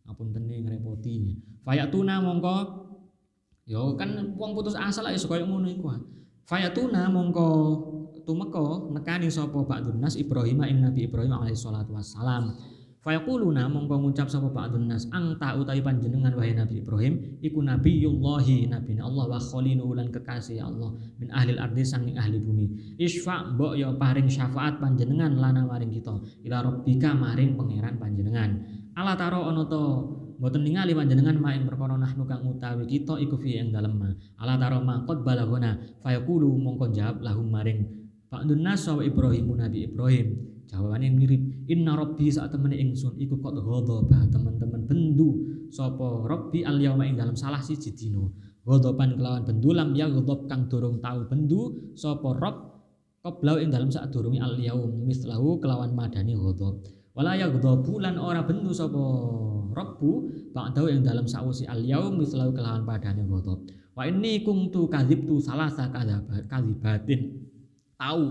ngapunten 0.07 0.47
ngrepoti. 0.47 1.35
Fayatuna 1.67 2.23
mongko 2.23 2.87
Yo 3.69 3.93
kan 4.01 4.17
wong 4.33 4.57
putus 4.57 4.73
asa 4.73 5.05
lah 5.05 5.13
iso 5.13 5.29
koyo 5.29 5.45
ngono 5.45 5.69
iku. 5.69 5.93
Fayatuna 6.49 7.13
mongko 7.13 7.49
tumeka 8.25 8.89
nekani 8.97 9.29
sapa 9.29 9.61
Ba'dun 9.61 10.01
Ibrahim 10.01 10.65
ing 10.65 10.81
Nabi 10.81 11.05
Ibrahim 11.05 11.37
alaihi 11.37 11.53
salatu 11.53 11.93
wassalam. 11.93 12.57
Fayaquluna 13.09 13.73
mongko 13.73 14.05
ngucap 14.05 14.29
sapa 14.29 14.53
Ba'dun 14.53 14.85
Nas 14.85 15.09
angta 15.09 15.57
utawi 15.57 15.81
panjenengan 15.81 16.29
wahai 16.37 16.53
Nabi 16.53 16.85
Ibrahim 16.85 17.41
iku 17.41 17.65
nabiyullahi 17.65 18.69
nabi 18.69 19.01
Allah 19.01 19.25
wa 19.33 19.41
khalilu 19.41 19.97
lan 19.97 20.13
kekasih 20.13 20.61
Allah 20.61 20.93
min 21.17 21.33
ahli 21.33 21.57
ardi 21.57 21.89
sanging 21.89 22.21
ahli 22.21 22.37
bumi. 22.37 22.69
Isfa 23.01 23.57
mbok 23.57 23.81
ya 23.81 23.97
paring 23.97 24.29
syafaat 24.29 24.77
panjenengan 24.77 25.41
lana 25.41 25.65
maring 25.65 25.89
kita 25.89 26.21
ila 26.53 26.69
rabbika 26.69 27.17
maring 27.17 27.57
pangeran 27.57 27.97
panjenengan. 27.97 28.51
Ala 28.93 29.17
taro 29.17 29.41
ono 29.49 29.65
to 29.65 29.83
Mboten 30.39 30.63
ningali 30.69 30.95
panjenengan 30.95 31.35
maing 31.35 31.67
perkara 31.67 31.99
nahnu 31.99 32.23
kang 32.29 32.45
utawi 32.45 32.87
kita 32.87 33.17
iku 33.25 33.41
fi 33.41 33.57
ing 33.57 33.73
dalem 33.73 33.97
ma. 33.97 34.13
Ala 34.37 34.61
taro 34.61 34.85
maqad 34.85 35.25
balagona 35.25 35.81
fayaqulu 36.05 36.61
mongko 36.61 36.93
jawab 36.93 37.25
lahum 37.25 37.49
maring 37.49 37.89
Pak 38.29 38.45
Dunas 38.45 38.85
wa 38.85 39.01
Ibrahim 39.01 39.57
Nabi 39.57 39.89
Ibrahim. 39.89 40.58
Jawabannya 40.69 41.11
mirip 41.17 41.43
Inna 41.73 41.97
Rabbi 41.97 42.29
saat 42.29 42.53
temen 42.53 42.77
ingsun 42.77 43.17
iku 43.17 43.41
kok 43.41 43.57
ghadaba 43.57 44.29
teman-teman 44.29 44.85
bendu 44.85 45.49
sapa 45.73 46.29
Rabbi 46.29 46.61
al 46.61 46.77
yauma 46.77 47.09
ing 47.09 47.17
dalam 47.17 47.33
salah 47.33 47.65
siji 47.65 47.97
dina. 47.97 48.29
Ghadaban 48.69 49.17
kelawan 49.17 49.49
bendu 49.49 49.73
lam 49.73 49.97
ya 49.97 50.13
ghadab 50.13 50.45
kang 50.45 50.69
durung 50.69 51.01
tau 51.01 51.25
bendu 51.25 51.93
sapa 51.97 52.37
Rabb 52.37 52.57
qablau 53.25 53.57
ing 53.65 53.73
dalam 53.73 53.89
saat 53.89 54.13
durungi 54.13 54.45
al 54.45 54.61
yaum 54.61 55.09
mislahu 55.09 55.57
kelawan 55.57 55.97
madani 55.97 56.37
ghadab. 56.37 56.85
Wala 57.17 57.33
ya 57.35 57.49
bulan 57.49 58.21
ora 58.21 58.45
bendu 58.45 58.71
sapa 58.77 59.01
Rabbu 59.73 60.11
ba'dahu 60.53 60.87
yang 60.91 61.01
dalam 61.01 61.25
sausi 61.25 61.65
al 61.65 61.81
yaum 61.81 62.21
mislau 62.21 62.53
kelawan 62.53 62.85
padane 62.85 63.25
ghadab. 63.25 63.65
Wa 63.97 64.05
inni 64.05 64.45
kuntu 64.45 64.85
kadzibtu 64.85 65.41
salasa 65.41 65.89
kadzibatin. 66.45 67.41
Tahu 67.99 68.23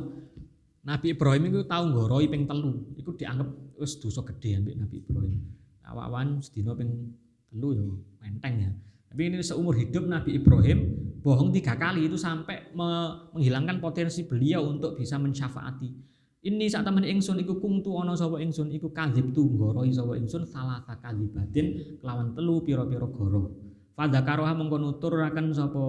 Nabi 0.88 1.12
Ibrahim 1.12 1.44
itu 1.52 1.68
tahu 1.68 1.84
nggoroi 1.92 2.26
ping 2.32 2.48
telu. 2.48 2.96
Iku 2.96 3.20
dianggap 3.20 3.76
wis 3.76 4.00
dosa 4.00 4.24
gede 4.24 4.56
ambek 4.56 4.76
Nabi 4.80 4.96
Ibrahim. 5.04 5.42
Awan 5.84 6.40
sedina 6.40 6.72
ping 6.72 7.12
telu 7.52 7.70
yo 7.76 7.86
menteng 8.24 8.56
ya. 8.64 8.72
Tapi 9.12 9.22
ini 9.28 9.44
seumur 9.44 9.76
hidup 9.76 10.08
Nabi 10.08 10.40
Ibrahim 10.40 10.80
bohong 11.20 11.52
tiga 11.52 11.76
kali 11.76 12.08
itu 12.08 12.16
sampai 12.16 12.72
menghilangkan 12.72 13.84
potensi 13.84 14.24
beliau 14.24 14.64
untuk 14.64 14.96
bisa 14.96 15.20
mensyafaati 15.20 16.08
ini 16.48 16.70
saat 16.72 16.88
temen 16.88 17.04
ingsun 17.04 17.44
iku 17.44 17.60
kungtu 17.60 17.92
ana 18.00 18.16
sapa 18.16 18.40
ingsun 18.40 18.72
iku 18.72 18.94
kadzib 18.96 19.36
tu 19.36 19.52
nggoroi 19.52 19.92
sapa 19.92 20.16
ingsun 20.16 20.48
salah 20.48 20.80
batin 20.86 21.98
kelawan 22.00 22.32
telu 22.32 22.64
pira-pira 22.64 23.04
goro. 23.10 23.52
Fadzakaroha 23.98 24.56
mengko 24.56 24.80
nuturaken 24.80 25.52
sapa 25.52 25.84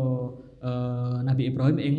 uh, 0.64 1.18
Nabi 1.22 1.54
Ibrahim 1.54 1.78
ing 1.78 1.96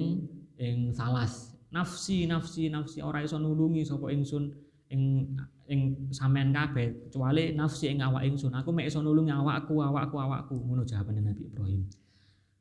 ing 0.59 0.77
salas. 0.91 1.48
Nafsi 1.69 2.25
nafsi 2.25 2.69
nafsi 2.73 2.99
ora 3.05 3.21
iso 3.21 3.37
nulungi 3.37 3.85
sapa 3.85 4.09
ingsun 4.09 4.49
ing 4.89 5.33
ing 5.69 6.09
sampean 6.09 6.49
kabeh 6.49 7.05
kecuali 7.05 7.53
nafsi 7.53 7.93
ing 7.93 8.01
awak 8.01 8.25
ingsun. 8.25 8.49
Aku 8.57 8.73
mek 8.73 8.89
iso 8.89 9.05
nulungi 9.05 9.29
awakku 9.29 9.77
awakku 9.77 10.17
awakku 10.17 10.57
ngono 10.57 10.81
jawabane 10.81 11.21
Nabi 11.21 11.45
Ibrahim. 11.45 11.85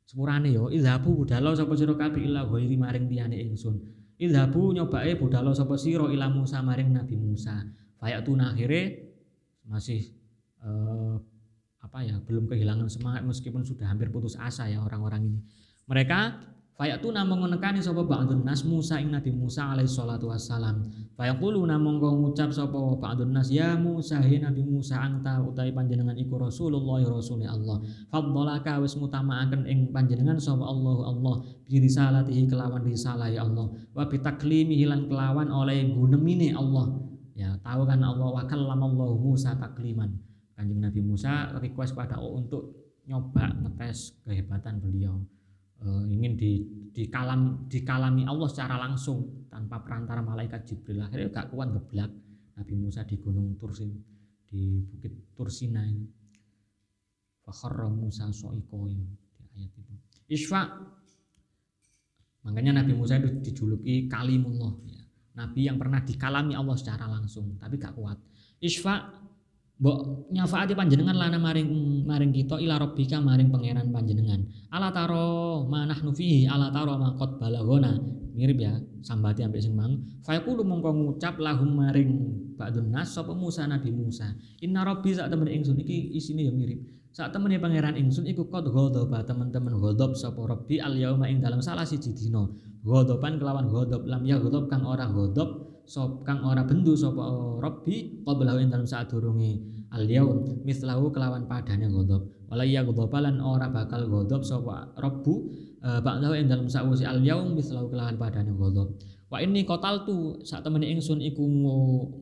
Sepurane 0.05 0.53
yo 0.53 0.69
izhabu 0.69 1.25
budalo 1.25 1.57
sapa 1.57 1.73
sira 1.73 1.97
kabeh 1.97 2.29
ila 2.29 2.45
ghairi 2.45 2.77
maring 2.77 3.09
liyane 3.09 3.37
ingsun. 3.49 3.81
Idhabu 4.21 4.77
nyobae 4.77 5.17
budalo 5.17 5.57
sapa 5.57 5.73
sira 5.73 6.05
ila 6.05 6.29
Musa 6.29 6.61
maring 6.61 6.93
Nabi 6.93 7.17
Musa. 7.17 7.65
Fayatuna 7.97 8.53
akhire 8.53 9.09
masih 9.65 10.01
eh, 10.61 11.15
apa 11.79 11.97
ya 12.05 12.21
belum 12.21 12.45
kehilangan 12.45 12.85
semangat 12.91 13.25
meskipun 13.25 13.65
sudah 13.65 13.89
hampir 13.89 14.13
putus 14.13 14.37
asa 14.37 14.69
ya 14.69 14.85
orang-orang 14.85 15.33
ini. 15.33 15.39
Mereka 15.89 16.19
Fayatuna 16.79 17.27
mengenekani 17.27 17.83
sapa 17.83 18.07
ba'dun 18.07 18.47
nas 18.47 18.63
Musa 18.63 19.03
ing 19.03 19.11
Nabi 19.11 19.35
Musa 19.35 19.75
alaihi 19.75 19.91
salatu 19.91 20.31
wassalam. 20.31 20.87
Fayaquluna 21.19 21.75
mongko 21.75 22.23
ngucap 22.23 22.55
sapa 22.55 22.79
ba'dun 22.95 23.35
nas 23.35 23.51
ya 23.51 23.75
Musa 23.75 24.23
he 24.23 24.39
Nabi 24.39 24.63
Musa 24.63 24.95
anta 24.95 25.43
utawi 25.43 25.75
panjenengan 25.75 26.15
iku 26.15 26.39
Rasulullah 26.39 27.03
Rasulnya 27.03 27.51
Allah. 27.51 27.83
Faddalaka 28.07 28.79
wis 28.79 28.95
mutamaaken 28.95 29.67
ing 29.67 29.91
panjenengan 29.91 30.39
sapa 30.39 30.63
Allah 30.63 31.11
Allah 31.11 31.35
bi 31.67 31.83
risalatihi 31.83 32.47
kelawan 32.47 32.87
ya 32.87 33.43
Allah 33.43 33.67
wa 33.91 34.03
bi 34.07 34.15
taklimihi 34.15 34.87
lan 34.87 35.11
kelawan 35.11 35.51
oleh 35.51 35.83
gunemine 35.91 36.55
Allah. 36.55 36.95
Ya, 37.35 37.59
tahu 37.59 37.83
kan 37.91 37.99
Allah 37.99 38.31
wa 38.31 38.47
kallamallahu 38.47 39.19
Musa 39.19 39.51
takliman. 39.59 40.15
Kanjeng 40.55 40.79
Nabi 40.79 41.03
Musa 41.03 41.51
request 41.59 41.91
pada 41.91 42.15
Allah 42.15 42.39
untuk 42.39 42.71
nyoba 43.03 43.51
ngetes 43.67 44.15
kehebatan 44.23 44.79
beliau 44.79 45.19
uh, 45.83 46.03
ingin 46.07 46.33
di 46.35 46.51
dikalam 46.89 47.69
dikalami 47.69 48.27
Allah 48.27 48.49
secara 48.51 48.75
langsung 48.75 49.47
tanpa 49.47 49.79
perantara 49.79 50.19
malaikat 50.19 50.67
Jibril. 50.67 51.05
Akhirnya 51.05 51.31
gak 51.31 51.53
kuat 51.53 51.71
geblak 51.71 52.11
Nabi 52.59 52.73
Musa 52.75 53.07
di 53.07 53.15
gunung 53.15 53.55
Tursin 53.55 53.93
di 54.49 54.83
bukit 54.83 55.35
Tursina 55.37 55.85
ini. 55.85 56.05
Fakharra 57.45 57.87
Musa 57.89 58.29
soiko 58.29 58.89
di 58.89 58.99
ayat 59.57 59.71
itu. 59.73 59.93
Isfa. 60.29 60.61
Makanya 62.45 62.83
Nabi 62.83 62.93
Musa 62.95 63.19
itu 63.19 63.29
dijuluki 63.41 64.09
kalimullah 64.09 64.73
ya. 64.89 65.03
Nabi 65.39 65.71
yang 65.71 65.79
pernah 65.79 66.03
dikalami 66.03 66.57
Allah 66.57 66.75
secara 66.75 67.07
langsung 67.07 67.55
tapi 67.61 67.79
gak 67.79 67.95
kuat. 67.95 68.17
Isfa 68.59 69.18
Mbok 69.79 70.27
nyafaati 70.35 70.75
panjenengan 70.75 71.15
lana 71.15 71.39
maring 71.39 72.03
maring 72.03 72.35
kita 72.35 72.59
ila 72.59 72.83
rabbika 72.83 73.23
maring 73.23 73.47
pangeran 73.47 73.95
panjenengan. 73.95 74.43
Ala 74.75 74.91
taro 74.91 75.63
manahnu 75.71 76.11
fihi 76.11 76.51
ala 76.51 76.67
taro 76.67 76.99
maqad 76.99 77.39
balagona. 77.39 77.95
Mirip 78.35 78.59
ya, 78.59 78.75
sambati 78.99 79.43
ambek 79.43 79.63
sing 79.63 79.79
mang. 79.79 80.03
Fayaqulu 80.27 80.67
mongko 80.67 80.91
ngucap 80.91 81.39
lahum 81.39 81.79
maring 81.79 82.11
ba'dun 82.59 82.91
nas 82.91 83.15
sapa 83.15 83.31
Musa 83.31 83.63
Nabi 83.71 83.95
Musa. 83.95 84.35
Inna 84.59 84.83
rabbi 84.83 85.15
sak 85.15 85.31
temen 85.31 85.47
ingsun 85.47 85.79
iki 85.79 86.11
isine 86.11 86.43
ya 86.43 86.51
mirip. 86.51 86.83
Sak 87.15 87.31
temene 87.31 87.55
pangeran 87.55 87.95
ingsun 87.95 88.27
iku 88.27 88.51
qad 88.51 88.67
ghadaba 88.67 89.23
teman-teman 89.23 89.79
ghadab 89.79 90.11
sapa 90.11 90.43
rabbi 90.43 90.83
al 90.83 90.99
yauma 90.99 91.31
ing 91.31 91.39
dalam 91.39 91.63
salah 91.63 91.87
siji 91.87 92.11
dina. 92.11 92.51
Ghadaban 92.83 93.39
kelawan 93.39 93.71
ghadab 93.71 94.03
lam 94.03 94.27
ya 94.27 94.43
ghadab 94.43 94.67
kang 94.67 94.83
ora 94.83 95.07
ghadab 95.07 95.68
sop 95.89 96.21
kang 96.21 96.45
ora 96.45 96.61
bendu 96.69 96.93
sapa 96.93 97.57
rabbi 97.57 98.21
qabla 98.21 98.61
ing 98.61 98.69
dalam 98.69 98.85
saat 98.85 99.09
durunge 99.09 99.57
al 99.89 100.05
yaum 100.05 100.61
mislahu 100.61 101.09
kelawan 101.09 101.49
padane 101.49 101.89
ghadab. 101.89 102.29
Wala 102.45 102.61
ya 102.61 102.85
ghadabalan 102.85 103.41
ora 103.41 103.73
bakal 103.73 104.05
ghadab 104.05 104.45
sapa 104.45 104.93
rabbu 104.93 105.33
e, 105.81 105.89
ba'dahu 106.05 106.33
ing 106.37 106.45
dalam 106.45 106.69
sausi 106.69 107.09
al 107.09 107.25
yaum 107.25 107.57
mislahu 107.57 107.89
kelawan 107.89 108.21
padane 108.21 108.53
ghadab. 108.53 108.93
Wa 109.33 109.41
ini 109.41 109.65
kotal 109.65 110.05
tu 110.05 110.37
saat 110.45 110.61
temen 110.61 110.85
ingsun 110.85 111.25
iku 111.25 111.41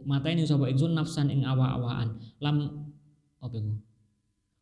mata 0.08 0.32
ini 0.32 0.48
sapa 0.48 0.72
ingsun 0.72 0.96
nafsan 0.96 1.28
ing 1.28 1.44
awa-awaan 1.44 2.16
lam 2.40 2.88
apa 3.44 3.56
iku? 3.60 3.76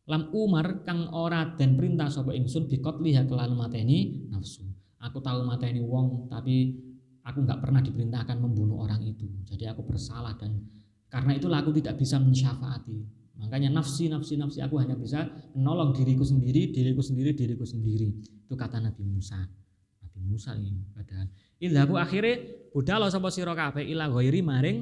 Lam 0.06 0.22
umar 0.34 0.86
kang 0.86 1.10
ora 1.14 1.54
dan 1.54 1.78
perintah 1.78 2.10
sapa 2.10 2.34
ingsun 2.34 2.66
bikot 2.66 2.98
liha 3.06 3.22
kelan 3.26 3.54
mateni 3.54 4.26
nafsu. 4.34 4.66
Aku 4.98 5.22
tahu 5.22 5.46
mateni 5.46 5.78
wong 5.78 6.26
tapi 6.26 6.85
aku 7.26 7.42
nggak 7.42 7.58
pernah 7.58 7.82
diperintahkan 7.82 8.38
membunuh 8.38 8.86
orang 8.86 9.02
itu. 9.02 9.26
Jadi 9.42 9.66
aku 9.66 9.82
bersalah 9.82 10.38
dan 10.38 10.62
karena 11.10 11.34
itulah 11.34 11.58
aku 11.60 11.74
tidak 11.74 11.98
bisa 11.98 12.22
mensyafaati. 12.22 13.02
Makanya 13.36 13.68
nafsi 13.68 14.08
nafsi 14.08 14.38
nafsi 14.38 14.62
aku 14.64 14.80
hanya 14.80 14.96
bisa 14.96 15.28
menolong 15.52 15.92
diriku 15.92 16.24
sendiri 16.24 16.72
diriku 16.72 17.02
sendiri 17.02 17.34
diriku 17.34 17.66
sendiri. 17.66 18.08
Itu 18.46 18.54
kata 18.54 18.80
Nabi 18.80 19.02
Musa. 19.04 19.42
Nabi 20.00 20.20
Musa 20.24 20.54
ini 20.56 20.86
padahal. 20.94 21.26
Idhabu 21.60 21.98
akhirnya 21.98 22.46
budalo 22.72 23.10
sapa 23.10 23.28
sira 23.28 23.52
kabeh 23.52 23.84
ila 23.90 24.08
ghairi 24.08 24.40
maring 24.40 24.78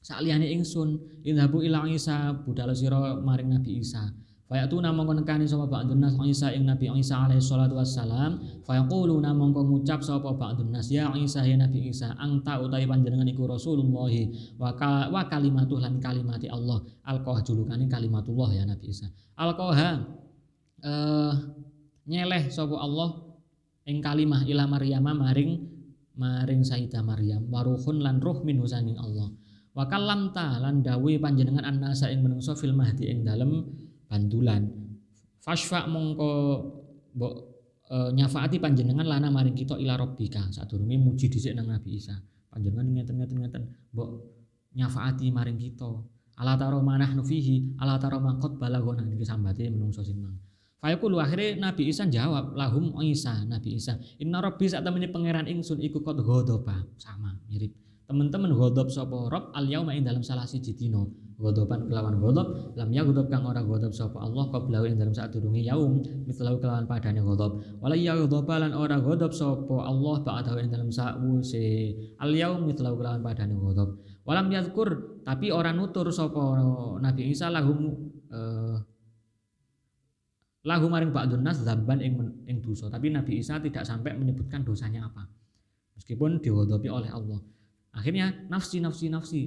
sakliyane 0.00 0.48
ingsun. 0.56 1.22
Idhabu 1.22 1.62
ila 1.62 1.86
Isa 1.86 2.34
budalo 2.42 2.72
sira 2.74 3.20
maring 3.20 3.52
Nabi 3.52 3.84
Isa 3.84 4.10
Fayatuna 4.46 4.94
mongko 4.94 5.18
nekani 5.18 5.42
sapa 5.42 5.66
ba'dun 5.66 5.98
nas 5.98 6.14
Isa 6.22 6.54
ing 6.54 6.70
Nabi 6.70 6.86
Isa 6.94 7.18
alaihi 7.18 7.42
salatu 7.42 7.82
wassalam. 7.82 8.38
Fayaquluna 8.62 9.34
mongko 9.34 9.66
ngucap 9.66 10.06
sapa 10.06 10.38
ba'dun 10.38 10.70
nas 10.70 10.86
ya 10.86 11.10
Isa 11.18 11.42
ya 11.42 11.58
Nabi 11.58 11.90
Isa 11.90 12.14
angta 12.14 12.62
utawi 12.62 12.86
panjenengan 12.86 13.26
iku 13.26 13.50
Rasulullah 13.50 14.06
wa, 14.54 14.70
ka, 14.78 15.10
wa 15.10 15.26
kalimatuh 15.26 15.82
lan 15.82 15.98
kalimati 15.98 16.46
Allah. 16.46 16.78
Alqah 17.10 17.42
julukane 17.42 17.90
kalimatullah 17.90 18.54
ya 18.54 18.62
Nabi 18.62 18.86
Isa. 18.86 19.10
Alqaha 19.34 19.90
eh 20.86 21.34
nyeleh 22.06 22.46
sapa 22.46 22.78
Allah 22.78 23.18
ing 23.90 23.98
kalimah 23.98 24.46
ila 24.46 24.70
Maryam 24.70 25.10
maring 25.10 25.58
maring 26.14 26.62
Sayyidah 26.62 27.02
Maryam. 27.02 27.50
Waruhun 27.50 27.98
lan 27.98 28.22
ruh 28.22 28.46
minhu 28.46 28.62
saking 28.62 28.94
Allah. 28.94 29.26
Wa 29.74 29.90
kallamta 29.90 30.62
lan 30.62 30.86
dawuh 30.86 31.18
panjenengan 31.18 31.66
annasa 31.66 32.14
ing 32.14 32.22
menungso 32.22 32.54
fil 32.54 32.72
mahdi 32.72 33.10
ing 33.10 33.26
dalem 33.26 33.66
bandulan 34.06 34.86
fasfa 35.46 35.86
mongko 35.86 36.30
mbok 37.14 37.34
e, 37.86 37.96
nyafaati 38.18 38.58
panjenengan 38.58 39.06
lana 39.06 39.30
maring 39.30 39.54
kita 39.54 39.78
ila 39.78 39.94
rabbika. 39.94 40.50
Sadurunge 40.50 40.98
muji 40.98 41.30
dhisik 41.30 41.54
nang 41.54 41.70
Nabi 41.70 42.02
Isa. 42.02 42.18
Panjenengan 42.50 42.90
ngeten-ngeten 42.90 43.36
ngeten 43.38 43.62
mbok 43.94 44.08
nyafaati 44.74 45.30
maring 45.30 45.58
kita. 45.62 45.86
Ala 46.36 46.58
taro 46.60 46.84
manah 46.84 47.16
nufihi 47.16 47.80
ala 47.80 47.96
taro 47.96 48.20
maqot 48.20 48.60
balagona 48.60 49.06
niki 49.06 49.24
sambate 49.24 49.70
menungso 49.70 50.04
sing 50.04 50.20
mang. 50.20 50.36
Fayaqulu 50.82 51.16
akhirnya 51.16 51.72
Nabi 51.72 51.88
Isa 51.88 52.04
jawab 52.04 52.52
lahum 52.52 52.92
Isa 53.00 53.46
Nabi 53.48 53.80
Isa 53.80 53.96
inna 54.20 54.44
rabbi 54.44 54.68
sak 54.68 54.84
temene 54.84 55.08
pangeran 55.08 55.48
ingsun 55.48 55.80
iku 55.80 56.04
qad 56.04 56.20
ghadaba. 56.20 56.84
Sama 57.00 57.32
mirip. 57.48 57.72
Teman-teman 58.04 58.52
ghadab 58.52 58.92
sapa 58.92 59.16
rob 59.32 59.44
al 59.56 59.64
yauma 59.64 59.96
ing 59.96 60.04
dalam 60.04 60.20
salah 60.20 60.44
siji 60.44 60.76
dina 60.76 61.00
godoban 61.36 61.84
kelawan 61.84 62.16
godop 62.16 62.76
lam 62.80 62.88
godop 62.88 63.28
kang 63.28 63.44
ora 63.44 63.60
godop 63.60 63.92
sapa 63.92 64.16
Allah 64.16 64.48
qabla 64.48 64.88
ing 64.88 64.96
dalam 64.96 65.12
saat 65.12 65.36
durunge 65.36 65.60
yaum 65.60 66.00
mitlau 66.24 66.56
kelawan 66.56 66.88
padane 66.88 67.20
godop 67.20 67.60
wala 67.84 67.92
ya 67.92 68.16
godobalan 68.16 68.72
ora 68.72 68.96
godop 68.96 69.36
sapa 69.36 69.76
Allah 69.84 70.24
ba'da 70.24 70.56
ing 70.64 70.72
dalam 70.72 70.88
sause 70.88 71.92
al 72.16 72.32
yaum 72.32 72.64
mitlau 72.64 72.96
kelawan 72.96 73.20
padane 73.20 73.52
godop 73.52 74.00
walam 74.24 74.48
yazkur 74.48 75.20
tapi 75.28 75.52
ora 75.52 75.76
nutur 75.76 76.08
sapa 76.08 76.40
Nabi 77.04 77.28
Isa 77.28 77.52
lahum 77.52 77.92
uh, 78.32 78.80
lahu 80.66 80.90
maring 80.90 81.14
ba'dun 81.14 81.46
nas 81.46 81.62
zamban 81.62 82.02
ing 82.02 82.18
ing 82.50 82.58
dosa. 82.58 82.90
Tapi 82.90 83.14
Nabi 83.14 83.38
Isa 83.38 83.62
tidak 83.62 83.86
sampai 83.86 84.18
menyebutkan 84.18 84.66
dosanya 84.66 85.06
apa. 85.06 85.30
Meskipun 85.94 86.42
digodopi 86.42 86.90
oleh 86.90 87.06
Allah. 87.06 87.38
Akhirnya 87.94 88.34
nafsi 88.50 88.82
nafsi 88.82 89.06
nafsi 89.08 89.42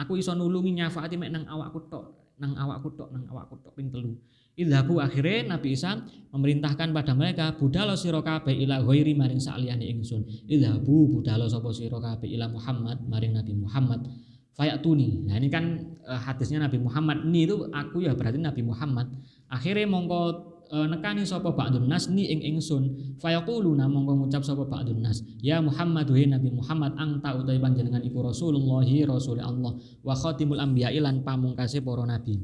Aku 0.00 0.16
iso 0.16 0.32
nulungi 0.32 0.80
nyafaati 0.80 1.20
mek 1.20 1.28
nang 1.28 1.44
awakku 1.44 1.92
tok, 1.92 2.36
nang 2.40 2.56
awakku 2.56 2.88
tok, 2.96 3.12
nang 3.12 3.28
awakku 3.28 3.60
tok 3.60 3.76
ping 3.76 3.92
telu. 3.92 4.16
Idhabu 4.56 5.00
akhirnya 5.00 5.56
Nabi 5.56 5.76
Isa 5.76 6.00
memerintahkan 6.32 6.92
pada 6.92 7.12
mereka 7.16 7.54
budalo 7.56 7.96
sira 7.96 8.20
kabeh 8.20 8.52
ila 8.64 8.82
ghairi 8.84 9.12
maring 9.16 9.40
saliyane 9.40 9.84
ingsun. 9.88 10.24
Idhabu 10.48 11.20
budalo 11.20 11.48
sapa 11.48 11.70
sira 11.72 12.00
kabeh 12.00 12.28
ila 12.32 12.48
Muhammad 12.48 13.00
maring 13.04 13.36
Nabi 13.36 13.52
Muhammad. 13.56 14.08
Fayatuni. 14.56 15.24
Nah 15.24 15.40
ini 15.40 15.48
kan 15.48 15.64
uh, 16.04 16.20
hadisnya 16.20 16.60
Nabi 16.66 16.76
Muhammad. 16.82 17.24
Ini 17.24 17.40
itu 17.48 17.56
aku 17.72 18.04
ya 18.04 18.12
berarti 18.12 18.36
Nabi 18.36 18.60
Muhammad. 18.66 19.08
Akhirnya 19.48 19.86
mongko 19.88 20.49
nekani 20.70 21.26
sapa 21.26 21.50
ba'dun 21.50 21.90
nas 21.90 22.06
ni 22.06 22.30
ing 22.30 22.54
ingsun 22.54 23.16
fayaquluna 23.18 23.90
mongko 23.90 24.22
ngucap 24.22 24.46
sapa 24.46 24.62
ba'dun 24.68 25.02
nas. 25.02 25.24
Ya 25.42 25.58
Muhammad 25.58 26.06
wa 26.06 26.18
Nabi 26.18 26.48
Muhammad 26.54 26.92
anta 26.94 27.34
utawi 27.34 27.58
panjenengan 27.58 28.02
iku 28.06 28.22
Rasulullah 28.22 28.86
Rasul 28.86 29.42
Allah 29.42 29.74
wa 30.06 30.14
khatimul 30.14 30.62
anbiya 30.62 30.94
lan 31.02 31.26
pamungkase 31.26 31.82
para 31.82 32.06
nabi. 32.06 32.38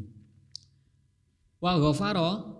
Wa 1.62 1.78
ghafara 1.78 2.55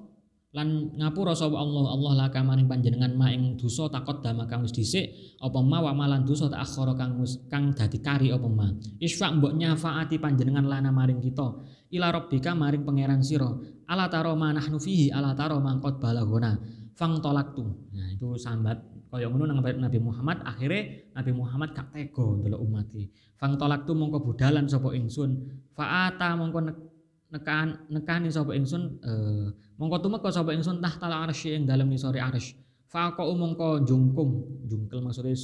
lan 0.57 0.97
ngapura 0.97 1.37
sapa 1.37 1.53
Allah? 1.53 1.93
Allah 1.93 2.13
laka 2.25 2.41
maring 2.41 2.65
panjenengan 2.65 3.13
ma 3.13 3.29
ing 3.29 3.61
dosa 3.61 3.93
takot 3.93 4.25
dama 4.25 4.49
kang 4.49 4.65
wis 4.65 4.73
dhisik 4.73 5.37
apa 5.37 5.61
ma 5.61 5.85
wa 5.85 5.93
malan 5.93 6.25
dosa 6.25 6.49
tak 6.49 6.65
akhara 6.65 6.97
kang 6.97 7.21
kang 7.53 7.77
dadi 7.77 8.01
kari 8.01 8.33
apa 8.33 8.49
ma? 8.49 8.73
Isfa 8.97 9.37
mbok 9.37 9.53
nyafaati 9.53 10.17
panjenengan 10.17 10.65
lana 10.65 10.89
maring 10.89 11.21
kita. 11.21 11.61
Ila 11.93 12.09
rabbika 12.09 12.57
maring 12.57 12.89
pangeran 12.89 13.21
sira. 13.21 13.53
Ala 13.85 14.09
taro 14.09 14.33
nahnu 14.33 14.81
fihi 14.81 15.13
ala 15.13 15.37
taro 15.37 15.61
mangkot 15.61 16.01
balagona 16.01 16.57
fang 16.97 17.21
tolaktu. 17.21 17.93
Nah 17.93 18.09
itu 18.17 18.41
sambat 18.41 18.81
kaya 19.13 19.29
ngono 19.29 19.45
nang 19.45 19.61
Nabi 19.61 20.01
Muhammad. 20.01 20.41
Akhirnya 20.41 21.05
Nabi 21.21 21.33
Muhammad 21.37 21.77
gak 21.77 21.93
tega 21.93 22.25
ndelok 22.25 22.61
umat 22.65 22.89
fang 23.37 23.61
tolaktu 23.61 23.93
mongko 23.93 24.25
budalan 24.25 24.65
sapa 24.65 24.97
ingsun. 24.97 25.53
Faata 25.77 26.33
mongko 26.33 26.86
nekan 27.27 27.91
nekani 27.91 28.31
sapa 28.31 28.55
ingsun 28.55 29.03
eh, 29.03 29.47
mongko 29.77 29.97
tumeka 29.99 30.31
sapa 30.31 30.55
ingsun 30.55 30.79
tahtal 30.79 31.11
arsy 31.11 31.55
ing 31.55 31.67
dalem 31.67 31.91
nisore 31.91 32.23
arsy. 32.23 32.55
Faqa 32.87 33.27
mongko 33.27 33.83
jungkung 33.83 34.63
jungkel 34.71 35.03
maksudnya 35.03 35.35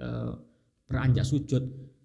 uh, 0.00 0.32
beranjak 0.88 1.28
sujud. 1.28 1.60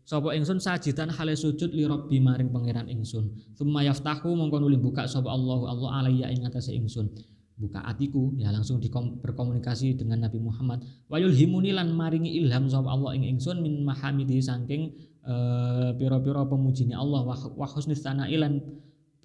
Sapa 0.05 0.36
ingsun 0.38 0.61
sajidan 0.61 1.09
hale 1.09 1.34
sujud 1.34 1.74
li 1.74 1.88
rabbi 1.88 2.20
maring 2.22 2.51
pangeran 2.51 2.86
ingsun. 2.91 3.55
Summa 3.55 3.82
yaftahu 3.82 4.36
mongko 4.36 4.61
nuli 4.61 4.78
buka 4.78 5.07
sapa 5.07 5.32
Allah 5.32 5.72
Allah 5.72 5.89
alayya 6.03 6.28
ing 6.30 6.45
atase 6.45 6.76
ingsun. 6.76 7.07
Buka 7.55 7.88
atiku 7.88 8.36
ya 8.36 8.51
langsung 8.51 8.84
berkomunikasi 9.24 9.95
dengan 9.95 10.28
Nabi 10.28 10.43
Muhammad. 10.43 10.84
Wayul 11.07 11.32
himuni 11.32 11.72
lan 11.72 11.95
maringi 11.95 12.36
ilham 12.43 12.68
sapa 12.68 12.91
Allah 12.91 13.16
ing 13.16 13.24
ingsun 13.26 13.63
min 13.63 13.80
mahamidi 13.82 14.43
saking 14.43 14.91
uh, 15.24 15.95
pira-pira 15.95 16.43
pemujine 16.45 16.93
Allah 16.93 17.26
wa 17.32 17.66
husnis 17.72 18.03
ilan 18.05 18.59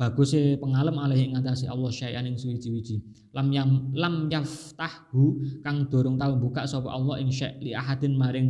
bagus 0.00 0.32
pengalem 0.56 0.96
alih 0.96 1.36
ngatasi 1.36 1.68
Allah 1.68 1.92
syai'an 1.92 2.24
ing 2.24 2.40
suwi-wiji 2.40 3.04
lam 3.36 3.52
yang 3.52 3.92
lam 3.92 4.32
yaftahu 4.32 5.60
kang 5.60 5.92
dorong 5.92 6.16
tau 6.16 6.40
buka 6.40 6.64
sapa 6.64 6.88
Allah 6.88 7.20
ing 7.20 7.28
syai' 7.28 7.60
li 7.60 7.76
ahadin 7.76 8.16
maring 8.16 8.48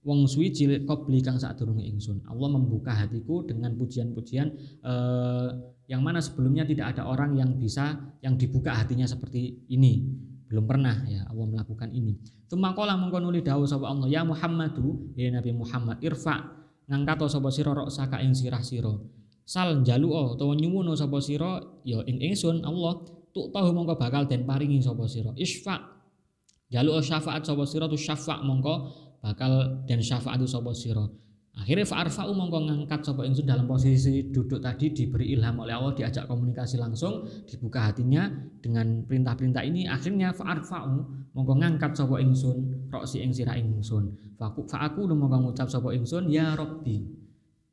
wong 0.00 0.24
suwiji 0.24 0.88
qabli 0.88 1.20
kang 1.20 1.36
sadurunge 1.36 1.84
ingsun. 1.84 2.24
Allah 2.28 2.48
membuka 2.48 2.96
hatiku 2.96 3.44
dengan 3.44 3.76
pujian-pujian 3.76 4.48
eh, 4.80 5.48
yang 5.92 6.00
mana 6.00 6.22
sebelumnya 6.22 6.64
tidak 6.64 6.96
ada 6.96 7.06
orang 7.08 7.36
yang 7.36 7.60
bisa 7.60 7.98
yang 8.24 8.40
dibuka 8.40 8.72
hatinya 8.72 9.04
seperti 9.04 9.68
ini. 9.68 10.08
Belum 10.50 10.66
pernah 10.66 11.06
ya 11.06 11.28
Allah 11.30 11.46
melakukan 11.46 11.94
ini. 11.94 12.18
Tumakola 12.50 12.98
mengko 12.98 13.22
nuli 13.22 13.44
dawuh 13.44 13.68
sapa 13.68 13.86
Allah 13.86 14.10
ya 14.10 14.26
Muhammadu 14.26 15.14
ya 15.14 15.30
Nabi 15.30 15.54
Muhammad 15.54 16.02
irfa. 16.02 16.58
Ngangkat 16.90 17.30
sapa 17.30 17.48
sira 17.54 17.86
saka 17.86 18.18
ing 18.18 18.34
sirah 18.34 18.58
sira 18.64 18.90
sal 19.50 19.82
jalu 19.82 20.14
utawa 20.14 20.54
nyuwun 20.54 20.94
sapa 20.94 21.18
sira 21.18 21.58
ya 21.82 21.98
ing 22.06 22.22
ingsun 22.22 22.62
Allah 22.62 23.02
tuk 23.34 23.50
tahu 23.50 23.74
mongko 23.74 23.98
bakal 23.98 24.22
den 24.30 24.46
paringi 24.46 24.78
sapa 24.78 25.10
sira. 25.10 25.34
Isfa. 25.34 25.98
Jaluk 26.70 27.02
syafaat 27.02 27.42
sapa 27.42 27.66
sira 27.66 27.90
tu 27.90 27.98
syafa 27.98 28.46
mongko 28.46 28.74
bakal 29.18 29.82
den 29.90 29.98
syafaat 29.98 30.38
sapa 30.46 30.70
sira. 30.70 31.02
Akhirnya 31.50 31.82
fa'arfa'u 31.82 32.30
mongko 32.30 32.70
ngangkat 32.70 33.02
sapa 33.02 33.26
ingsun 33.26 33.42
dalam 33.42 33.66
posisi 33.66 34.30
duduk 34.30 34.62
tadi 34.62 34.94
diberi 34.94 35.34
ilham 35.34 35.58
oleh 35.58 35.74
Allah 35.74 35.98
diajak 35.98 36.30
komunikasi 36.30 36.78
langsung 36.78 37.26
dibuka 37.42 37.90
hatinya 37.90 38.30
dengan 38.62 39.02
perintah-perintah 39.02 39.66
ini 39.66 39.90
akhirnya 39.90 40.30
fa'arfa'u 40.30 40.94
mongko 41.34 41.52
ngangkat 41.58 41.98
sapa 41.98 42.22
ingsun 42.22 42.86
roksi 42.86 43.18
ing 43.26 43.34
sirah 43.34 43.58
ingsun. 43.58 44.14
Fa'aku 44.38 45.10
mongko 45.10 45.50
ngucap 45.50 45.66
sapa 45.66 45.90
ingsun 45.90 46.30
ya 46.30 46.54
rabbi 46.54 47.19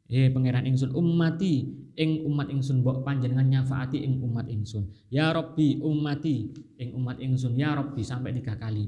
Eh 0.08 0.32
pangeran 0.32 0.64
ingsun 0.64 0.96
ummati 0.96 1.68
ing 2.00 2.24
umat 2.24 2.48
ingsun 2.48 2.80
mbok 2.80 3.04
panjenengan 3.04 3.44
nyafaati 3.44 4.00
ing 4.00 4.24
umat 4.24 4.48
ingsun. 4.48 4.88
Ya 5.12 5.36
Rabbi 5.36 5.84
ummati 5.84 6.56
ing 6.80 6.96
umat 6.96 7.20
ingsun 7.20 7.60
ya 7.60 7.76
Rabbi 7.76 8.00
sampai 8.06 8.32
tiga 8.40 8.56
kali. 8.56 8.88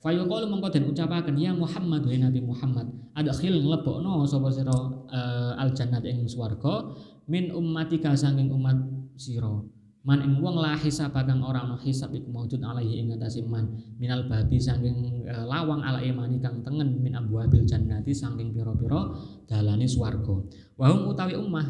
Fayuqalu 0.00 0.48
mongko 0.48 0.72
den 0.72 0.88
ucapaken 0.88 1.36
ya 1.36 1.52
Muhammad 1.52 2.08
wa 2.08 2.16
Nabi 2.16 2.40
Muhammad 2.40 2.88
adkhil 3.12 3.60
nglebokno 3.60 4.24
sapa 4.24 4.48
sira 4.48 4.72
uh, 4.72 5.52
al 5.60 5.76
jannat 5.76 6.08
ing 6.08 6.24
swarga 6.24 6.96
min 7.28 7.52
ummatika 7.52 8.16
saking 8.16 8.48
umat 8.48 8.80
sira 9.20 9.60
man 10.00 10.24
ing 10.24 10.40
wong 10.40 10.56
la 10.56 10.72
hisab 10.80 11.12
kang 11.12 11.44
ora 11.44 11.60
ana 11.60 11.76
hisab 11.76 12.16
iku 12.16 12.32
maujud 12.32 12.60
alaihi 12.64 13.04
ing 13.04 13.12
atase 13.12 13.44
man. 13.44 13.68
Minal 14.00 14.24
babi 14.32 14.56
saking 14.56 15.28
uh, 15.28 15.44
lawang 15.44 15.84
ala 15.84 16.00
imani 16.00 16.40
kang 16.40 16.64
tengen 16.64 17.04
min 17.04 17.12
abwabil 17.12 17.68
jannati 17.68 18.16
saking 18.16 18.56
pira-pira 18.56 19.12
dalane 19.44 19.84
swarga. 19.84 20.40
Wa 20.80 20.88
utawi 21.04 21.36
ummah 21.36 21.66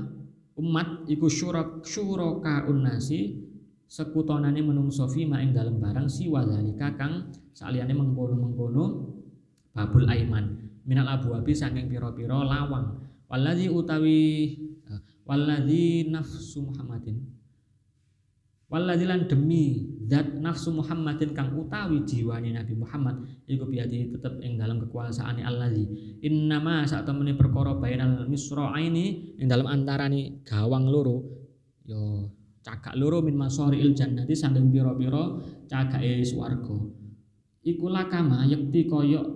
umat 0.62 1.10
iku 1.10 1.26
syurak 1.26 1.82
syuraka 1.82 2.70
unnasi 2.70 3.50
sekutonane 3.90 4.62
menungso 4.62 5.10
fi 5.10 5.26
ing 5.26 5.50
dalem 5.50 5.82
barang 5.82 6.06
siwa 6.06 6.46
zalika 6.46 6.94
kang 6.94 7.34
saliyane 7.50 7.90
mengkono-mengkono 7.90 8.84
babul 9.74 10.06
aiman. 10.06 10.70
Minal 10.86 11.18
abwabi 11.18 11.50
saking 11.50 11.90
pira-pira 11.90 12.46
lawang. 12.46 13.10
Waladzi 13.26 13.66
utawi 13.70 14.18
uh, 14.86 15.02
waladzi 15.26 16.06
nafsu 16.10 16.66
Muhammadin 16.66 17.39
Waladilan 18.70 19.26
demi 19.26 19.82
zat 20.06 20.30
nafsu 20.38 20.70
Muhammadin 20.70 21.34
kang 21.34 21.58
utawi 21.58 22.06
jiwani 22.06 22.54
Nabi 22.54 22.78
Muhammad 22.78 23.26
iku 23.50 23.66
biadi 23.66 24.14
tetep 24.14 24.38
ing 24.46 24.62
dalam 24.62 24.78
kekuasaane 24.78 25.42
allazi. 25.42 25.90
Innama 26.22 26.86
saat 26.86 27.02
temene 27.02 27.34
perkara 27.34 27.74
bainal 27.74 28.30
misra'aini 28.30 29.38
ing 29.42 29.46
dalam 29.50 29.66
antarane 29.66 30.46
gawang 30.46 30.86
loro 30.86 31.18
yo 31.82 32.30
cagak 32.62 32.94
loro 32.94 33.18
min 33.26 33.34
masoriil 33.34 33.90
jannati 33.90 34.38
sandeng 34.38 34.70
pira-pira 34.70 35.34
cagake 35.66 36.22
swarga. 36.22 36.78
Iku 37.66 37.90
lakama 37.90 38.46
yakti 38.46 38.86
koyok 38.86 39.26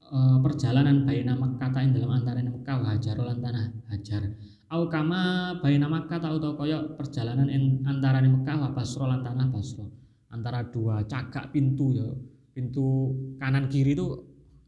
e, 0.00 0.16
perjalanan 0.40 1.04
baina 1.04 1.36
Makkah 1.36 1.84
ing 1.84 1.92
dalam 1.92 2.16
antarane 2.16 2.48
Mekah 2.48 2.88
Hajar 2.88 3.20
lan 3.20 3.36
tanah 3.44 3.68
Hajar 3.92 4.32
au 4.68 4.82
kama 4.92 5.56
baina 5.64 5.88
Makkah 5.88 6.20
tau 6.20 6.36
koyo 6.56 6.92
perjalanan 6.96 7.48
antara 7.88 8.20
Mekah 8.20 8.56
wa 8.56 8.70
Basra 8.76 9.08
lan 9.08 9.24
tanah 9.24 9.48
Basra. 9.48 9.86
Antara 10.28 10.60
dua 10.68 11.00
cagak 11.08 11.56
pintu 11.56 11.96
ya 11.96 12.08
pintu 12.52 13.16
kanan 13.40 13.72
kiri 13.72 13.96
itu 13.96 14.06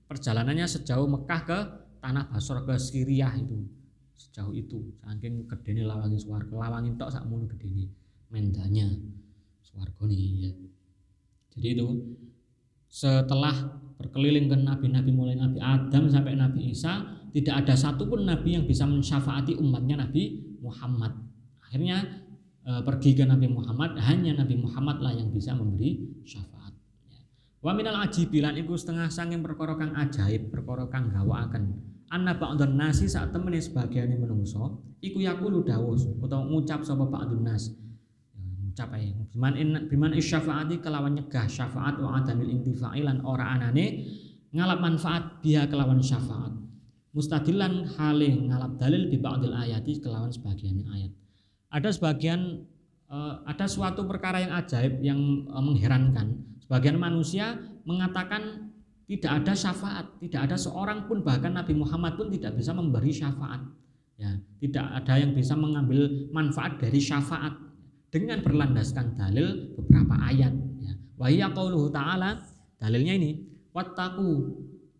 perjalanannya 0.08 0.64
sejauh 0.64 1.04
Mekah 1.04 1.40
ke 1.44 1.58
tanah 2.00 2.32
Basra 2.32 2.64
ke 2.64 2.74
Syriah 2.80 3.36
itu. 3.36 3.60
Sejauh 4.16 4.56
itu. 4.56 4.80
Saking 5.04 5.44
gedene 5.44 5.84
lawangi 5.84 6.16
swarga 6.16 6.56
lawangi 6.70 6.96
tok 6.96 7.12
sakmono 7.12 7.44
gedene. 7.44 7.92
Mendanya 8.32 8.88
swarga 9.60 10.08
nih 10.08 10.48
ya. 10.48 10.52
Jadi 11.50 11.68
itu 11.76 11.88
setelah 12.88 13.52
berkeliling 14.00 14.48
ke 14.48 14.56
nabi-nabi 14.56 15.10
mulai 15.12 15.36
Nabi 15.36 15.60
Adam 15.60 16.08
sampai 16.08 16.34
Nabi 16.38 16.72
Isa 16.72 17.19
tidak 17.30 17.66
ada 17.66 17.74
satupun 17.78 18.26
nabi 18.26 18.58
yang 18.58 18.66
bisa 18.66 18.82
mensyafaati 18.86 19.54
umatnya 19.58 20.06
Nabi 20.06 20.42
Muhammad. 20.58 21.14
Akhirnya 21.62 22.26
e, 22.66 22.70
pergi 22.82 23.14
ke 23.14 23.22
Nabi 23.22 23.46
Muhammad, 23.46 23.94
hanya 24.02 24.42
Nabi 24.42 24.58
Muhammad 24.58 24.98
lah 24.98 25.14
yang 25.14 25.30
bisa 25.30 25.54
memberi 25.54 26.22
syafaat. 26.26 26.74
Ya. 27.06 27.22
Wa 27.62 27.70
minal 27.70 28.02
ajibilan 28.02 28.58
iku 28.58 28.74
setengah 28.74 29.06
sanging 29.06 29.46
perkara 29.46 29.78
kang 29.78 29.94
ajaib, 29.94 30.50
perkara 30.50 30.90
kang 30.90 31.14
gawakaken. 31.14 31.86
Anna 32.10 32.34
ba'dun 32.34 32.74
nasi 32.74 33.06
saat 33.06 33.30
temene 33.30 33.62
sebagian 33.62 34.10
menungso 34.18 34.82
iku 34.98 35.22
yakulu 35.22 35.62
dawus 35.62 36.10
utawa 36.18 36.42
ngucap 36.50 36.82
sapa 36.82 37.06
ba'dun 37.06 37.46
nas. 37.46 37.70
Ya, 38.34 38.42
ngucap 38.42 38.90
ae. 38.98 39.14
Biman 39.30 39.54
in 39.54 39.68
biman 39.86 40.18
isyafaati 40.18 40.82
kelawan 40.82 41.14
nyegah 41.14 41.46
syafaat 41.46 42.02
wa 42.02 42.18
adamil 42.18 42.50
intifa'i 42.50 43.06
lan 43.06 43.22
ora 43.22 43.54
anane 43.54 44.02
ngalap 44.50 44.82
manfaat 44.82 45.38
biha 45.38 45.70
kelawan 45.70 46.02
syafaat 46.02 46.69
mustadilan 47.10 47.90
hale 47.98 48.30
ngalap 48.46 48.78
dalil 48.78 49.10
bi 49.10 49.18
ba'dil 49.18 49.54
ayati 49.54 49.98
kelawan 49.98 50.30
sebagian 50.30 50.86
ayat. 50.94 51.12
Ada 51.70 51.90
sebagian 51.94 52.66
uh, 53.10 53.42
ada 53.46 53.66
suatu 53.66 54.06
perkara 54.06 54.42
yang 54.42 54.52
ajaib 54.54 54.94
yang 55.02 55.20
uh, 55.50 55.62
mengherankan. 55.62 56.38
Sebagian 56.62 56.98
manusia 56.98 57.58
mengatakan 57.82 58.70
tidak 59.10 59.42
ada 59.42 59.52
syafaat, 59.58 60.06
tidak 60.22 60.40
ada 60.46 60.54
seorang 60.54 61.10
pun 61.10 61.26
bahkan 61.26 61.50
Nabi 61.50 61.74
Muhammad 61.74 62.14
pun 62.14 62.30
tidak 62.30 62.54
bisa 62.54 62.70
memberi 62.70 63.10
syafaat. 63.10 63.58
Ya, 64.20 64.36
tidak 64.60 64.86
ada 65.00 65.14
yang 65.16 65.32
bisa 65.32 65.56
mengambil 65.56 66.28
manfaat 66.30 66.76
dari 66.76 67.00
syafaat 67.00 67.56
dengan 68.12 68.44
berlandaskan 68.44 69.16
dalil 69.16 69.72
beberapa 69.74 70.14
ayat 70.28 70.52
ya. 70.78 70.92
Wa 71.16 71.32
ta'ala 71.90 72.38
dalilnya 72.76 73.16
ini 73.16 73.30
wattaqu 73.72 74.28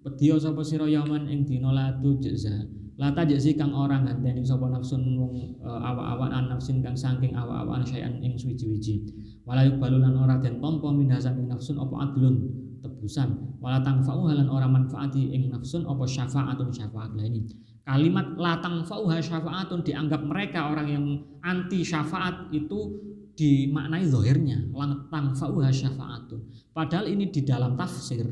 Wedya 0.01 0.41
sapa 0.41 0.65
sira 0.65 0.89
yaman 0.89 1.29
ing 1.29 1.45
dina 1.45 1.69
la 1.77 1.93
tujza. 2.01 2.65
La 2.97 3.13
tajzi 3.13 3.57
kang 3.57 3.73
ora 3.73 4.01
nganteni 4.01 4.41
sapa 4.45 4.69
nafsun 4.69 5.17
wong 5.17 5.61
uh, 5.61 5.81
awak-awak 5.81 6.33
an 6.33 6.53
nafsin 6.53 6.81
kang 6.85 6.97
saking 6.97 7.37
awak-awakan 7.37 7.85
sayan 7.85 8.17
ing 8.25 8.37
suwi-wiji. 8.37 9.05
Wala 9.45 9.69
yubalulan 9.69 10.17
ora 10.17 10.37
den 10.41 10.61
tampa 10.61 10.89
minha 10.93 11.21
saking 11.21 11.49
nafsun 11.49 11.81
apa 11.81 11.97
adlun 11.97 12.49
tebusan. 12.81 13.61
Wala 13.61 13.81
tangfa'u 13.85 14.29
halan 14.29 14.49
ora 14.49 14.69
manfaati 14.69 15.37
ing 15.37 15.53
nafsun 15.53 15.85
apa 15.85 16.05
syafaatun 16.09 16.69
syafaat 16.73 17.13
lain. 17.17 17.45
Kalimat 17.85 18.37
la 18.41 18.61
tangfa'uha 18.61 19.21
syafaatun 19.21 19.85
dianggap 19.85 20.21
mereka 20.25 20.73
orang 20.73 20.89
yang 20.89 21.05
anti 21.45 21.85
syafaat 21.85 22.53
itu 22.53 23.01
dimaknai 23.37 24.05
zahirnya 24.05 24.65
la 24.73 24.97
tangfa'uha 25.13 25.69
syafaatun. 25.69 26.73
Padahal 26.73 27.09
ini 27.09 27.33
di 27.33 27.45
dalam 27.45 27.77
tafsir 27.77 28.29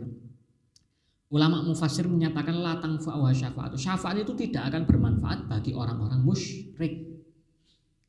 Ulama 1.29 1.61
mufasir 1.61 2.09
menyatakan 2.09 2.57
latang 2.57 2.97
fa'wa 2.97 3.29
syafaat. 3.37 3.77
Syafaat 3.77 4.25
itu 4.25 4.33
tidak 4.33 4.73
akan 4.73 4.89
bermanfaat 4.89 5.45
bagi 5.45 5.77
orang-orang 5.77 6.25
musyrik. 6.25 7.05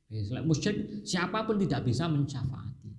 Selain 0.08 0.48
musyrik, 0.48 1.04
siapa 1.04 1.44
pun 1.44 1.60
tidak 1.60 1.84
bisa 1.84 2.08
mensyafaati. 2.08 2.92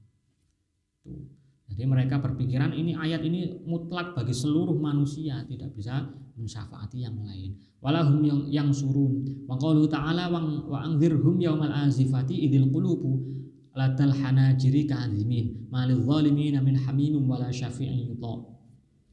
Tuh. 1.01 1.25
Jadi 1.71 1.83
mereka 1.89 2.21
berpikiran 2.21 2.77
ini 2.77 2.93
ayat 2.93 3.25
ini 3.25 3.65
mutlak 3.65 4.13
bagi 4.13 4.37
seluruh 4.37 4.77
manusia, 4.77 5.41
tidak 5.49 5.73
bisa 5.73 6.05
mensyafaati 6.37 7.01
yang 7.01 7.17
lain. 7.25 7.57
Walahum 7.81 8.21
yang 8.21 8.41
yang 8.53 8.69
surun. 8.77 9.25
Wa 9.49 9.57
qalu 9.57 9.89
ta'ala 9.89 10.29
wa 10.29 10.79
anzirhum 10.85 11.41
yaumal 11.41 11.73
azifati 11.73 12.45
idil 12.45 12.69
qulubu 12.69 13.25
ladal 13.73 14.13
hanajiri 14.13 14.85
kadhimin 14.85 15.73
malil 15.73 16.05
zalimin 16.05 16.61
min 16.61 16.77
hamimim 16.77 17.25
wala 17.25 17.49
syafi'in 17.49 18.13
yuta. 18.13 18.60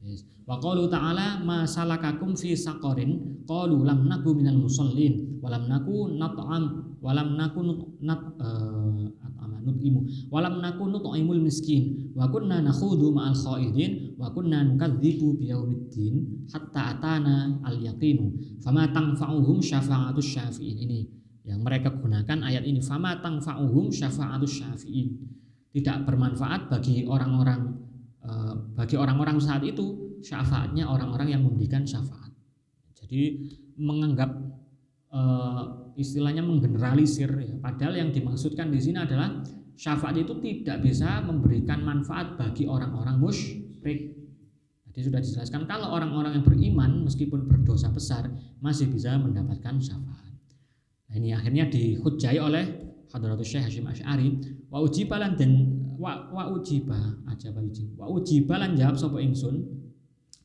Yes. 0.04 0.22
Wa 0.46 0.56
qalu 0.62 0.86
ta'ala 0.88 1.42
ma 1.42 1.66
salakakum 1.66 2.38
fi 2.38 2.54
saqarin? 2.54 3.42
Qalu 3.44 3.82
lam 3.82 4.06
naku 4.06 4.32
minal 4.32 4.56
musallin 4.62 5.40
wa 5.42 5.50
lam 5.50 5.66
naku 5.66 6.14
nat'am 6.14 6.96
wa 7.02 7.10
lam 7.14 7.34
naku 7.34 7.60
nat 8.00 8.20
uh, 8.38 9.06
nut'imu 9.68 10.32
wa 10.32 10.40
lam 10.40 10.64
naku 10.64 10.88
nut'imul 10.88 11.42
miskin 11.44 12.12
wa 12.16 12.26
kunna 12.32 12.64
nakhudu 12.64 13.12
ma'al 13.12 13.36
khaidin 13.36 14.16
wa 14.16 14.32
kunna 14.32 14.64
nukadzibu 14.64 15.36
biyaumiddin 15.36 16.46
hatta 16.48 16.96
atana 16.96 17.60
al 17.62 17.76
yaqinu 17.76 18.32
fama 18.64 18.88
tanfa'uhum 18.88 19.60
syafa'atus 19.60 20.26
syafi'in. 20.26 20.76
Ini 20.88 21.00
yang 21.48 21.64
mereka 21.64 21.92
gunakan 21.96 22.44
ayat 22.44 22.64
ini. 22.64 22.80
Fama 22.84 23.16
tanfa'uhum 23.20 23.88
syafa'atus 23.88 24.52
syafi'in. 24.64 25.08
Tidak 25.68 26.08
bermanfaat 26.08 26.72
bagi 26.72 27.04
orang-orang 27.04 27.77
bagi 28.74 28.98
orang-orang 28.98 29.38
saat 29.38 29.62
itu 29.62 30.18
syafaatnya 30.20 30.90
orang-orang 30.90 31.32
yang 31.32 31.42
memberikan 31.46 31.86
syafaat. 31.86 32.34
Jadi 32.98 33.46
menganggap 33.78 34.30
uh, 35.14 35.94
istilahnya 35.94 36.42
menggeneralisir 36.42 37.30
ya. 37.30 37.54
Padahal 37.62 37.94
yang 37.98 38.10
dimaksudkan 38.10 38.68
di 38.68 38.78
sini 38.82 38.98
adalah 39.00 39.42
syafaat 39.78 40.18
itu 40.18 40.34
tidak 40.42 40.82
bisa 40.82 41.22
memberikan 41.22 41.80
manfaat 41.86 42.34
bagi 42.34 42.66
orang-orang 42.66 43.16
musyrik. 43.22 44.18
Jadi 44.90 45.00
sudah 45.06 45.20
dijelaskan 45.22 45.62
kalau 45.70 45.94
orang-orang 45.94 46.42
yang 46.42 46.44
beriman 46.44 47.06
meskipun 47.06 47.46
berdosa 47.46 47.86
besar 47.94 48.26
masih 48.58 48.90
bisa 48.90 49.14
mendapatkan 49.14 49.78
syafaat. 49.78 50.34
Nah, 51.08 51.14
ini 51.16 51.30
akhirnya 51.32 51.70
dihujai 51.70 52.42
oleh 52.42 52.64
Hadratus 53.08 53.48
Syekh 53.48 53.64
Hashim 53.64 53.86
Asy'ari 53.88 54.28
wa 54.68 54.84
ujibalan 54.84 55.38
dan 55.38 55.77
wa 55.98 56.30
wa 56.30 56.46
ujiba 56.54 56.96
aja 57.26 57.50
uji 57.50 57.90
wa 57.98 58.06
ujibalan 58.06 58.78
jawab 58.78 58.94
sapa 58.94 59.18
ingsun 59.18 59.66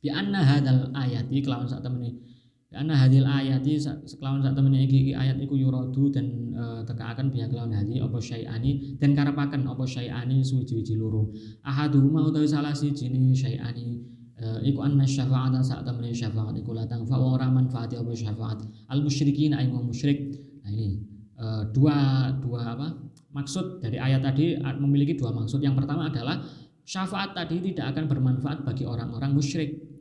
bi 0.01 0.10
anna 0.10 0.41
hadzal 0.41 0.89
ayati 0.97 1.39
kelawan 1.45 1.70
sak 1.70 1.86
temene 1.86 2.34
karena 2.74 2.97
hadil 2.97 3.22
ayati 3.22 3.78
sekelawan 3.78 4.41
sak 4.41 4.58
temene 4.58 4.89
iki, 4.89 5.06
iki 5.06 5.14
ayat 5.14 5.38
iku 5.38 5.54
yuradu 5.54 6.10
dan 6.10 6.26
e, 6.58 6.82
tekaaken 6.89 7.30
biya 7.30 7.45
kelawan 7.45 7.70
hadi 7.70 8.01
apa 8.01 8.18
syai'ani 8.18 8.97
dan 8.97 9.14
karepaken 9.14 9.70
apa 9.70 9.86
syai'ani 9.86 10.41
suwiji-wiji 10.41 10.97
loro. 10.97 11.30
Ahaduhuma 11.62 12.26
utawi 12.26 12.49
salah 12.49 12.74
siji 12.74 13.14
syai'ani 13.38 14.01
e, 14.41 14.74
iku 14.74 14.82
anna 14.82 15.06
syafa'ata 15.06 15.62
sak 15.62 15.86
temene 15.86 16.18
syafaat 16.18 16.58
iku 16.58 16.74
la 16.74 16.89
tangfa 16.89 17.14
ora 17.14 17.45
manfaati 17.45 17.93
apa 17.93 18.10
syafaat 18.10 18.66
al 18.89 19.06
musyrikin 19.06 19.54
ay 19.54 19.70
musyrik. 19.70 20.34
Nah 20.66 20.74
ini 20.74 20.97
e, 21.38 21.45
dua 21.78 22.34
dua 22.41 22.74
apa? 22.74 22.89
Maksud 23.34 23.82
dari 23.82 23.98
ayat 23.98 24.22
tadi 24.22 24.56
memiliki 24.78 25.18
dua 25.18 25.34
maksud. 25.34 25.60
Yang 25.60 25.84
pertama 25.84 26.08
adalah 26.08 26.40
syafaat 26.86 27.34
tadi 27.34 27.74
tidak 27.74 27.98
akan 27.98 28.06
bermanfaat 28.06 28.62
bagi 28.62 28.86
orang-orang 28.86 29.34
musyrik 29.34 29.94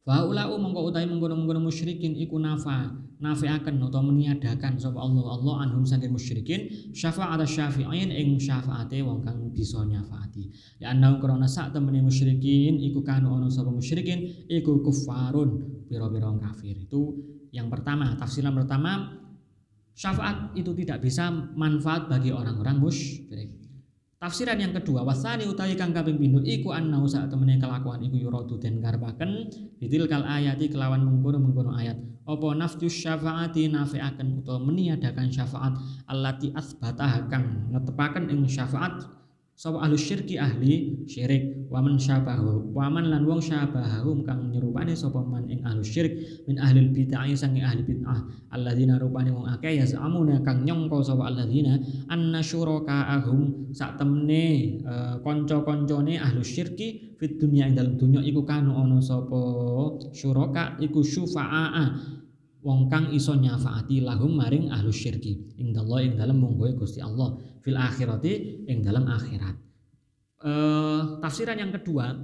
Faulau 0.00 0.56
mongko 0.56 0.90
utai 0.90 1.04
mengkono-mengkono 1.04 1.70
musyrikin 1.70 2.16
iku 2.18 2.40
nafa 2.40 2.88
nafiaken 3.20 3.78
atau 3.84 4.00
meniadakan 4.00 4.80
sapa 4.80 4.96
Allah 4.96 5.38
Allah 5.38 5.54
anhum 5.68 5.84
saking 5.84 6.10
musyrikin 6.10 6.90
syafaat 6.96 7.44
syafi'in 7.44 8.08
ing 8.08 8.40
syafaate 8.40 9.04
wong 9.04 9.20
kang 9.20 9.52
bisa 9.52 9.84
nyafaati. 9.84 10.50
Ya 10.80 10.96
annahum 10.96 11.20
krana 11.20 11.44
sak 11.44 11.76
temene 11.76 12.00
musyrikin 12.00 12.80
iku 12.80 13.04
kanu 13.04 13.38
ono 13.38 13.52
sapa 13.52 13.68
musyrikin 13.68 14.48
iku 14.48 14.80
kufarun 14.82 15.84
pira-pira 15.84 16.32
kafir. 16.42 16.80
Itu 16.80 17.20
yang 17.52 17.68
pertama, 17.68 18.16
tafsiran 18.16 18.56
pertama 18.56 19.19
syafaat 20.00 20.56
itu 20.56 20.72
tidak 20.72 21.04
bisa 21.04 21.28
manfaat 21.52 22.08
bagi 22.08 22.32
orang-orang 22.32 22.80
musyrik. 22.80 23.52
Tafsiran 24.20 24.56
yang 24.56 24.72
kedua, 24.72 25.04
wasani 25.04 25.48
utawi 25.48 25.76
kang 25.76 25.92
kaping 25.96 26.20
pindho 26.20 26.40
iku 26.44 26.72
anna 26.76 27.00
sak 27.08 27.32
temene 27.32 27.56
kelakuan 27.56 28.04
iku 28.04 28.16
yuradu 28.20 28.56
den 28.60 28.80
bitil 29.80 30.04
kal 30.08 30.24
ayati 30.24 30.72
kelawan 30.72 31.04
mengkono-mengkono 31.04 31.72
ayat. 31.76 31.96
Apa 32.28 32.52
nafsu 32.52 32.88
syafaati 32.88 33.72
nafi'aken 33.72 34.44
utawa 34.44 34.60
meniadakan 34.60 35.32
syafaat 35.32 35.76
allati 36.04 36.52
asbataha 36.52 37.32
kang 37.32 37.72
netepaken 37.72 38.28
ing 38.28 38.44
syafaat 38.44 39.04
sapa 39.60 39.76
ahli 39.84 40.00
syirki 40.00 40.40
ahli 40.40 41.04
syirik? 41.04 41.68
Wa 41.68 41.84
man 41.84 42.00
syabahu. 42.00 42.72
Wa 42.72 42.88
man 42.88 43.12
lan 43.12 43.28
wong 43.28 43.44
syabahum 43.44 44.24
kang 44.24 44.48
nyerupane 44.48 44.96
sapa 44.96 45.20
man 45.20 45.44
ing 45.52 45.60
ahli 45.60 45.84
syirik 45.84 46.16
min 46.48 46.56
ahli 46.56 46.88
bid'ah 46.88 47.28
sange 47.36 47.60
ahli 47.60 47.84
bid'ah. 47.84 48.24
Alladzina 48.56 48.96
rupane 48.96 49.28
wong 49.28 49.44
akeh 49.52 49.76
ya 49.76 49.84
samuna 49.84 50.40
kang 50.40 50.64
nyongko 50.64 51.04
sapa 51.04 51.28
alladzina. 51.28 51.76
Anna 52.08 52.40
ahum 52.40 53.68
sak 53.76 54.00
temne 54.00 54.80
uh, 54.80 55.20
kanca-kancane 55.20 56.16
ahli 56.16 56.40
syirki 56.40 57.20
fit 57.20 57.36
dunya 57.36 57.68
ing 57.68 57.76
dalem 57.76 58.00
dunya 58.00 58.24
iku 58.24 58.48
kanu 58.48 58.72
ana 58.80 58.96
sapa 59.04 59.44
syuraka? 60.16 60.80
Iku 60.80 61.04
syufa'a 61.04 62.18
wong 62.60 62.92
kang 62.92 63.08
iso 63.12 63.32
nyafaati 63.36 64.04
lahum 64.04 64.36
maring 64.36 64.68
ahlus 64.68 65.00
syirki 65.00 65.56
ing 65.56 65.72
dalem 65.72 66.12
ing 66.12 66.14
dalem 66.20 66.36
monggoe 66.36 66.76
Gusti 66.76 67.00
Allah 67.00 67.36
fil 67.64 67.76
akhirati 67.76 68.64
ing 68.68 68.84
dalem 68.84 69.08
akhirat. 69.08 69.56
Eh, 70.40 71.00
tafsiran 71.20 71.60
yang 71.60 71.72
kedua 71.72 72.16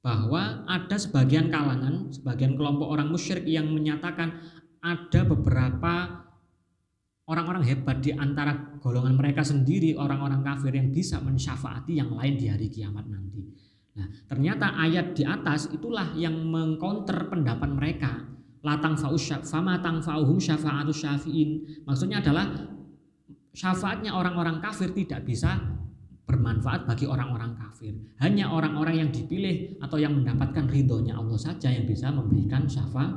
bahwa 0.00 0.64
ada 0.64 0.96
sebagian 0.96 1.52
kalangan, 1.52 2.08
sebagian 2.08 2.56
kelompok 2.56 2.88
orang 2.88 3.12
musyrik 3.12 3.44
yang 3.44 3.68
menyatakan 3.68 4.40
ada 4.80 5.20
beberapa 5.28 6.24
orang-orang 7.28 7.64
hebat 7.68 8.00
di 8.00 8.16
antara 8.16 8.56
golongan 8.80 9.12
mereka 9.12 9.44
sendiri, 9.44 9.92
orang-orang 10.00 10.40
kafir 10.40 10.72
yang 10.72 10.88
bisa 10.88 11.20
mensyafaati 11.20 12.00
yang 12.00 12.08
lain 12.16 12.40
di 12.40 12.46
hari 12.48 12.72
kiamat 12.72 13.04
nanti. 13.04 13.44
Nah, 13.98 14.06
ternyata 14.30 14.78
ayat 14.78 15.18
di 15.18 15.26
atas 15.26 15.66
itulah 15.74 16.14
yang 16.14 16.38
mengcounter 16.46 17.26
pendapat 17.26 17.66
mereka. 17.74 18.22
Latang 18.62 18.94
fama 18.94 19.82
tang 19.82 19.98
fauhum 19.98 20.38
syafa'atu 20.38 20.94
syafi'in. 20.94 21.82
Maksudnya 21.82 22.22
adalah 22.22 22.46
syafaatnya 23.50 24.14
orang-orang 24.14 24.62
kafir 24.62 24.94
tidak 24.94 25.26
bisa 25.26 25.58
bermanfaat 26.28 26.86
bagi 26.86 27.08
orang-orang 27.08 27.56
kafir. 27.58 27.96
Hanya 28.22 28.52
orang-orang 28.52 29.02
yang 29.06 29.10
dipilih 29.10 29.80
atau 29.82 29.98
yang 29.98 30.14
mendapatkan 30.14 30.68
ridhonya 30.68 31.16
Allah 31.16 31.38
saja 31.40 31.72
yang 31.72 31.88
bisa 31.88 32.12
memberikan 32.14 32.68
syafaat. 32.68 33.16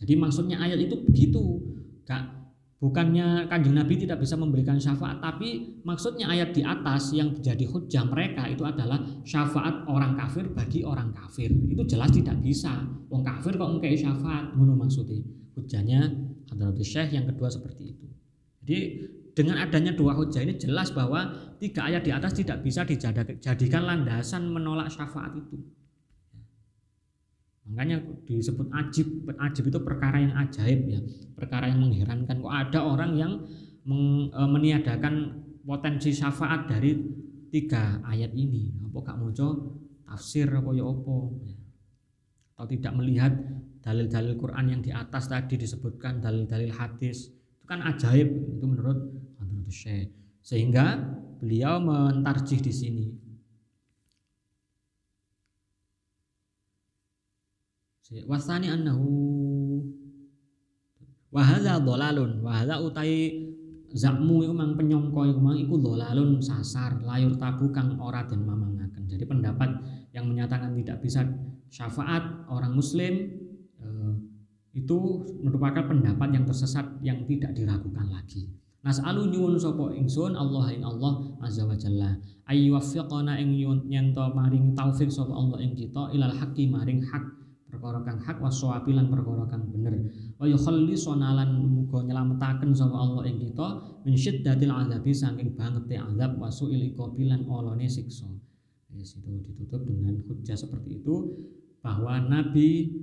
Jadi 0.00 0.14
maksudnya 0.16 0.60
ayat 0.62 0.80
itu 0.80 0.96
begitu. 1.04 1.60
Gak 2.06 2.35
Bukannya 2.76 3.48
kanjeng 3.48 3.72
Nabi 3.72 3.96
tidak 3.96 4.20
bisa 4.20 4.36
memberikan 4.36 4.76
syafaat, 4.76 5.16
tapi 5.24 5.80
maksudnya 5.80 6.28
ayat 6.28 6.52
di 6.52 6.60
atas 6.60 7.08
yang 7.16 7.32
menjadi 7.32 7.64
hujah 7.64 8.04
mereka 8.04 8.44
itu 8.52 8.68
adalah 8.68 9.00
syafaat 9.24 9.88
orang 9.88 10.12
kafir 10.12 10.44
bagi 10.52 10.84
orang 10.84 11.08
kafir. 11.16 11.48
Itu 11.48 11.88
jelas 11.88 12.12
tidak 12.12 12.36
bisa. 12.44 12.84
Wong 13.08 13.24
kafir 13.24 13.56
kok 13.56 13.80
ngekei 13.80 13.96
syafaat, 13.96 14.52
ngono 14.52 14.76
maksudnya. 14.76 15.24
Hujahnya 15.56 16.04
Hadratus 16.52 16.84
Syekh 16.92 17.16
yang 17.16 17.24
kedua 17.24 17.48
seperti 17.48 17.96
itu. 17.96 18.06
Jadi 18.60 18.78
dengan 19.32 19.56
adanya 19.64 19.96
dua 19.96 20.12
hujah 20.12 20.44
ini 20.44 20.60
jelas 20.60 20.92
bahwa 20.92 21.32
tiga 21.56 21.88
ayat 21.88 22.04
di 22.04 22.12
atas 22.12 22.36
tidak 22.36 22.60
bisa 22.60 22.84
dijadikan 22.84 23.88
landasan 23.88 24.52
menolak 24.52 24.92
syafaat 24.92 25.32
itu. 25.32 25.56
Makanya 27.66 27.98
disebut 28.26 28.70
ajib. 28.70 29.26
Ajib 29.42 29.64
itu 29.68 29.78
perkara 29.82 30.22
yang 30.22 30.34
ajaib 30.38 30.80
ya, 30.86 31.00
perkara 31.34 31.66
yang 31.66 31.82
mengherankan. 31.82 32.38
Kok 32.38 32.54
ada 32.54 32.78
orang 32.86 33.12
yang 33.18 33.32
meng, 33.82 34.30
e, 34.30 34.40
meniadakan 34.46 35.42
potensi 35.66 36.14
syafaat 36.14 36.70
dari 36.70 36.94
tiga 37.50 37.98
ayat 38.06 38.30
ini? 38.38 38.70
Apa 38.86 39.12
gak 39.12 39.18
muncul 39.18 39.82
tafsir 40.06 40.46
apa 40.46 40.70
ya 40.70 40.86
apa? 40.86 41.16
Ya. 41.42 41.56
Atau 42.56 42.66
tidak 42.72 42.92
melihat 42.96 43.32
dalil-dalil 43.86 44.34
Quran 44.34 44.66
yang 44.66 44.80
di 44.82 44.90
atas 44.90 45.30
tadi 45.30 45.54
disebutkan 45.54 46.18
dalil-dalil 46.18 46.74
hadis 46.74 47.30
itu 47.30 47.64
kan 47.70 47.86
ajaib 47.86 48.26
itu 48.58 48.66
menurut 48.66 48.98
menurut 49.38 49.70
Syekh 49.70 50.10
sehingga 50.42 50.98
beliau 51.38 51.78
mentarjih 51.78 52.58
di 52.58 52.74
sini 52.74 53.06
wasani 58.26 58.70
annahu. 58.70 59.08
Wa 61.34 61.42
hadza 61.42 61.82
dhalalun. 61.82 62.40
Wa 62.40 62.62
hadza 62.62 62.78
utai 62.78 63.34
zakmu 63.90 64.46
iku 64.46 64.54
mang 64.54 64.78
penyongko 64.78 65.20
iku 65.34 65.40
mang. 65.42 65.56
Iku 65.58 65.74
dhalalun 65.80 66.38
sasar 66.38 67.02
layur 67.02 67.34
tabu 67.34 67.74
kang 67.74 67.98
ora 67.98 68.22
den 68.24 68.46
mamangaken. 68.46 69.10
Jadi 69.10 69.24
pendapat 69.26 69.70
yang 70.14 70.30
menyatakan 70.30 70.72
tidak 70.78 71.02
bisa 71.02 71.26
syafaat 71.68 72.46
orang 72.48 72.72
muslim 72.72 73.14
eh, 73.82 74.12
itu 74.76 74.96
merupakan 75.42 75.88
pendapat 75.88 76.28
yang 76.36 76.44
tersesat 76.46 76.86
yang 77.02 77.24
tidak 77.26 77.52
diragukan 77.52 78.06
lagi. 78.08 78.48
Nas'alu 78.86 79.34
nyuwun 79.34 79.58
sapa 79.58 79.90
ingsun 79.98 80.38
Allah 80.38 80.70
ing 80.70 80.86
Allah 80.86 81.34
azza 81.42 81.66
wa 81.66 81.74
jalla. 81.74 82.14
Ayyuwaffiqana 82.46 83.34
ing 83.42 83.58
nyento 83.90 84.22
maring 84.30 84.78
taufik 84.78 85.10
sapa 85.10 85.34
Allah 85.34 85.58
ing 85.58 85.74
kita 85.74 86.14
ilal 86.14 86.30
haqqi 86.30 86.70
maring 86.70 87.02
hak 87.02 87.35
perkara 87.76 88.00
kang 88.08 88.16
hak 88.16 88.40
waswabi 88.40 88.96
lan 88.96 89.12
perkara 89.12 89.44
kang 89.52 89.68
bener. 89.68 90.08
Wa 90.40 90.48
yukhallisuna 90.48 91.36
lan 91.36 91.60
muga 91.60 92.00
nyelametaken 92.08 92.72
sapa 92.72 92.96
Allah 92.96 93.28
ing 93.28 93.36
kita 93.36 93.68
min 94.08 94.16
syiddatil 94.16 94.72
azabi 94.72 95.12
saking 95.12 95.52
bangete 95.52 96.00
azab 96.00 96.40
wa 96.40 96.48
su'il 96.48 96.96
iqabi 96.96 97.28
olone 97.44 97.84
siksa. 97.84 98.32
Yes, 98.96 99.20
itu 99.20 99.28
ditutup 99.44 99.84
dengan 99.84 100.24
hujah 100.24 100.56
seperti 100.56 101.04
itu 101.04 101.36
bahwa 101.84 102.16
nabi 102.16 102.96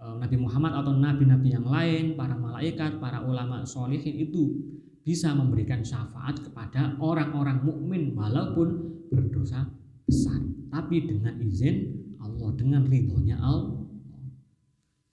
e, 0.00 0.04
Nabi 0.16 0.36
Muhammad 0.40 0.72
atau 0.80 0.96
nabi-nabi 0.96 1.52
yang 1.52 1.68
lain, 1.68 2.16
para 2.16 2.32
malaikat, 2.40 2.96
para 3.04 3.20
ulama 3.20 3.68
solihin 3.68 4.16
itu 4.16 4.56
bisa 5.04 5.36
memberikan 5.36 5.84
syafaat 5.84 6.40
kepada 6.40 6.96
orang-orang 7.04 7.60
mukmin 7.60 8.16
walaupun 8.16 8.96
berdosa 9.12 9.68
besar, 10.08 10.40
tapi 10.72 11.04
dengan 11.04 11.36
izin 11.44 12.00
Allah, 12.20 12.52
dengan 12.56 12.88
ridhonya 12.88 13.36
Allah 13.40 13.79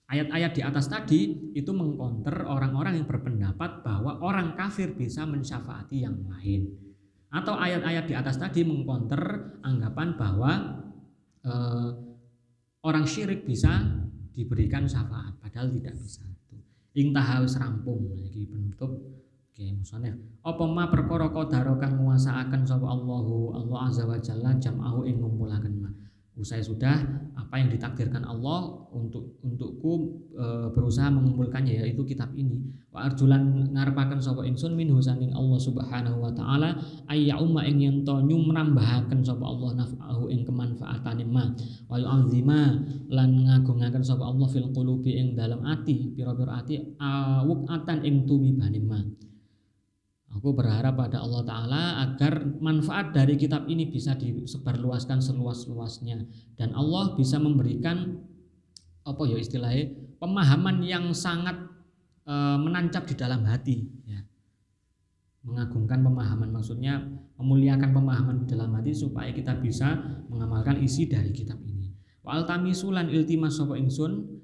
Ayat-ayat 0.08 0.52
di 0.56 0.62
atas 0.64 0.88
tadi 0.88 1.52
itu 1.52 1.68
mengkonter 1.76 2.48
orang-orang 2.48 2.96
yang 2.96 3.04
berpendapat 3.04 3.84
bahwa 3.84 4.16
orang 4.24 4.56
kafir 4.56 4.96
bisa 4.96 5.28
mensyafaati 5.28 6.00
yang 6.00 6.16
lain. 6.24 6.72
Atau 7.28 7.52
ayat-ayat 7.52 8.08
di 8.08 8.14
atas 8.16 8.40
tadi 8.40 8.64
mengkonter 8.64 9.20
anggapan 9.60 10.16
bahwa 10.16 10.52
eh, 11.44 11.90
orang 12.88 13.04
syirik 13.04 13.44
bisa 13.44 13.84
diberikan 14.32 14.88
syafaat 14.88 15.36
padahal 15.44 15.68
tidak 15.76 15.92
bisa. 16.00 16.24
Intah 16.96 17.26
harus 17.38 17.52
rampung 17.60 18.16
lagi 18.16 18.48
penutup 18.48 18.90
Oke, 19.58 19.74
musonef. 19.74 20.14
Apa 20.46 20.70
ma 20.70 20.86
perkara 20.86 21.34
qadara 21.34 21.74
kang 21.82 21.98
nguasaaken 21.98 22.62
sapa 22.62 22.86
Allahu 22.94 23.58
Allah 23.58 23.90
azza 23.90 24.06
wa 24.06 24.14
jalla 24.14 24.54
jam'ahu 24.54 25.02
ing 25.02 25.18
ngumpulaken 25.18 25.82
ma 25.82 25.90
usai 26.38 26.62
sudah 26.62 27.02
apa 27.34 27.54
yang 27.58 27.68
ditakdirkan 27.68 28.22
Allah 28.22 28.86
untuk 28.94 29.42
untukku 29.42 30.22
e, 30.38 30.46
berusaha 30.70 31.10
mengumpulkannya 31.10 31.82
yaitu 31.82 32.06
kitab 32.06 32.30
ini. 32.38 32.62
Wa 32.94 33.10
arjulan 33.10 33.72
ngarepaken 33.74 34.22
sapa 34.22 34.46
ingsun 34.46 34.78
minhu 34.78 35.02
saking 35.02 35.34
Allah 35.34 35.58
Subhanahu 35.58 36.22
wa 36.22 36.32
taala 36.32 36.78
ayya 37.10 37.36
umma 37.42 37.66
ing 37.66 37.82
yen 37.82 37.96
to 38.06 38.14
nyumrambahaken 38.22 39.20
sapa 39.26 39.42
Allah 39.42 39.82
naf'ahu 39.82 40.30
ing 40.30 40.46
kemanfaatane 40.46 41.26
ma. 41.26 41.50
Wa 41.90 41.98
yu'azzima 41.98 42.60
lan 43.10 43.30
ngagungaken 43.44 44.02
sapa 44.06 44.22
Allah 44.22 44.46
fil 44.46 44.70
qulubi 44.70 45.18
ing 45.18 45.34
dalam 45.34 45.66
ati 45.66 46.14
pira-pira 46.14 46.62
ati 46.62 46.78
awukatan 47.02 48.06
ing 48.06 48.28
tumibane 48.28 48.80
ma 48.84 49.00
Aku 50.36 50.52
berharap 50.52 51.00
pada 51.00 51.24
Allah 51.24 51.40
Ta'ala 51.40 51.82
agar 52.04 52.44
manfaat 52.60 53.16
dari 53.16 53.40
kitab 53.40 53.64
ini 53.64 53.88
bisa 53.88 54.12
disebarluaskan 54.12 55.24
seluas-luasnya 55.24 56.20
dan 56.60 56.76
Allah 56.76 57.16
bisa 57.16 57.40
memberikan 57.40 58.20
apa 59.08 59.24
ya 59.24 59.40
istilahnya 59.40 59.88
pemahaman 60.20 60.84
yang 60.84 61.16
sangat 61.16 61.56
e, 62.28 62.34
menancap 62.60 63.08
di 63.08 63.16
dalam 63.16 63.40
hati 63.48 63.88
ya. 64.04 64.20
mengagungkan 65.48 66.04
pemahaman 66.04 66.52
maksudnya 66.52 67.08
memuliakan 67.40 67.96
pemahaman 67.96 68.44
di 68.44 68.46
dalam 68.52 68.68
hati 68.76 68.92
supaya 68.92 69.32
kita 69.32 69.56
bisa 69.56 69.96
mengamalkan 70.28 70.76
isi 70.84 71.08
dari 71.08 71.32
kitab 71.32 71.56
ini 71.64 71.88
wa 72.20 72.36
altamisulan 72.36 73.08
iltimas 73.08 73.56
sapa 73.56 73.80
ingsun 73.80 74.37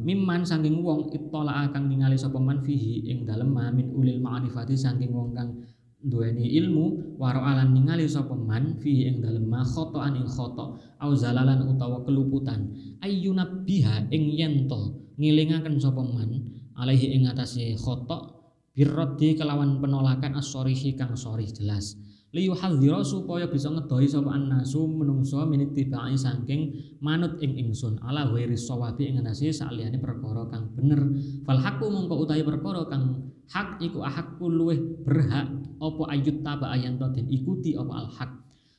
mimman 0.00 0.44
saking 0.44 0.80
wong 0.80 1.12
ittola 1.12 1.68
akan 1.68 1.92
ningali 1.92 2.16
sapa 2.16 2.40
man 2.40 2.64
fihi 2.64 3.08
ing 3.08 3.28
dalem 3.28 3.52
min 3.52 3.92
ulil 3.92 4.20
ma'rifati 4.20 4.72
saking 4.72 5.12
wong 5.12 5.36
kang 5.36 5.60
duweni 6.04 6.52
ilmu 6.60 7.16
waro 7.16 7.40
alan 7.40 7.72
ningali 7.72 8.04
sapa 8.04 8.36
man 8.36 8.76
fihi 8.80 9.08
ing 9.08 9.24
dalem 9.24 9.44
ma 9.44 9.64
khotoan 9.64 10.16
ing 10.20 10.28
khoto 10.28 10.76
au 11.00 11.10
zalalan 11.16 11.64
utawa 11.64 12.04
keluputan. 12.04 12.72
Ayyuna 13.00 13.64
biha 13.64 14.08
ing 14.12 14.32
yento 14.32 15.12
ngilingaken 15.16 15.76
sapa 15.80 16.00
man 16.04 16.30
alaihi 16.76 17.16
ing 17.16 17.28
atase 17.28 17.76
khoto 17.76 18.34
birraddi 18.74 19.38
kelawan 19.38 19.78
penolakan 19.78 20.34
as-sorihi 20.34 20.98
kang 20.98 21.14
sorih 21.14 21.46
jelas 21.46 21.94
liyuhadzira 22.34 22.98
supaya 23.06 23.46
bisa 23.46 23.70
ngedohi 23.70 24.10
sapa 24.10 24.34
annasu 24.34 24.90
menungso 24.90 25.38
minit 25.46 25.70
tibai 25.70 26.18
saking 26.18 26.74
manut 26.98 27.38
ing 27.38 27.54
ingsun. 27.54 28.02
Ala 28.02 28.26
ghairi 28.26 28.58
sawabi 28.58 29.14
ing 29.14 29.22
nasi 29.22 29.54
saliyane 29.54 30.02
perkara 30.02 30.50
kang 30.50 30.74
bener. 30.74 30.98
Fal 31.46 31.62
haqqu 31.62 31.86
mongko 31.86 32.26
utahi 32.26 32.42
perkara 32.42 32.90
kang 32.90 33.30
hak 33.46 33.78
iku 33.78 34.02
ahakku 34.02 34.50
luweh 34.50 34.82
berhak 35.06 35.46
apa 35.78 36.02
ayut 36.10 36.42
taba 36.42 36.74
ayanto 36.74 37.06
den 37.14 37.30
ikuti 37.30 37.78
apa 37.78 37.92
al 38.02 38.08
haq. 38.10 38.30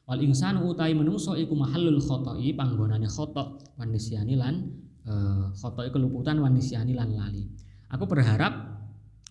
Wal 0.05 0.19
insanu 0.21 0.67
utahi 0.75 0.91
menungso 0.91 1.33
iku 1.39 1.55
mahallul 1.55 2.03
khoto'i 2.03 2.51
panggonane 2.53 3.07
khoto 3.07 3.57
wan 3.79 3.89
nisyani 3.89 4.35
lan 4.35 4.67
uh, 5.07 5.49
khoto'i 5.55 5.89
keluputan 5.95 6.43
wan 6.43 6.53
nisyani 6.53 6.91
lan 6.91 7.15
lali. 7.15 7.47
Aku 7.87 8.03
berharap 8.03 8.83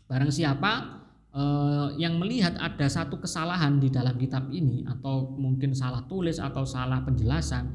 barang 0.08 0.32
siapa 0.32 1.03
eh, 1.34 1.88
yang 1.98 2.16
melihat 2.22 2.54
ada 2.56 2.86
satu 2.86 3.18
kesalahan 3.18 3.82
di 3.82 3.90
dalam 3.90 4.14
kitab 4.16 4.48
ini 4.54 4.86
atau 4.86 5.34
mungkin 5.34 5.74
salah 5.74 6.06
tulis 6.06 6.38
atau 6.38 6.62
salah 6.62 7.02
penjelasan 7.02 7.74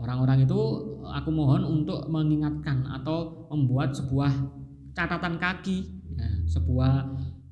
orang-orang 0.00 0.48
itu 0.48 0.60
aku 1.12 1.30
mohon 1.32 1.62
untuk 1.64 2.08
mengingatkan 2.08 2.88
atau 2.88 3.48
membuat 3.52 3.92
sebuah 3.92 4.32
catatan 4.96 5.36
kaki 5.36 5.92
ya, 6.16 6.28
sebuah 6.48 6.92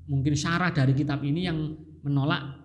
mungkin 0.09 0.33
syarah 0.33 0.73
dari 0.73 0.97
kitab 0.97 1.21
ini 1.21 1.45
yang 1.45 1.77
menolak 2.01 2.59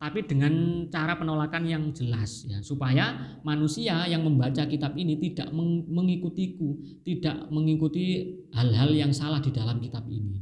tapi 0.00 0.24
dengan 0.24 0.88
cara 0.88 1.12
penolakan 1.12 1.68
yang 1.68 1.84
jelas 1.92 2.48
ya 2.48 2.64
supaya 2.64 3.36
manusia 3.44 4.08
yang 4.08 4.24
membaca 4.24 4.64
kitab 4.64 4.96
ini 4.96 5.20
tidak 5.20 5.52
mengikutiku 5.88 7.00
tidak 7.04 7.48
mengikuti 7.52 8.32
hal-hal 8.56 8.92
yang 8.96 9.12
salah 9.12 9.44
di 9.44 9.52
dalam 9.52 9.76
kitab 9.76 10.08
ini 10.08 10.40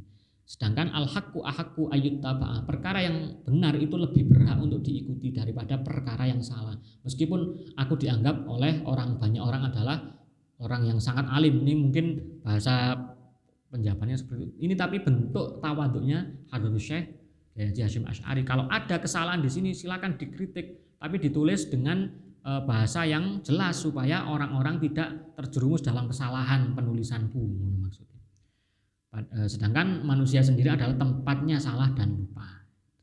Sedangkan 0.49 0.89
al-haqqu 0.97 1.45
ahakku 1.45 1.93
ayut 1.93 2.25
taba'a. 2.25 2.65
Perkara 2.65 3.05
yang 3.05 3.45
benar 3.45 3.77
itu 3.77 4.01
lebih 4.01 4.33
berhak 4.33 4.57
untuk 4.57 4.81
diikuti 4.81 5.29
daripada 5.29 5.77
perkara 5.77 6.25
yang 6.25 6.41
salah. 6.41 6.73
Meskipun 7.05 7.69
aku 7.77 8.01
dianggap 8.01 8.49
oleh 8.49 8.81
orang 8.89 9.21
banyak 9.21 9.45
orang 9.45 9.69
adalah 9.69 10.17
orang 10.65 10.89
yang 10.89 10.99
sangat 11.05 11.29
alim. 11.29 11.69
Ini 11.69 11.75
mungkin 11.77 12.07
bahasa 12.41 12.97
penjawabannya 13.69 14.17
seperti. 14.17 14.57
Ini 14.57 14.73
tapi 14.73 15.05
bentuk 15.05 15.61
tawaduknya 15.61 16.49
Hadratus 16.49 16.81
Syekh 16.81 17.05
Haji 17.59 17.81
Hashim 17.83 18.05
Ash'ari. 18.07 18.43
Kalau 18.47 18.71
ada 18.71 18.97
kesalahan 19.03 19.43
di 19.43 19.51
sini 19.51 19.75
silakan 19.75 20.15
dikritik, 20.15 20.97
tapi 20.97 21.19
ditulis 21.19 21.67
dengan 21.67 22.07
e, 22.41 22.51
bahasa 22.65 23.03
yang 23.03 23.43
jelas 23.43 23.83
supaya 23.83 24.31
orang-orang 24.31 24.79
tidak 24.79 25.35
terjerumus 25.35 25.83
dalam 25.83 26.07
kesalahan 26.07 26.73
penulisanku 26.79 27.43
maksudnya. 27.83 28.18
Eh, 29.09 29.49
sedangkan 29.49 30.05
manusia 30.05 30.45
sendiri 30.45 30.69
adalah 30.69 30.93
tempatnya 31.01 31.57
salah 31.57 31.89
dan 31.97 32.13
lupa. 32.13 32.45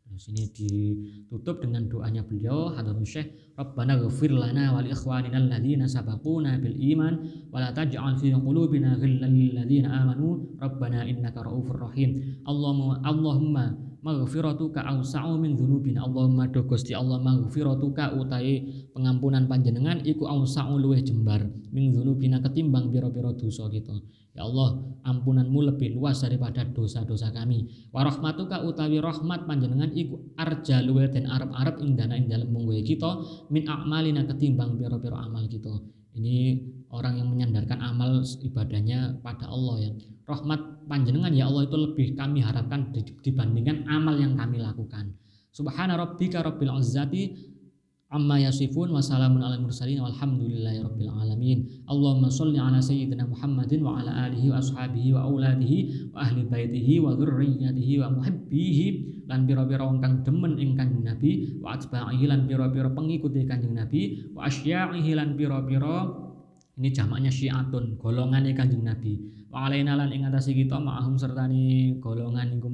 Terus 0.06 0.32
ini 0.32 0.43
ditutup 0.53 1.60
dengan 1.60 1.89
doanya 1.89 2.24
beliau 2.24 2.72
Hadratus 2.72 3.10
Syekh 3.10 3.28
Rabbana 3.58 3.99
ghafir 3.99 4.32
lana 4.32 4.72
wa 4.72 4.80
li 4.80 4.93
ikhwanina 4.93 5.36
alladhina 5.36 5.89
sabaquna 5.89 6.62
bil 6.62 6.78
iman 6.93 7.20
wa 7.51 7.60
la 7.60 7.76
taj'al 7.76 8.16
fi 8.16 8.32
qulubina 8.32 8.95
ghillan 8.95 9.34
lil 9.34 9.58
ladzina 9.58 9.91
amanu 9.91 10.56
Rabbana 10.62 11.03
innaka 11.10 11.41
raufur 11.41 11.89
rahim. 11.89 12.39
Allahumma 12.45 13.01
Allahumma 13.01 13.66
maghfiratuka 14.06 14.86
awsa'u 14.86 15.41
min 15.41 15.58
dzunubina 15.58 16.06
Allahumma 16.06 16.47
do 16.53 16.62
Gusti 16.70 16.93
Allah 16.93 17.18
maghfiratuka 17.20 18.14
utai 18.16 18.88
pengampunan 18.93 19.49
panjenengan 19.49 20.06
iku 20.06 20.30
awsa'u 20.30 20.78
luweh 20.78 21.01
jembar 21.01 21.49
min 21.74 21.91
dzunubina 21.91 22.39
ketimbang 22.45 22.93
pira-pira 22.93 23.34
dosa 23.34 23.66
kita 23.68 23.97
Ya 24.36 24.44
Allah, 24.44 24.84
ampunanmu 25.08 25.72
lebih 25.72 25.96
luas 25.96 26.20
daripada 26.20 26.68
dosa-dosa 26.68 27.32
kami. 27.32 27.88
Warahmatuka 27.96 28.68
utawi 28.68 29.00
rahmat 29.00 29.48
panjenengan 29.48 29.96
iku 29.96 30.20
arja 30.36 30.84
luwe 30.84 31.08
dan 31.08 31.32
arab-arab 31.32 31.80
ing 31.80 31.96
dana 31.96 32.20
ing 32.20 32.28
dalam 32.28 32.52
mungguhe 32.52 32.84
kita 32.84 33.24
min 33.48 33.64
akmalina 33.64 34.28
ketimbang 34.28 34.76
piro-piro 34.76 35.16
amal 35.16 35.48
kita. 35.48 35.72
Ini 36.20 36.60
orang 36.92 37.24
yang 37.24 37.32
menyandarkan 37.32 37.80
amal 37.80 38.28
ibadahnya 38.44 39.24
pada 39.24 39.48
Allah 39.48 39.88
ya. 39.88 39.92
Rahmat 40.28 40.90
panjenengan 40.92 41.32
ya 41.32 41.48
Allah 41.48 41.72
itu 41.72 41.78
lebih 41.80 42.08
kami 42.20 42.44
harapkan 42.44 42.92
dibandingkan 43.24 43.88
amal 43.88 44.20
yang 44.20 44.36
kami 44.36 44.60
lakukan. 44.60 45.16
Subhana 45.56 45.96
rabbika 45.96 46.44
rabbil 46.44 46.76
izzati 46.76 47.55
amma 48.14 48.38
yasifun 48.38 48.93
wa 48.93 49.01
salamun 49.01 49.41
ala 49.41 49.58
mursalin 49.58 49.97
walhamdulillahi 49.97 50.86
rabbil 50.86 51.10
alamin. 51.10 51.66
Allahumma 51.89 52.30
sholli 52.30 52.62
ala 52.62 52.78
sayyidina 52.78 53.26
Muhammadin 53.26 53.82
wa 53.82 53.97
ala 53.97 54.30
alihi 54.30 54.53
wa 54.53 54.62
ashabihi 54.62 55.10
wa 55.18 55.26
auladihi 55.26 55.78
wa 56.14 56.22
ahli 56.22 56.45
baitihi 56.45 57.01
wa 57.01 57.18
dzurriyyatihi 57.18 57.93
wa 58.01 58.14
muhibbihi. 58.14 58.88
Lan 59.26 59.49
wong 59.49 59.97
kang 60.06 60.22
demen 60.22 60.62
ing 60.62 60.78
Kanjeng 60.78 61.01
Nabi 61.01 61.58
wa 61.58 61.74
atba'ihi 61.74 62.26
lan 62.30 62.45
pira-pira 62.45 62.93
pengikuti 62.93 63.41
Kanjeng 63.49 63.74
Nabi 63.74 64.30
wa 64.38 64.45
asya'ihi 64.45 65.12
lan 65.18 65.34
pira-pira 65.34 66.06
ini 66.76 66.91
jamaknya 66.91 67.32
syiatun 67.34 67.97
golongannya 67.97 68.53
Kanjeng 68.53 68.86
Nabi. 68.86 69.47
Wa 69.49 69.66
alaina 69.66 69.97
lan 69.97 70.14
ing 70.14 70.30
atase 70.30 70.53
kita 70.53 70.78
ma'ahum 70.78 71.18
sertani 71.18 71.97
golongan 71.97 72.53
iku 72.53 72.70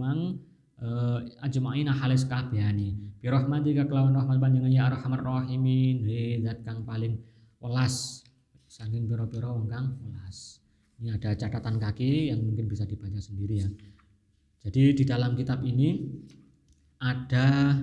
uh, 0.81 1.21
ajma'ina 1.45 1.93
halis 1.93 2.25
kabehane 2.25 2.97
bi 3.21 3.27
rahmatika 3.29 3.85
kelawan 3.85 4.17
rahmat 4.17 4.41
panjenengan 4.41 4.73
ya 4.73 4.83
arhamar 4.89 5.21
rahimin. 5.21 6.03
He 6.03 6.41
zat 6.41 6.65
kang 6.65 6.83
paling 6.83 7.21
welas. 7.61 8.25
Saking 8.65 9.05
pira-pira 9.05 9.53
wong 9.53 9.69
kang 9.69 10.01
welas. 10.01 10.57
Ini 11.01 11.17
ada 11.17 11.33
catatan 11.37 11.77
kaki 11.81 12.33
yang 12.33 12.41
mungkin 12.41 12.69
bisa 12.69 12.85
dibaca 12.85 13.17
sendiri 13.21 13.61
ya. 13.61 13.69
Jadi 14.61 14.93
di 14.93 15.03
dalam 15.05 15.33
kitab 15.33 15.65
ini 15.65 15.97
ada 17.01 17.73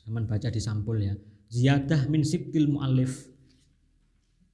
zaman 0.00 0.24
baca 0.24 0.48
di 0.48 0.60
sampul 0.60 0.96
ya 0.96 1.12
ziyadah 1.52 2.08
min 2.08 2.24
sibtil 2.24 2.68
muallif. 2.68 3.28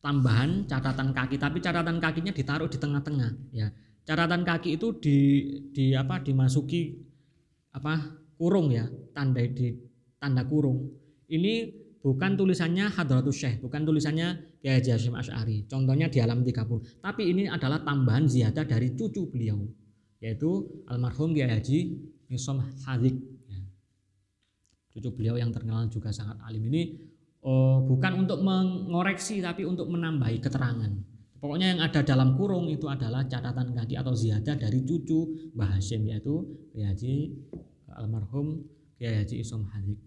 Tambahan 0.03 0.67
catatan 0.67 1.15
kaki 1.15 1.39
tapi 1.39 1.63
catatan 1.63 2.03
kakinya 2.03 2.35
ditaruh 2.35 2.67
di 2.67 2.75
tengah-tengah 2.75 3.55
ya 3.55 3.71
catatan 4.03 4.43
kaki 4.43 4.77
itu 4.79 4.99
di 4.99 5.19
di 5.71 5.95
apa 5.95 6.19
dimasuki 6.23 6.95
apa 7.73 8.23
kurung 8.37 8.75
ya, 8.75 8.87
tanda 9.15 9.41
di 9.43 9.73
tanda 10.19 10.43
kurung. 10.45 10.91
Ini 11.31 11.71
bukan 12.03 12.35
tulisannya 12.35 12.91
Hadratus 12.91 13.39
Syekh, 13.39 13.63
bukan 13.63 13.87
tulisannya 13.87 14.59
Kiai 14.61 14.83
Haji 14.83 14.91
Hashim 14.93 15.15
Asy'ari. 15.15 15.65
Contohnya 15.71 16.11
di 16.11 16.19
alam 16.19 16.43
30. 16.43 17.01
Tapi 17.01 17.23
ini 17.31 17.47
adalah 17.49 17.81
tambahan 17.81 18.27
ziyadah 18.27 18.67
dari 18.67 18.93
cucu 18.93 19.31
beliau, 19.31 19.63
yaitu 20.19 20.67
almarhum 20.91 21.33
Kiai 21.33 21.49
Haji 21.49 21.79
Nisom 22.29 22.61
Hadik. 22.85 23.17
Ya. 23.49 23.63
Cucu 24.93 25.09
beliau 25.15 25.39
yang 25.41 25.55
terkenal 25.55 25.89
juga 25.89 26.13
sangat 26.13 26.37
alim 26.45 26.69
ini 26.69 26.83
oh, 27.43 27.83
bukan 27.87 28.27
untuk 28.27 28.43
mengoreksi 28.43 29.43
tapi 29.43 29.67
untuk 29.67 29.91
menambahi 29.91 30.39
keterangan. 30.43 31.12
Pokoknya 31.43 31.75
yang 31.75 31.83
ada 31.83 32.07
dalam 32.07 32.39
kurung 32.39 32.71
itu 32.71 32.87
adalah 32.87 33.27
catatan 33.27 33.75
kaki 33.75 33.99
atau 33.99 34.15
ziyadah 34.15 34.55
dari 34.55 34.79
cucu 34.87 35.51
Mbah 35.59 35.75
Hashim 35.75 36.07
yaitu 36.07 36.39
Kiai 36.71 36.87
Haji 36.87 37.15
almarhum 37.99 38.63
Kiai 38.95 39.19
Haji 39.19 39.43
Isom 39.43 39.67
Hadik. 39.67 39.99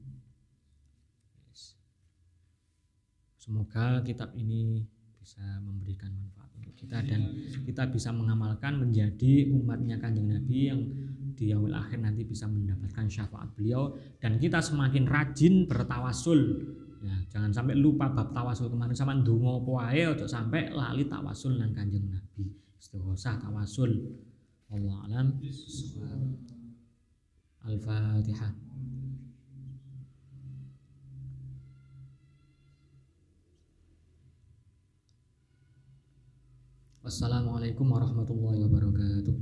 semoga 3.45 4.01
kitab 4.01 4.33
ini 4.33 4.81
bisa 5.21 5.45
memberikan 5.61 6.09
manfaat 6.17 6.49
untuk 6.57 6.73
kita 6.73 6.97
dan 7.05 7.29
kita 7.61 7.85
bisa 7.93 8.09
mengamalkan 8.09 8.81
menjadi 8.81 9.53
umatnya 9.53 10.01
kanjeng 10.01 10.33
Nabi 10.33 10.57
yang 10.73 10.81
di 11.37 11.53
yaumil 11.53 11.77
akhir 11.77 12.01
nanti 12.01 12.25
bisa 12.25 12.49
mendapatkan 12.49 13.05
syafaat 13.05 13.53
beliau 13.53 13.93
dan 14.17 14.41
kita 14.41 14.65
semakin 14.65 15.05
rajin 15.05 15.69
bertawasul 15.69 16.41
ya 17.05 17.13
jangan 17.29 17.53
sampai 17.53 17.77
lupa 17.77 18.09
bab 18.09 18.33
tawasul 18.33 18.73
kemarin. 18.73 18.97
Sama 18.97 19.13
apa 19.13 19.69
wae 19.69 20.01
ojo 20.09 20.25
sampai 20.25 20.73
lali 20.73 21.05
tawasul 21.05 21.61
nang 21.61 21.69
kanjeng 21.69 22.09
Nabi. 22.09 22.49
Istighosah 22.81 23.37
tawasul. 23.37 23.93
Allah 24.73 24.97
alam. 25.05 25.37
Al-Fatihah. 27.65 28.53
Wassalamualaikum 37.05 37.85
warahmatullahi 37.85 38.65
wabarakatuh. 38.65 39.37